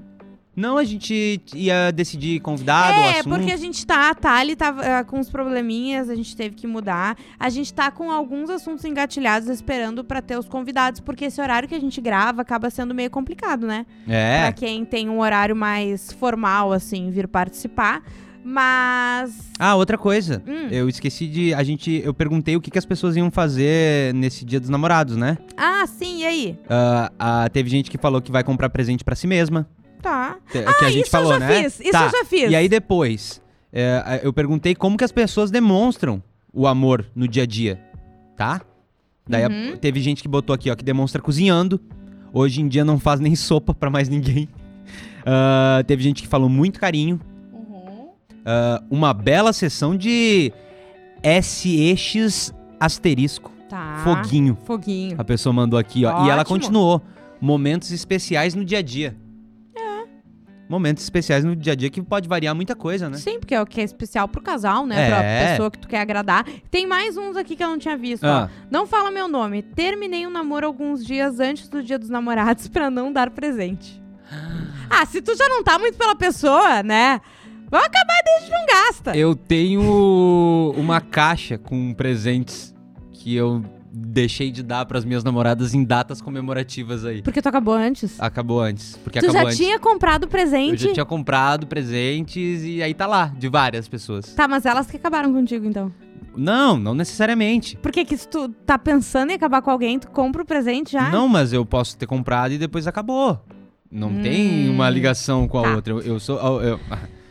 Não, 0.55 0.77
a 0.77 0.85
gente 0.85 1.41
ia 1.55 1.91
decidir 1.91 2.41
convidado, 2.41 2.99
é, 2.99 3.21
assunto. 3.21 3.35
porque 3.37 3.51
a 3.53 3.57
gente 3.57 3.87
tá, 3.87 4.11
a 4.11 4.15
Thali 4.15 4.55
tava 4.55 4.83
ah, 4.83 5.05
com 5.05 5.19
uns 5.19 5.31
probleminhas, 5.31 6.11
a 6.11 6.15
gente 6.15 6.37
teve 6.37 6.55
que 6.55 6.67
mudar. 6.67 7.17
A 7.41 7.49
gente 7.49 7.73
tá 7.73 7.91
com 7.91 8.11
alguns 8.11 8.51
assuntos 8.51 8.85
engatilhados 8.85 9.49
esperando 9.49 10.05
pra 10.05 10.21
ter 10.21 10.39
os 10.39 10.49
convidados, 10.49 11.01
porque 11.01 11.25
esse 11.25 11.41
horário 11.41 11.69
que 11.69 11.75
a 11.75 11.81
gente 11.81 12.01
grava 12.01 12.43
acaba 12.43 12.69
sendo 12.69 12.95
meio 12.95 13.11
complicado, 13.11 13.67
né? 13.67 13.87
Pra 14.05 14.15
É. 14.15 14.53
quem 14.53 14.85
tem 14.85 15.09
um 15.09 15.21
horário 15.21 15.57
mais 15.57 16.13
formal, 16.13 16.73
assim, 16.73 17.11
vir 17.11 17.27
participar. 17.27 18.03
Mas. 18.45 19.51
Ah, 19.59 19.75
outra 19.77 19.97
coisa. 19.97 20.43
Hum. 20.47 20.69
Eu 20.71 20.89
esqueci 20.89 21.27
de. 21.27 21.55
A 21.55 21.63
gente. 21.63 22.03
Eu 22.05 22.13
perguntei 22.13 22.57
o 22.57 22.61
que, 22.61 22.71
que 22.71 22.79
as 22.79 22.85
pessoas 22.85 23.17
iam 23.17 23.31
fazer 23.31 24.13
nesse 24.15 24.45
dia 24.45 24.61
dos 24.61 24.69
namorados, 24.69 25.17
né? 25.17 25.39
Ah, 25.57 25.85
sim, 25.87 26.21
e 26.23 26.27
aí? 26.27 26.59
Ah, 26.69 27.13
ah, 27.19 27.49
teve 27.51 27.71
gente 27.71 27.91
que 27.91 27.97
falou 27.97 28.21
que 28.21 28.33
vai 28.33 28.43
comprar 28.45 28.69
presente 28.69 29.05
pra 29.05 29.15
si 29.15 29.27
mesma. 29.27 29.67
Tá. 30.03 30.37
te- 30.51 30.63
que 30.63 30.85
a 30.85 30.91
gente 30.91 31.03
isso 31.05 31.11
falou, 31.11 31.33
eu 31.35 31.39
já 31.41 31.47
né? 31.47 31.63
fiz, 31.63 31.81
isso 31.81 31.93
Tá. 31.93 32.05
eu 32.07 32.11
já 32.11 32.25
fiz. 32.25 32.51
E 32.51 32.57
aí 32.57 32.69
depois, 32.69 33.41
é, 33.73 34.21
eu 34.25 34.33
perguntei 34.33 34.75
como 34.75 34.97
que 34.99 35.05
as 35.05 35.13
pessoas 35.13 35.51
demonstram 35.51 36.23
o 36.53 36.67
amor 36.67 37.07
no 37.15 37.27
dia 37.29 37.45
a 37.45 37.47
dia, 37.47 37.81
tá? 38.37 38.61
Daí 39.29 39.45
a- 39.45 39.49
Uhum. 39.49 39.77
teve 39.77 40.01
gente 40.01 40.21
que 40.23 40.29
botou 40.29 40.53
aqui, 40.53 40.71
ó, 40.71 40.75
que 40.75 40.85
demonstra 40.85 41.23
cozinhando. 41.23 41.81
Hoje 42.33 42.61
em 42.61 42.67
dia 42.69 42.85
não 42.85 42.99
faz 42.99 43.21
nem 43.21 43.35
sopa 43.37 43.73
pra 43.73 43.89
mais 43.89 44.09
ninguém. 44.09 44.49
Ah, 45.25 45.83
teve 45.87 46.03
gente 46.03 46.21
que 46.23 46.29
falou 46.29 46.49
muito 46.49 46.81
carinho. 46.81 47.21
Uhum. 47.53 48.09
Ah, 48.45 48.83
uma 48.91 49.15
bela 49.15 49.53
sessão 49.53 49.97
de 49.97 50.53
SX 51.23 52.53
asterisco. 52.81 53.53
Tá. 53.69 54.03
Foguinho. 54.05 54.59
Foguinho. 54.65 55.15
A 55.19 55.25
pessoa 55.25 55.53
mandou 55.53 55.79
aqui, 55.79 56.05
ó. 56.05 56.27
E 56.27 56.31
ela 56.31 56.43
Ótimo. 56.43 56.59
continuou. 56.59 57.01
Momentos 57.41 57.91
especiais 57.91 58.55
no 58.55 58.65
dia 58.65 58.79
a 58.79 58.83
dia. 58.83 59.17
Momentos 60.73 61.03
especiais 61.05 61.45
no 61.45 61.55
dia 61.55 61.75
a 61.75 61.77
dia 61.77 61.91
que 61.91 62.01
pode 62.01 62.27
variar 62.27 62.55
muita 62.55 62.75
coisa, 62.75 63.11
né? 63.11 63.19
Sim, 63.19 63.39
porque 63.39 63.55
é 63.55 63.61
o 63.61 63.67
que 63.67 63.79
é 63.79 63.85
especial 63.85 64.27
pro 64.27 64.41
casal, 64.41 64.87
né? 64.87 65.03
É. 65.03 65.07
Pra 65.11 65.51
pessoa 65.51 65.71
que 65.71 65.79
tu 65.79 65.87
quer 65.87 66.01
agradar. 66.01 66.47
Tem 66.71 66.87
mais 66.87 67.15
uns 67.19 67.37
aqui 67.37 67.55
que 67.55 67.63
eu 67.63 67.69
não 67.69 67.79
tinha 67.79 67.95
visto, 67.95 68.25
Ah. 68.25 68.49
ó. 68.51 68.67
Não 68.71 68.87
fala 68.87 69.11
meu 69.11 69.29
nome. 69.29 69.61
Terminei 69.61 70.27
um 70.27 70.31
namoro 70.31 70.67
alguns 70.67 71.05
dias 71.05 71.41
antes 71.41 71.69
do 71.69 71.83
dia 71.83 71.99
dos 71.99 72.09
namorados 72.09 72.69
pra 72.73 72.89
não 72.91 73.13
dar 73.13 73.29
presente. 73.31 74.01
Ah, 74.95 75.07
se 75.07 75.21
tu 75.23 75.35
já 75.37 75.49
não 75.49 75.63
tá 75.63 75.79
muito 75.79 75.97
pela 75.97 76.15
pessoa, 76.15 76.83
né? 76.83 77.19
Vamos 77.71 77.87
acabar 77.87 78.15
e 78.27 78.41
gente 78.41 78.51
não 78.51 78.67
gasta. 78.67 79.17
Eu 79.17 79.35
tenho 79.35 80.75
uma 80.77 81.01
caixa 81.01 81.57
com 81.57 81.95
presentes 81.95 82.75
que 83.11 83.35
eu 83.35 83.63
deixei 83.95 84.51
de 84.51 84.63
dar 84.63 84.85
pras 84.87 85.05
minhas 85.05 85.23
namoradas 85.23 85.75
em 85.75 85.85
datas 85.85 86.21
comemorativas 86.23 87.05
aí. 87.05 87.21
Porque 87.23 87.43
tu 87.43 87.49
acabou 87.49 87.75
antes. 87.75 88.19
Acabou 88.21 88.61
antes. 88.61 88.97
Porque 89.05 89.21
tu 89.21 89.31
já 89.31 89.43
antes. 89.45 89.57
tinha 89.59 89.79
comprado 89.79 90.25
Eu 90.25 90.29
presente. 90.29 90.85
já 90.85 90.93
tinha 90.95 91.05
comprado 91.05 91.67
presentes 91.67 92.63
e 92.65 92.83
aí 92.83 92.95
tá 92.95 93.07
lá, 93.07 93.27
de 93.37 93.49
várias 93.49 93.87
pessoas. 93.89 94.33
Tá, 94.35 94.49
mas 94.49 94.65
elas 94.65 94.91
que 94.91 94.97
acabaram 94.97 95.33
contigo, 95.33 95.67
então. 95.67 95.93
Não, 96.35 96.79
não 96.79 96.95
necessariamente. 96.95 97.77
Porque 97.83 98.05
que 98.07 98.17
se 98.17 98.27
tu 98.27 98.49
tá 98.49 98.79
pensando 98.79 99.31
em 99.31 99.35
acabar 99.35 99.61
com 99.61 99.71
alguém, 99.71 99.99
tu 99.99 100.09
compra 100.11 100.43
o 100.43 100.47
presente 100.47 100.93
já? 100.93 101.11
Não, 101.11 101.29
mas 101.29 101.53
eu 101.53 101.65
posso 101.67 101.95
ter 101.97 102.07
comprado 102.07 102.53
e 102.55 102.59
depois 102.59 102.87
acabou. 102.87 103.39
Não 103.91 104.23
tem 104.23 104.71
Hum. 104.71 104.73
uma 104.73 104.89
ligação 104.89 105.47
com 105.47 105.59
a 105.59 105.63
Tá. 105.65 105.75
outra. 105.75 105.93
Eu, 105.93 106.01
eu 106.01 106.19
sou. 106.19 106.39
eu- 106.39 106.63
eu- 106.63 106.81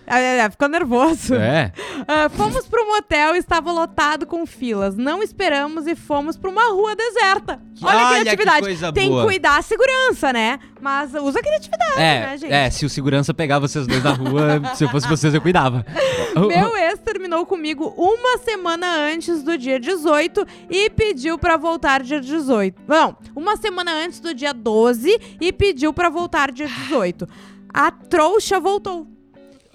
ficou 0.51 0.67
nervoso. 0.67 1.35
é. 1.35 1.71
Ah, 2.07 2.27
fomos 2.29 2.65
pro 2.67 2.83
motel 2.87 3.35
e 3.35 3.37
estava 3.37 3.71
lotado 3.71 4.25
com 4.25 4.43
filas. 4.45 4.97
Não 4.97 5.21
esperamos 5.21 5.85
e 5.85 5.95
fomos 5.95 6.35
pra 6.35 6.49
uma 6.49 6.69
rua 6.71 6.95
deserta. 6.95 7.59
Olha 7.81 7.93
a 7.93 7.97
Olha 8.07 8.15
que 8.15 8.21
criatividade. 8.21 8.61
coisa 8.61 8.91
Tem 8.91 9.07
boa. 9.07 9.21
que 9.21 9.27
cuidar 9.27 9.59
a 9.59 9.61
segurança, 9.61 10.33
né? 10.33 10.59
Mas 10.81 11.13
usa 11.13 11.39
a 11.39 11.43
criatividade, 11.43 11.95
né, 11.97 12.33
É, 12.33 12.37
gente? 12.37 12.51
é, 12.51 12.69
se 12.71 12.85
o 12.85 12.89
segurança 12.89 13.33
pegar 13.35 13.59
vocês 13.59 13.85
dois 13.85 14.03
na 14.03 14.11
rua, 14.13 14.61
se 14.75 14.83
eu 14.83 14.89
fosse 14.89 15.07
vocês, 15.07 15.33
eu 15.33 15.39
cuidava. 15.41 15.85
Meu 16.35 16.75
ex 16.75 16.99
terminou 16.99 17.45
comigo 17.45 17.93
uma 17.95 18.39
semana 18.39 18.87
antes 19.13 19.43
do 19.43 19.55
dia 19.57 19.79
18 19.79 20.45
e 20.69 20.89
pediu 20.89 21.37
pra 21.37 21.55
voltar 21.55 22.01
dia 22.01 22.19
18. 22.19 22.81
Não, 22.87 23.15
uma 23.35 23.55
semana 23.57 23.91
antes 23.93 24.19
do 24.19 24.33
dia 24.33 24.53
12 24.53 25.37
e 25.39 25.53
pediu 25.53 25.93
pra 25.93 26.09
voltar 26.09 26.51
dia 26.51 26.67
18. 26.67 27.27
A 27.71 27.91
trouxa 27.91 28.59
voltou. 28.59 29.07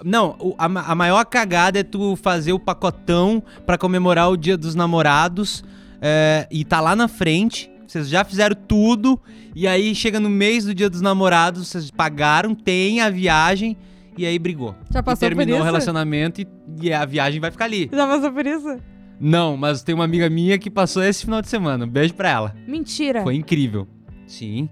Não, 0.04 0.54
a, 0.58 0.64
a 0.64 0.94
maior 0.94 1.24
cagada 1.24 1.78
é 1.78 1.82
tu 1.82 2.16
fazer 2.16 2.52
o 2.52 2.58
pacotão 2.58 3.42
pra 3.64 3.78
comemorar 3.78 4.30
o 4.30 4.36
dia 4.36 4.56
dos 4.56 4.74
namorados 4.74 5.64
é, 6.00 6.46
e 6.50 6.64
tá 6.64 6.80
lá 6.80 6.94
na 6.94 7.08
frente. 7.08 7.70
Vocês 7.86 8.08
já 8.08 8.24
fizeram 8.24 8.56
tudo 8.56 9.18
e 9.54 9.66
aí 9.66 9.94
chega 9.94 10.20
no 10.20 10.28
mês 10.28 10.64
do 10.64 10.74
dia 10.74 10.90
dos 10.90 11.00
namorados, 11.00 11.68
vocês 11.68 11.90
pagaram, 11.90 12.54
tem 12.54 13.00
a 13.00 13.08
viagem 13.08 13.76
e 14.18 14.26
aí 14.26 14.38
brigou. 14.38 14.74
Já 14.90 15.00
e 15.00 15.02
passou 15.02 15.28
por 15.28 15.36
terminou 15.36 15.56
isso? 15.56 15.62
o 15.62 15.64
relacionamento 15.64 16.40
e, 16.40 16.48
e 16.82 16.92
a 16.92 17.04
viagem 17.04 17.40
vai 17.40 17.50
ficar 17.50 17.66
ali. 17.66 17.88
Já 17.92 18.06
passou 18.06 18.32
por 18.32 18.46
isso? 18.46 18.78
Não, 19.18 19.56
mas 19.56 19.82
tem 19.82 19.94
uma 19.94 20.04
amiga 20.04 20.28
minha 20.28 20.58
que 20.58 20.70
passou 20.70 21.02
esse 21.02 21.24
final 21.24 21.40
de 21.40 21.48
semana. 21.48 21.86
Um 21.86 21.88
beijo 21.88 22.12
pra 22.14 22.28
ela. 22.28 22.54
Mentira. 22.66 23.22
Foi 23.22 23.34
incrível. 23.34 23.88
Sim. 24.26 24.68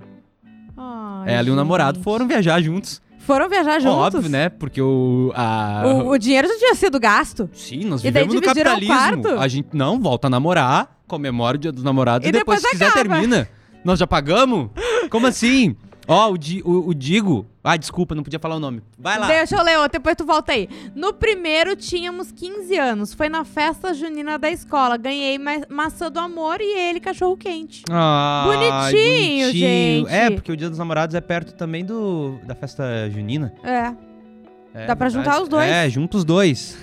Ai, 0.76 1.34
ela 1.34 1.48
e 1.48 1.50
o 1.50 1.56
namorado 1.56 1.96
gente. 1.96 2.04
foram 2.04 2.26
viajar 2.26 2.60
juntos. 2.60 3.00
Foram 3.26 3.48
viajar 3.48 3.80
juntos? 3.80 4.16
Óbvio, 4.16 4.30
né? 4.30 4.48
Porque 4.48 4.80
o. 4.80 5.32
A... 5.34 5.82
O, 5.86 6.10
o 6.10 6.18
dinheiro 6.18 6.46
já 6.46 6.58
tinha 6.58 6.74
sido 6.74 7.00
gasto. 7.00 7.48
Sim, 7.54 7.84
nós 7.84 8.02
vivemos 8.02 8.34
no 8.34 8.40
capitalismo. 8.42 9.38
A 9.38 9.48
gente 9.48 9.68
não 9.72 9.98
volta 9.98 10.26
a 10.26 10.30
namorar, 10.30 10.98
comemora 11.06 11.56
o 11.56 11.60
dia 11.60 11.72
dos 11.72 11.82
namorados 11.82 12.26
E 12.26 12.28
e, 12.28 12.32
depois, 12.32 12.60
depois 12.60 12.78
se 12.78 12.84
quiser, 12.84 12.92
termina. 12.92 13.48
Nós 13.84 13.98
já 13.98 14.06
pagamos? 14.06 14.70
Como 15.10 15.26
assim? 15.26 15.76
Ó, 16.06 16.30
o, 16.32 16.38
Di- 16.38 16.62
o, 16.64 16.88
o 16.88 16.94
Digo. 16.94 17.46
Ah, 17.62 17.76
desculpa, 17.78 18.14
não 18.14 18.22
podia 18.22 18.38
falar 18.38 18.56
o 18.56 18.60
nome. 18.60 18.82
Vai 18.98 19.18
lá. 19.18 19.26
Deixa 19.26 19.56
eu 19.56 19.62
ler 19.62 19.78
outro, 19.78 19.98
depois 19.98 20.14
tu 20.16 20.24
volta 20.26 20.52
aí. 20.52 20.68
No 20.94 21.14
primeiro 21.14 21.74
tínhamos 21.74 22.30
15 22.30 22.76
anos. 22.76 23.14
Foi 23.14 23.28
na 23.30 23.42
festa 23.44 23.94
junina 23.94 24.38
da 24.38 24.50
escola. 24.50 24.96
Ganhei 24.98 25.38
ma 25.38 25.52
maçã 25.68 26.10
do 26.10 26.20
amor 26.20 26.60
e 26.60 26.78
ele 26.78 27.00
cachorro 27.00 27.36
quente. 27.36 27.82
Ai, 27.90 28.44
Bonitinho, 28.92 29.52
gente. 29.52 30.12
É, 30.12 30.30
porque 30.30 30.52
o 30.52 30.56
dia 30.56 30.68
dos 30.68 30.78
namorados 30.78 31.14
é 31.14 31.20
perto 31.22 31.54
também 31.54 31.84
do 31.84 32.38
da 32.44 32.54
festa 32.54 32.84
junina. 33.10 33.54
É. 33.64 33.94
É, 34.76 34.86
Dá 34.86 34.96
pra 34.96 35.08
juntar 35.08 35.40
os 35.40 35.48
dois. 35.48 35.70
É, 35.70 35.88
junta 35.88 36.16
os 36.16 36.24
dois. 36.24 36.76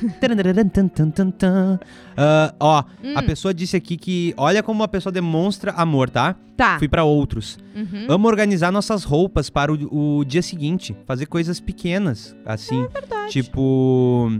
Ah, 2.15 2.53
ó, 2.59 2.83
Hum. 3.03 3.13
a 3.17 3.23
pessoa 3.23 3.53
disse 3.53 3.75
aqui 3.75 3.97
que 3.97 4.33
olha 4.37 4.63
como 4.63 4.81
a 4.83 4.87
pessoa 4.87 5.11
demonstra 5.11 5.71
amor, 5.73 6.09
tá? 6.09 6.35
Tá. 6.55 6.77
Fui 6.79 6.87
pra 6.87 7.03
outros. 7.03 7.57
Uhum. 7.75 8.05
Amo 8.09 8.27
organizar 8.27 8.71
nossas 8.71 9.03
roupas 9.03 9.49
para 9.49 9.73
o, 9.73 10.19
o 10.19 10.23
dia 10.25 10.41
seguinte. 10.41 10.95
Fazer 11.05 11.25
coisas 11.25 11.59
pequenas, 11.59 12.35
assim. 12.45 12.83
É 12.83 12.87
verdade. 12.87 13.31
Tipo. 13.31 14.31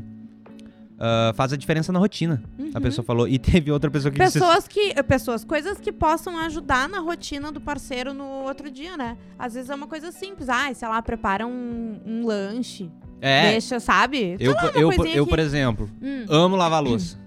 ah, 0.99 1.33
faz 1.35 1.51
a 1.51 1.57
diferença 1.57 1.91
na 1.91 1.99
rotina. 1.99 2.41
A 2.73 2.77
Uhum. 2.77 2.81
pessoa 2.83 3.03
falou. 3.03 3.27
E 3.27 3.37
teve 3.39 3.71
outra 3.71 3.89
pessoa 3.91 4.11
que 4.11 4.19
disse. 4.19 4.39
Pessoas 4.39 4.67
que. 4.67 4.93
eh, 4.95 5.03
Pessoas, 5.03 5.43
coisas 5.43 5.79
que 5.79 5.91
possam 5.91 6.37
ajudar 6.39 6.87
na 6.87 6.99
rotina 6.99 7.51
do 7.51 7.59
parceiro 7.59 8.13
no 8.13 8.23
outro 8.45 8.69
dia, 8.71 8.95
né? 8.95 9.17
Às 9.37 9.55
vezes 9.55 9.69
é 9.69 9.75
uma 9.75 9.87
coisa 9.87 10.11
simples. 10.11 10.47
Ah, 10.47 10.73
sei 10.73 10.87
lá, 10.87 11.01
prepara 11.01 11.45
um, 11.47 11.99
um 12.05 12.25
lanche. 12.25 12.89
É, 13.21 13.51
Deixa, 13.51 13.79
sabe? 13.79 14.35
eu, 14.39 14.51
uma 14.53 14.61
eu, 14.73 14.91
coisinha 14.91 15.15
eu 15.17 15.25
que- 15.25 15.29
por 15.29 15.39
exemplo, 15.39 15.89
Hum. 16.01 16.25
amo 16.27 16.55
lavar 16.55 16.81
louça. 16.83 17.19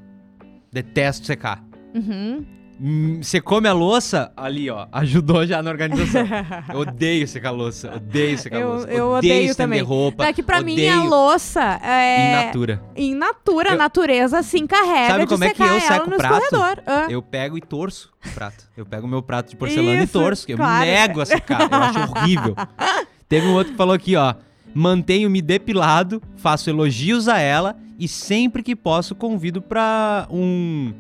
Detesto 0.73 1.27
secar. 1.27 1.63
Uhum. 1.95 2.45
Hum, 2.81 3.21
Você 3.23 3.41
come 3.41 3.69
a 3.69 3.73
louça, 3.73 4.33
ali, 4.37 4.69
ó, 4.69 4.89
ajudou 4.91 5.47
já 5.47 5.63
na 5.63 5.71
organização. 5.71 6.27
Eu 6.75 6.81
odeio 6.81 7.29
secar 7.29 7.53
louça, 7.53 7.95
odeio 7.95 8.37
secar 8.37 8.61
Eu- 8.61 8.69
louça. 8.69 8.89
eu 8.91 9.09
odeio 9.13 9.33
estender 9.51 9.57
também. 9.57 9.81
roupa. 9.81 10.27
É 10.27 10.33
que 10.33 10.43
pra 10.43 10.61
mim 10.61 10.73
a 10.89 10.97
odeio 10.99 11.09
louça 11.09 11.61
in 11.81 11.87
é. 11.87 12.47
natura. 12.47 12.83
Em 12.97 13.15
natura, 13.15 13.71
a 13.71 13.75
Eu- 13.75 13.79
natureza 13.79 14.43
se 14.43 14.59
encarrega 14.59 15.07
Sabe 15.13 15.21
de 15.21 15.27
como 15.29 15.45
é 15.45 15.51
que 15.51 15.57
secar 15.57 15.69
eu 15.69 15.77
ela 15.79 15.81
seco 15.87 16.11
no 16.11 16.17
prato? 16.17 16.43
escorredor. 16.43 16.83
Ah. 16.85 17.07
Eu 17.09 17.23
pego 17.23 17.57
e 17.57 17.61
torço 17.61 18.13
o 18.27 18.31
prato. 18.31 18.65
Eu 18.77 18.85
pego 18.85 19.07
o 19.07 19.09
meu 19.11 19.23
prato 19.23 19.51
de 19.51 19.57
porcelana 19.57 20.03
Isso, 20.03 20.19
e 20.19 20.21
torço. 20.21 20.45
que 20.45 20.53
Eu 20.55 20.57
claro. 20.57 20.85
nego 20.85 21.21
a 21.21 21.27
secar. 21.27 21.61
Eu 21.71 21.79
acho 21.79 22.01
horrível. 22.11 22.57
Teve 23.29 23.47
um 23.47 23.53
outro 23.55 23.71
que 23.71 23.79
falou 23.79 23.95
aqui, 23.95 24.17
ó. 24.17 24.35
Mantenho-me 24.75 25.41
depilado, 25.41 26.21
faço 26.37 26.69
elogios 26.69 27.29
a 27.29 27.39
ela 27.39 27.77
e 27.99 28.09
sempre 28.09 28.63
que 28.63 28.75
posso 28.75 29.15
convido 29.15 29.63
pra 29.63 30.27
um 30.31 30.93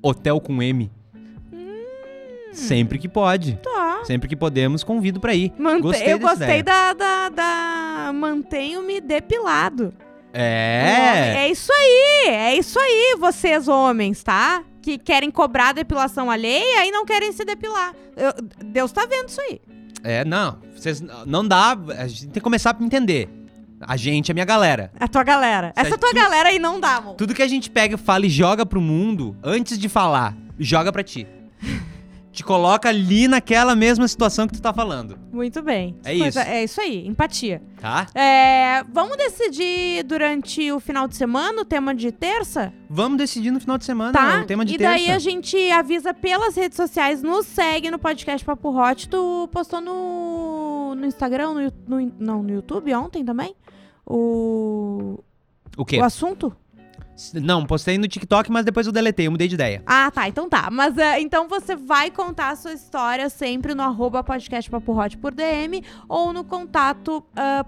hotel 0.00 0.40
com 0.40 0.62
M. 0.62 0.90
Sempre 2.52 2.98
que 2.98 3.08
pode. 3.08 3.58
Tá. 3.62 4.02
Sempre 4.04 4.28
que 4.28 4.36
podemos, 4.36 4.82
convido 4.82 5.20
pra 5.20 5.34
ir. 5.34 5.52
Mante- 5.58 5.82
Gostei 5.82 6.12
eu 6.12 6.18
gostei 6.18 6.62
da, 6.62 6.92
da, 6.94 7.28
da 7.28 8.12
mantenho-me 8.14 9.00
depilado. 9.00 9.92
É. 10.32 11.34
É 11.38 11.50
isso 11.50 11.70
aí, 11.72 12.28
é 12.28 12.56
isso 12.56 12.78
aí, 12.78 13.16
vocês 13.18 13.68
homens, 13.68 14.22
tá? 14.22 14.62
Que 14.80 14.96
querem 14.98 15.30
cobrar 15.30 15.72
depilação 15.72 16.30
alheia 16.30 16.86
e 16.86 16.90
não 16.90 17.04
querem 17.04 17.32
se 17.32 17.44
depilar. 17.44 17.94
Eu- 18.16 18.32
Deus 18.64 18.92
tá 18.92 19.04
vendo 19.06 19.28
isso 19.28 19.40
aí. 19.40 19.60
É, 20.02 20.24
não. 20.24 20.58
Vocês 20.74 21.02
não 21.26 21.46
dá. 21.46 21.76
A 21.98 22.06
gente 22.06 22.22
tem 22.24 22.32
que 22.34 22.40
começar 22.40 22.76
a 22.78 22.84
entender. 22.84 23.28
A 23.80 23.96
gente, 23.96 24.30
a 24.30 24.34
minha 24.34 24.46
galera. 24.46 24.90
A 24.98 25.06
tua 25.06 25.22
galera. 25.22 25.72
Se 25.74 25.80
a 25.80 25.82
Essa 25.86 25.98
tua 25.98 26.10
tu- 26.10 26.16
galera 26.16 26.48
aí 26.48 26.58
não 26.58 26.80
dá, 26.80 26.96
amor. 26.96 27.14
Tudo 27.14 27.34
que 27.34 27.42
a 27.42 27.48
gente 27.48 27.68
pega, 27.70 27.98
fala 27.98 28.24
e 28.26 28.30
joga 28.30 28.64
pro 28.64 28.80
mundo, 28.80 29.36
antes 29.42 29.78
de 29.78 29.88
falar, 29.88 30.34
joga 30.58 30.90
pra 30.92 31.02
ti. 31.02 31.26
Te 32.36 32.44
coloca 32.44 32.86
ali 32.90 33.26
naquela 33.26 33.74
mesma 33.74 34.06
situação 34.06 34.46
que 34.46 34.52
tu 34.52 34.60
tá 34.60 34.70
falando, 34.70 35.18
Muito 35.32 35.62
bem. 35.62 35.96
É 36.04 36.18
Coisa- 36.18 36.40
isso. 36.42 36.50
É 36.50 36.64
isso 36.64 36.80
aí, 36.82 37.06
empatia. 37.06 37.62
tá? 37.80 38.06
É, 38.14 38.84
vamos 38.92 39.16
decidir 39.16 40.02
durante 40.04 40.70
o 40.70 40.78
final 40.78 41.08
de 41.08 41.16
semana 41.16 41.62
o 41.62 41.64
tema 41.64 41.94
de 41.94 42.12
terça? 42.12 42.74
Vamos 42.90 43.16
decidir 43.16 43.50
no 43.50 43.58
final 43.58 43.78
de 43.78 43.86
semana 43.86 44.12
Tá? 44.12 44.42
o 44.42 44.44
tema 44.46 44.66
de 44.66 44.74
e 44.74 44.76
terça. 44.78 44.92
daí 44.92 45.10
a 45.10 45.18
gente 45.18 45.56
avisa 45.70 46.12
pelas 46.12 46.54
redes 46.54 46.76
sociais, 46.76 47.22
nos 47.22 47.46
segue 47.46 47.90
no 47.90 47.98
podcast 47.98 48.44
Papo 48.44 48.68
Hot. 48.68 49.08
Tu 49.08 49.48
postou 49.50 49.80
no, 49.80 50.94
no 50.94 51.06
Instagram, 51.06 51.54
no, 51.54 51.72
no- 52.00 52.12
não, 52.18 52.42
no 52.42 52.50
YouTube 52.52 52.92
ontem 52.94 53.24
também? 53.24 53.56
O, 54.04 55.18
O 55.76 55.84
quê? 55.86 55.98
o 55.98 56.04
assunto? 56.04 56.54
Não, 57.34 57.64
postei 57.64 57.96
no 57.96 58.06
TikTok, 58.06 58.50
mas 58.50 58.64
depois 58.64 58.86
eu 58.86 58.92
deletei, 58.92 59.26
eu 59.26 59.30
mudei 59.30 59.48
de 59.48 59.54
ideia. 59.54 59.82
Ah, 59.86 60.10
tá. 60.10 60.28
Então 60.28 60.48
tá. 60.48 60.68
Mas 60.70 60.98
é, 60.98 61.20
então 61.20 61.48
você 61.48 61.74
vai 61.74 62.10
contar 62.10 62.50
a 62.50 62.56
sua 62.56 62.72
história 62.72 63.28
sempre 63.30 63.74
no 63.74 63.82
arroba 63.82 64.22
podcast 64.22 64.70
Papo 64.70 64.92
Hot 64.92 65.16
por 65.16 65.34
DM 65.34 65.82
ou 66.08 66.32
no 66.32 66.44
contato 66.44 67.18
uh, 67.18 67.64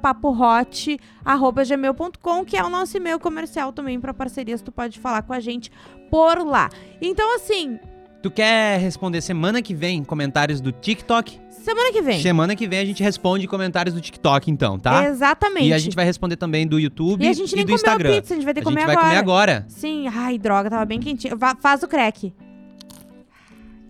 que 2.45 2.57
é 2.57 2.65
o 2.65 2.69
nosso 2.69 2.97
e-mail 2.97 3.19
comercial 3.19 3.73
também 3.73 3.99
para 3.99 4.13
parcerias. 4.13 4.61
Tu 4.61 4.71
pode 4.71 4.99
falar 4.99 5.23
com 5.23 5.33
a 5.33 5.41
gente 5.41 5.71
por 6.11 6.45
lá. 6.45 6.69
Então, 7.01 7.35
assim, 7.37 7.79
Tu 8.23 8.31
quer 8.31 8.81
responder 8.81 9.21
semana 9.21 9.63
que 9.63 9.75
vem 9.75 10.03
comentários 10.03 10.61
do 10.61 10.73
TikTok? 10.73 11.39
semana 11.51 11.93
que 11.93 12.01
vem. 12.01 12.23
Semana 12.23 12.57
que 12.57 12.67
vem 12.67 12.79
a 12.79 12.85
gente 12.85 13.03
responde 13.03 13.47
comentários 13.47 13.95
do 13.95 14.01
TikTok, 14.01 14.51
então, 14.51 14.79
tá? 14.79 15.07
Exatamente. 15.07 15.69
E 15.69 15.73
a 15.73 15.79
gente 15.79 15.95
vai 15.95 16.05
responder 16.05 16.37
também 16.37 16.67
do 16.67 16.79
YouTube 16.81 17.23
E 17.23 17.29
a 17.29 17.33
gente 17.33 17.55
nem 17.55 17.65
do 17.65 17.69
comeu 17.69 17.77
Instagram. 17.77 18.11
a 18.11 18.15
pizza, 18.15 18.35
a 18.35 18.37
gente 18.37 18.45
vai 18.45 18.55
ter 18.55 18.61
a 18.61 18.63
que 18.63 18.69
gente 18.71 18.75
comer 18.79 18.87
vai 18.87 18.95
agora. 18.97 19.09
comer 19.09 19.19
agora. 19.21 19.65
Sim, 19.69 20.09
ai, 20.09 20.39
droga, 20.39 20.71
tava 20.71 20.85
bem 20.87 20.99
quentinho. 20.99 21.37
Faz 21.61 21.83
o 21.83 21.89
crack. 21.89 22.33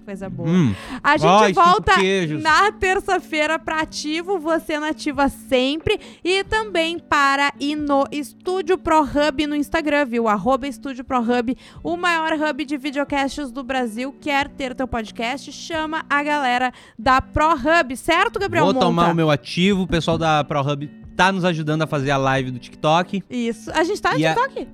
Coisa 0.08 0.30
boa. 0.30 0.48
Hum. 0.48 0.74
A 1.04 1.18
gente 1.18 1.28
Ai, 1.30 1.52
volta 1.52 1.92
na 2.40 2.72
terça-feira 2.72 3.58
pra 3.58 3.80
ativo, 3.82 4.38
você 4.38 4.80
nativa 4.80 5.28
sempre. 5.28 6.00
E 6.24 6.42
também 6.44 6.98
para 6.98 7.52
ir 7.60 7.76
no 7.76 8.06
Estúdio 8.10 8.78
Pro 8.78 9.02
Hub 9.02 9.46
no 9.46 9.54
Instagram, 9.54 10.06
viu? 10.06 10.26
Arroba 10.26 10.66
Estúdio 10.66 11.04
Pro 11.04 11.20
Hub, 11.20 11.54
o 11.84 11.94
maior 11.94 12.32
hub 12.32 12.64
de 12.64 12.78
videocasts 12.78 13.50
do 13.52 13.62
Brasil. 13.62 14.10
Quer 14.18 14.48
ter 14.48 14.74
teu 14.74 14.88
podcast? 14.88 15.52
Chama 15.52 16.02
a 16.08 16.22
galera 16.22 16.72
da 16.98 17.20
Pro 17.20 17.52
Hub, 17.52 17.94
certo, 17.94 18.38
Gabriel 18.38 18.64
Vou 18.64 18.72
Monta? 18.72 18.86
tomar 18.86 19.12
o 19.12 19.14
meu 19.14 19.30
ativo, 19.30 19.82
o 19.82 19.86
pessoal 19.86 20.16
da 20.16 20.42
ProHub 20.42 20.88
tá 21.14 21.30
nos 21.30 21.44
ajudando 21.44 21.82
a 21.82 21.86
fazer 21.86 22.12
a 22.12 22.16
live 22.16 22.50
do 22.50 22.58
TikTok. 22.58 23.22
Isso. 23.28 23.70
A 23.74 23.84
gente 23.84 24.00
tá 24.00 24.14
no 24.14 24.20
E 24.20 24.24
a- 24.24 24.34
TikTok? 24.34 24.68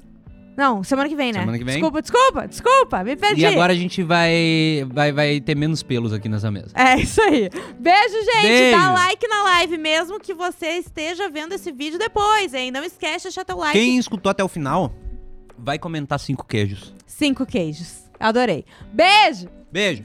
Não, 0.56 0.84
semana 0.84 1.08
que 1.08 1.16
vem, 1.16 1.32
né? 1.32 1.40
Semana 1.40 1.58
que 1.58 1.64
vem. 1.64 1.74
Desculpa, 1.74 2.00
desculpa, 2.00 2.48
desculpa, 2.48 3.04
me 3.04 3.16
perdi. 3.16 3.42
E 3.42 3.46
agora 3.46 3.72
a 3.72 3.76
gente 3.76 4.02
vai, 4.02 4.86
vai, 4.88 5.12
vai 5.12 5.40
ter 5.40 5.56
menos 5.56 5.82
pelos 5.82 6.12
aqui 6.12 6.28
nessa 6.28 6.50
mesa. 6.50 6.70
É 6.74 6.96
isso 6.96 7.20
aí. 7.20 7.50
Beijo, 7.78 8.24
gente. 8.24 8.42
Beijo. 8.42 8.78
Dá 8.78 8.92
like 8.92 9.26
na 9.26 9.42
live, 9.42 9.78
mesmo 9.78 10.20
que 10.20 10.32
você 10.32 10.78
esteja 10.78 11.28
vendo 11.28 11.52
esse 11.52 11.72
vídeo 11.72 11.98
depois, 11.98 12.54
hein? 12.54 12.70
Não 12.70 12.84
esquece 12.84 13.18
de 13.18 13.22
deixar 13.24 13.44
teu 13.44 13.56
like. 13.56 13.76
Quem 13.78 13.98
escutou 13.98 14.30
até 14.30 14.44
o 14.44 14.48
final, 14.48 14.94
vai 15.58 15.78
comentar 15.78 16.20
cinco 16.20 16.46
queijos. 16.46 16.94
Cinco 17.06 17.44
queijos. 17.44 18.04
Adorei. 18.20 18.64
Beijo! 18.92 19.48
Beijo! 19.72 20.04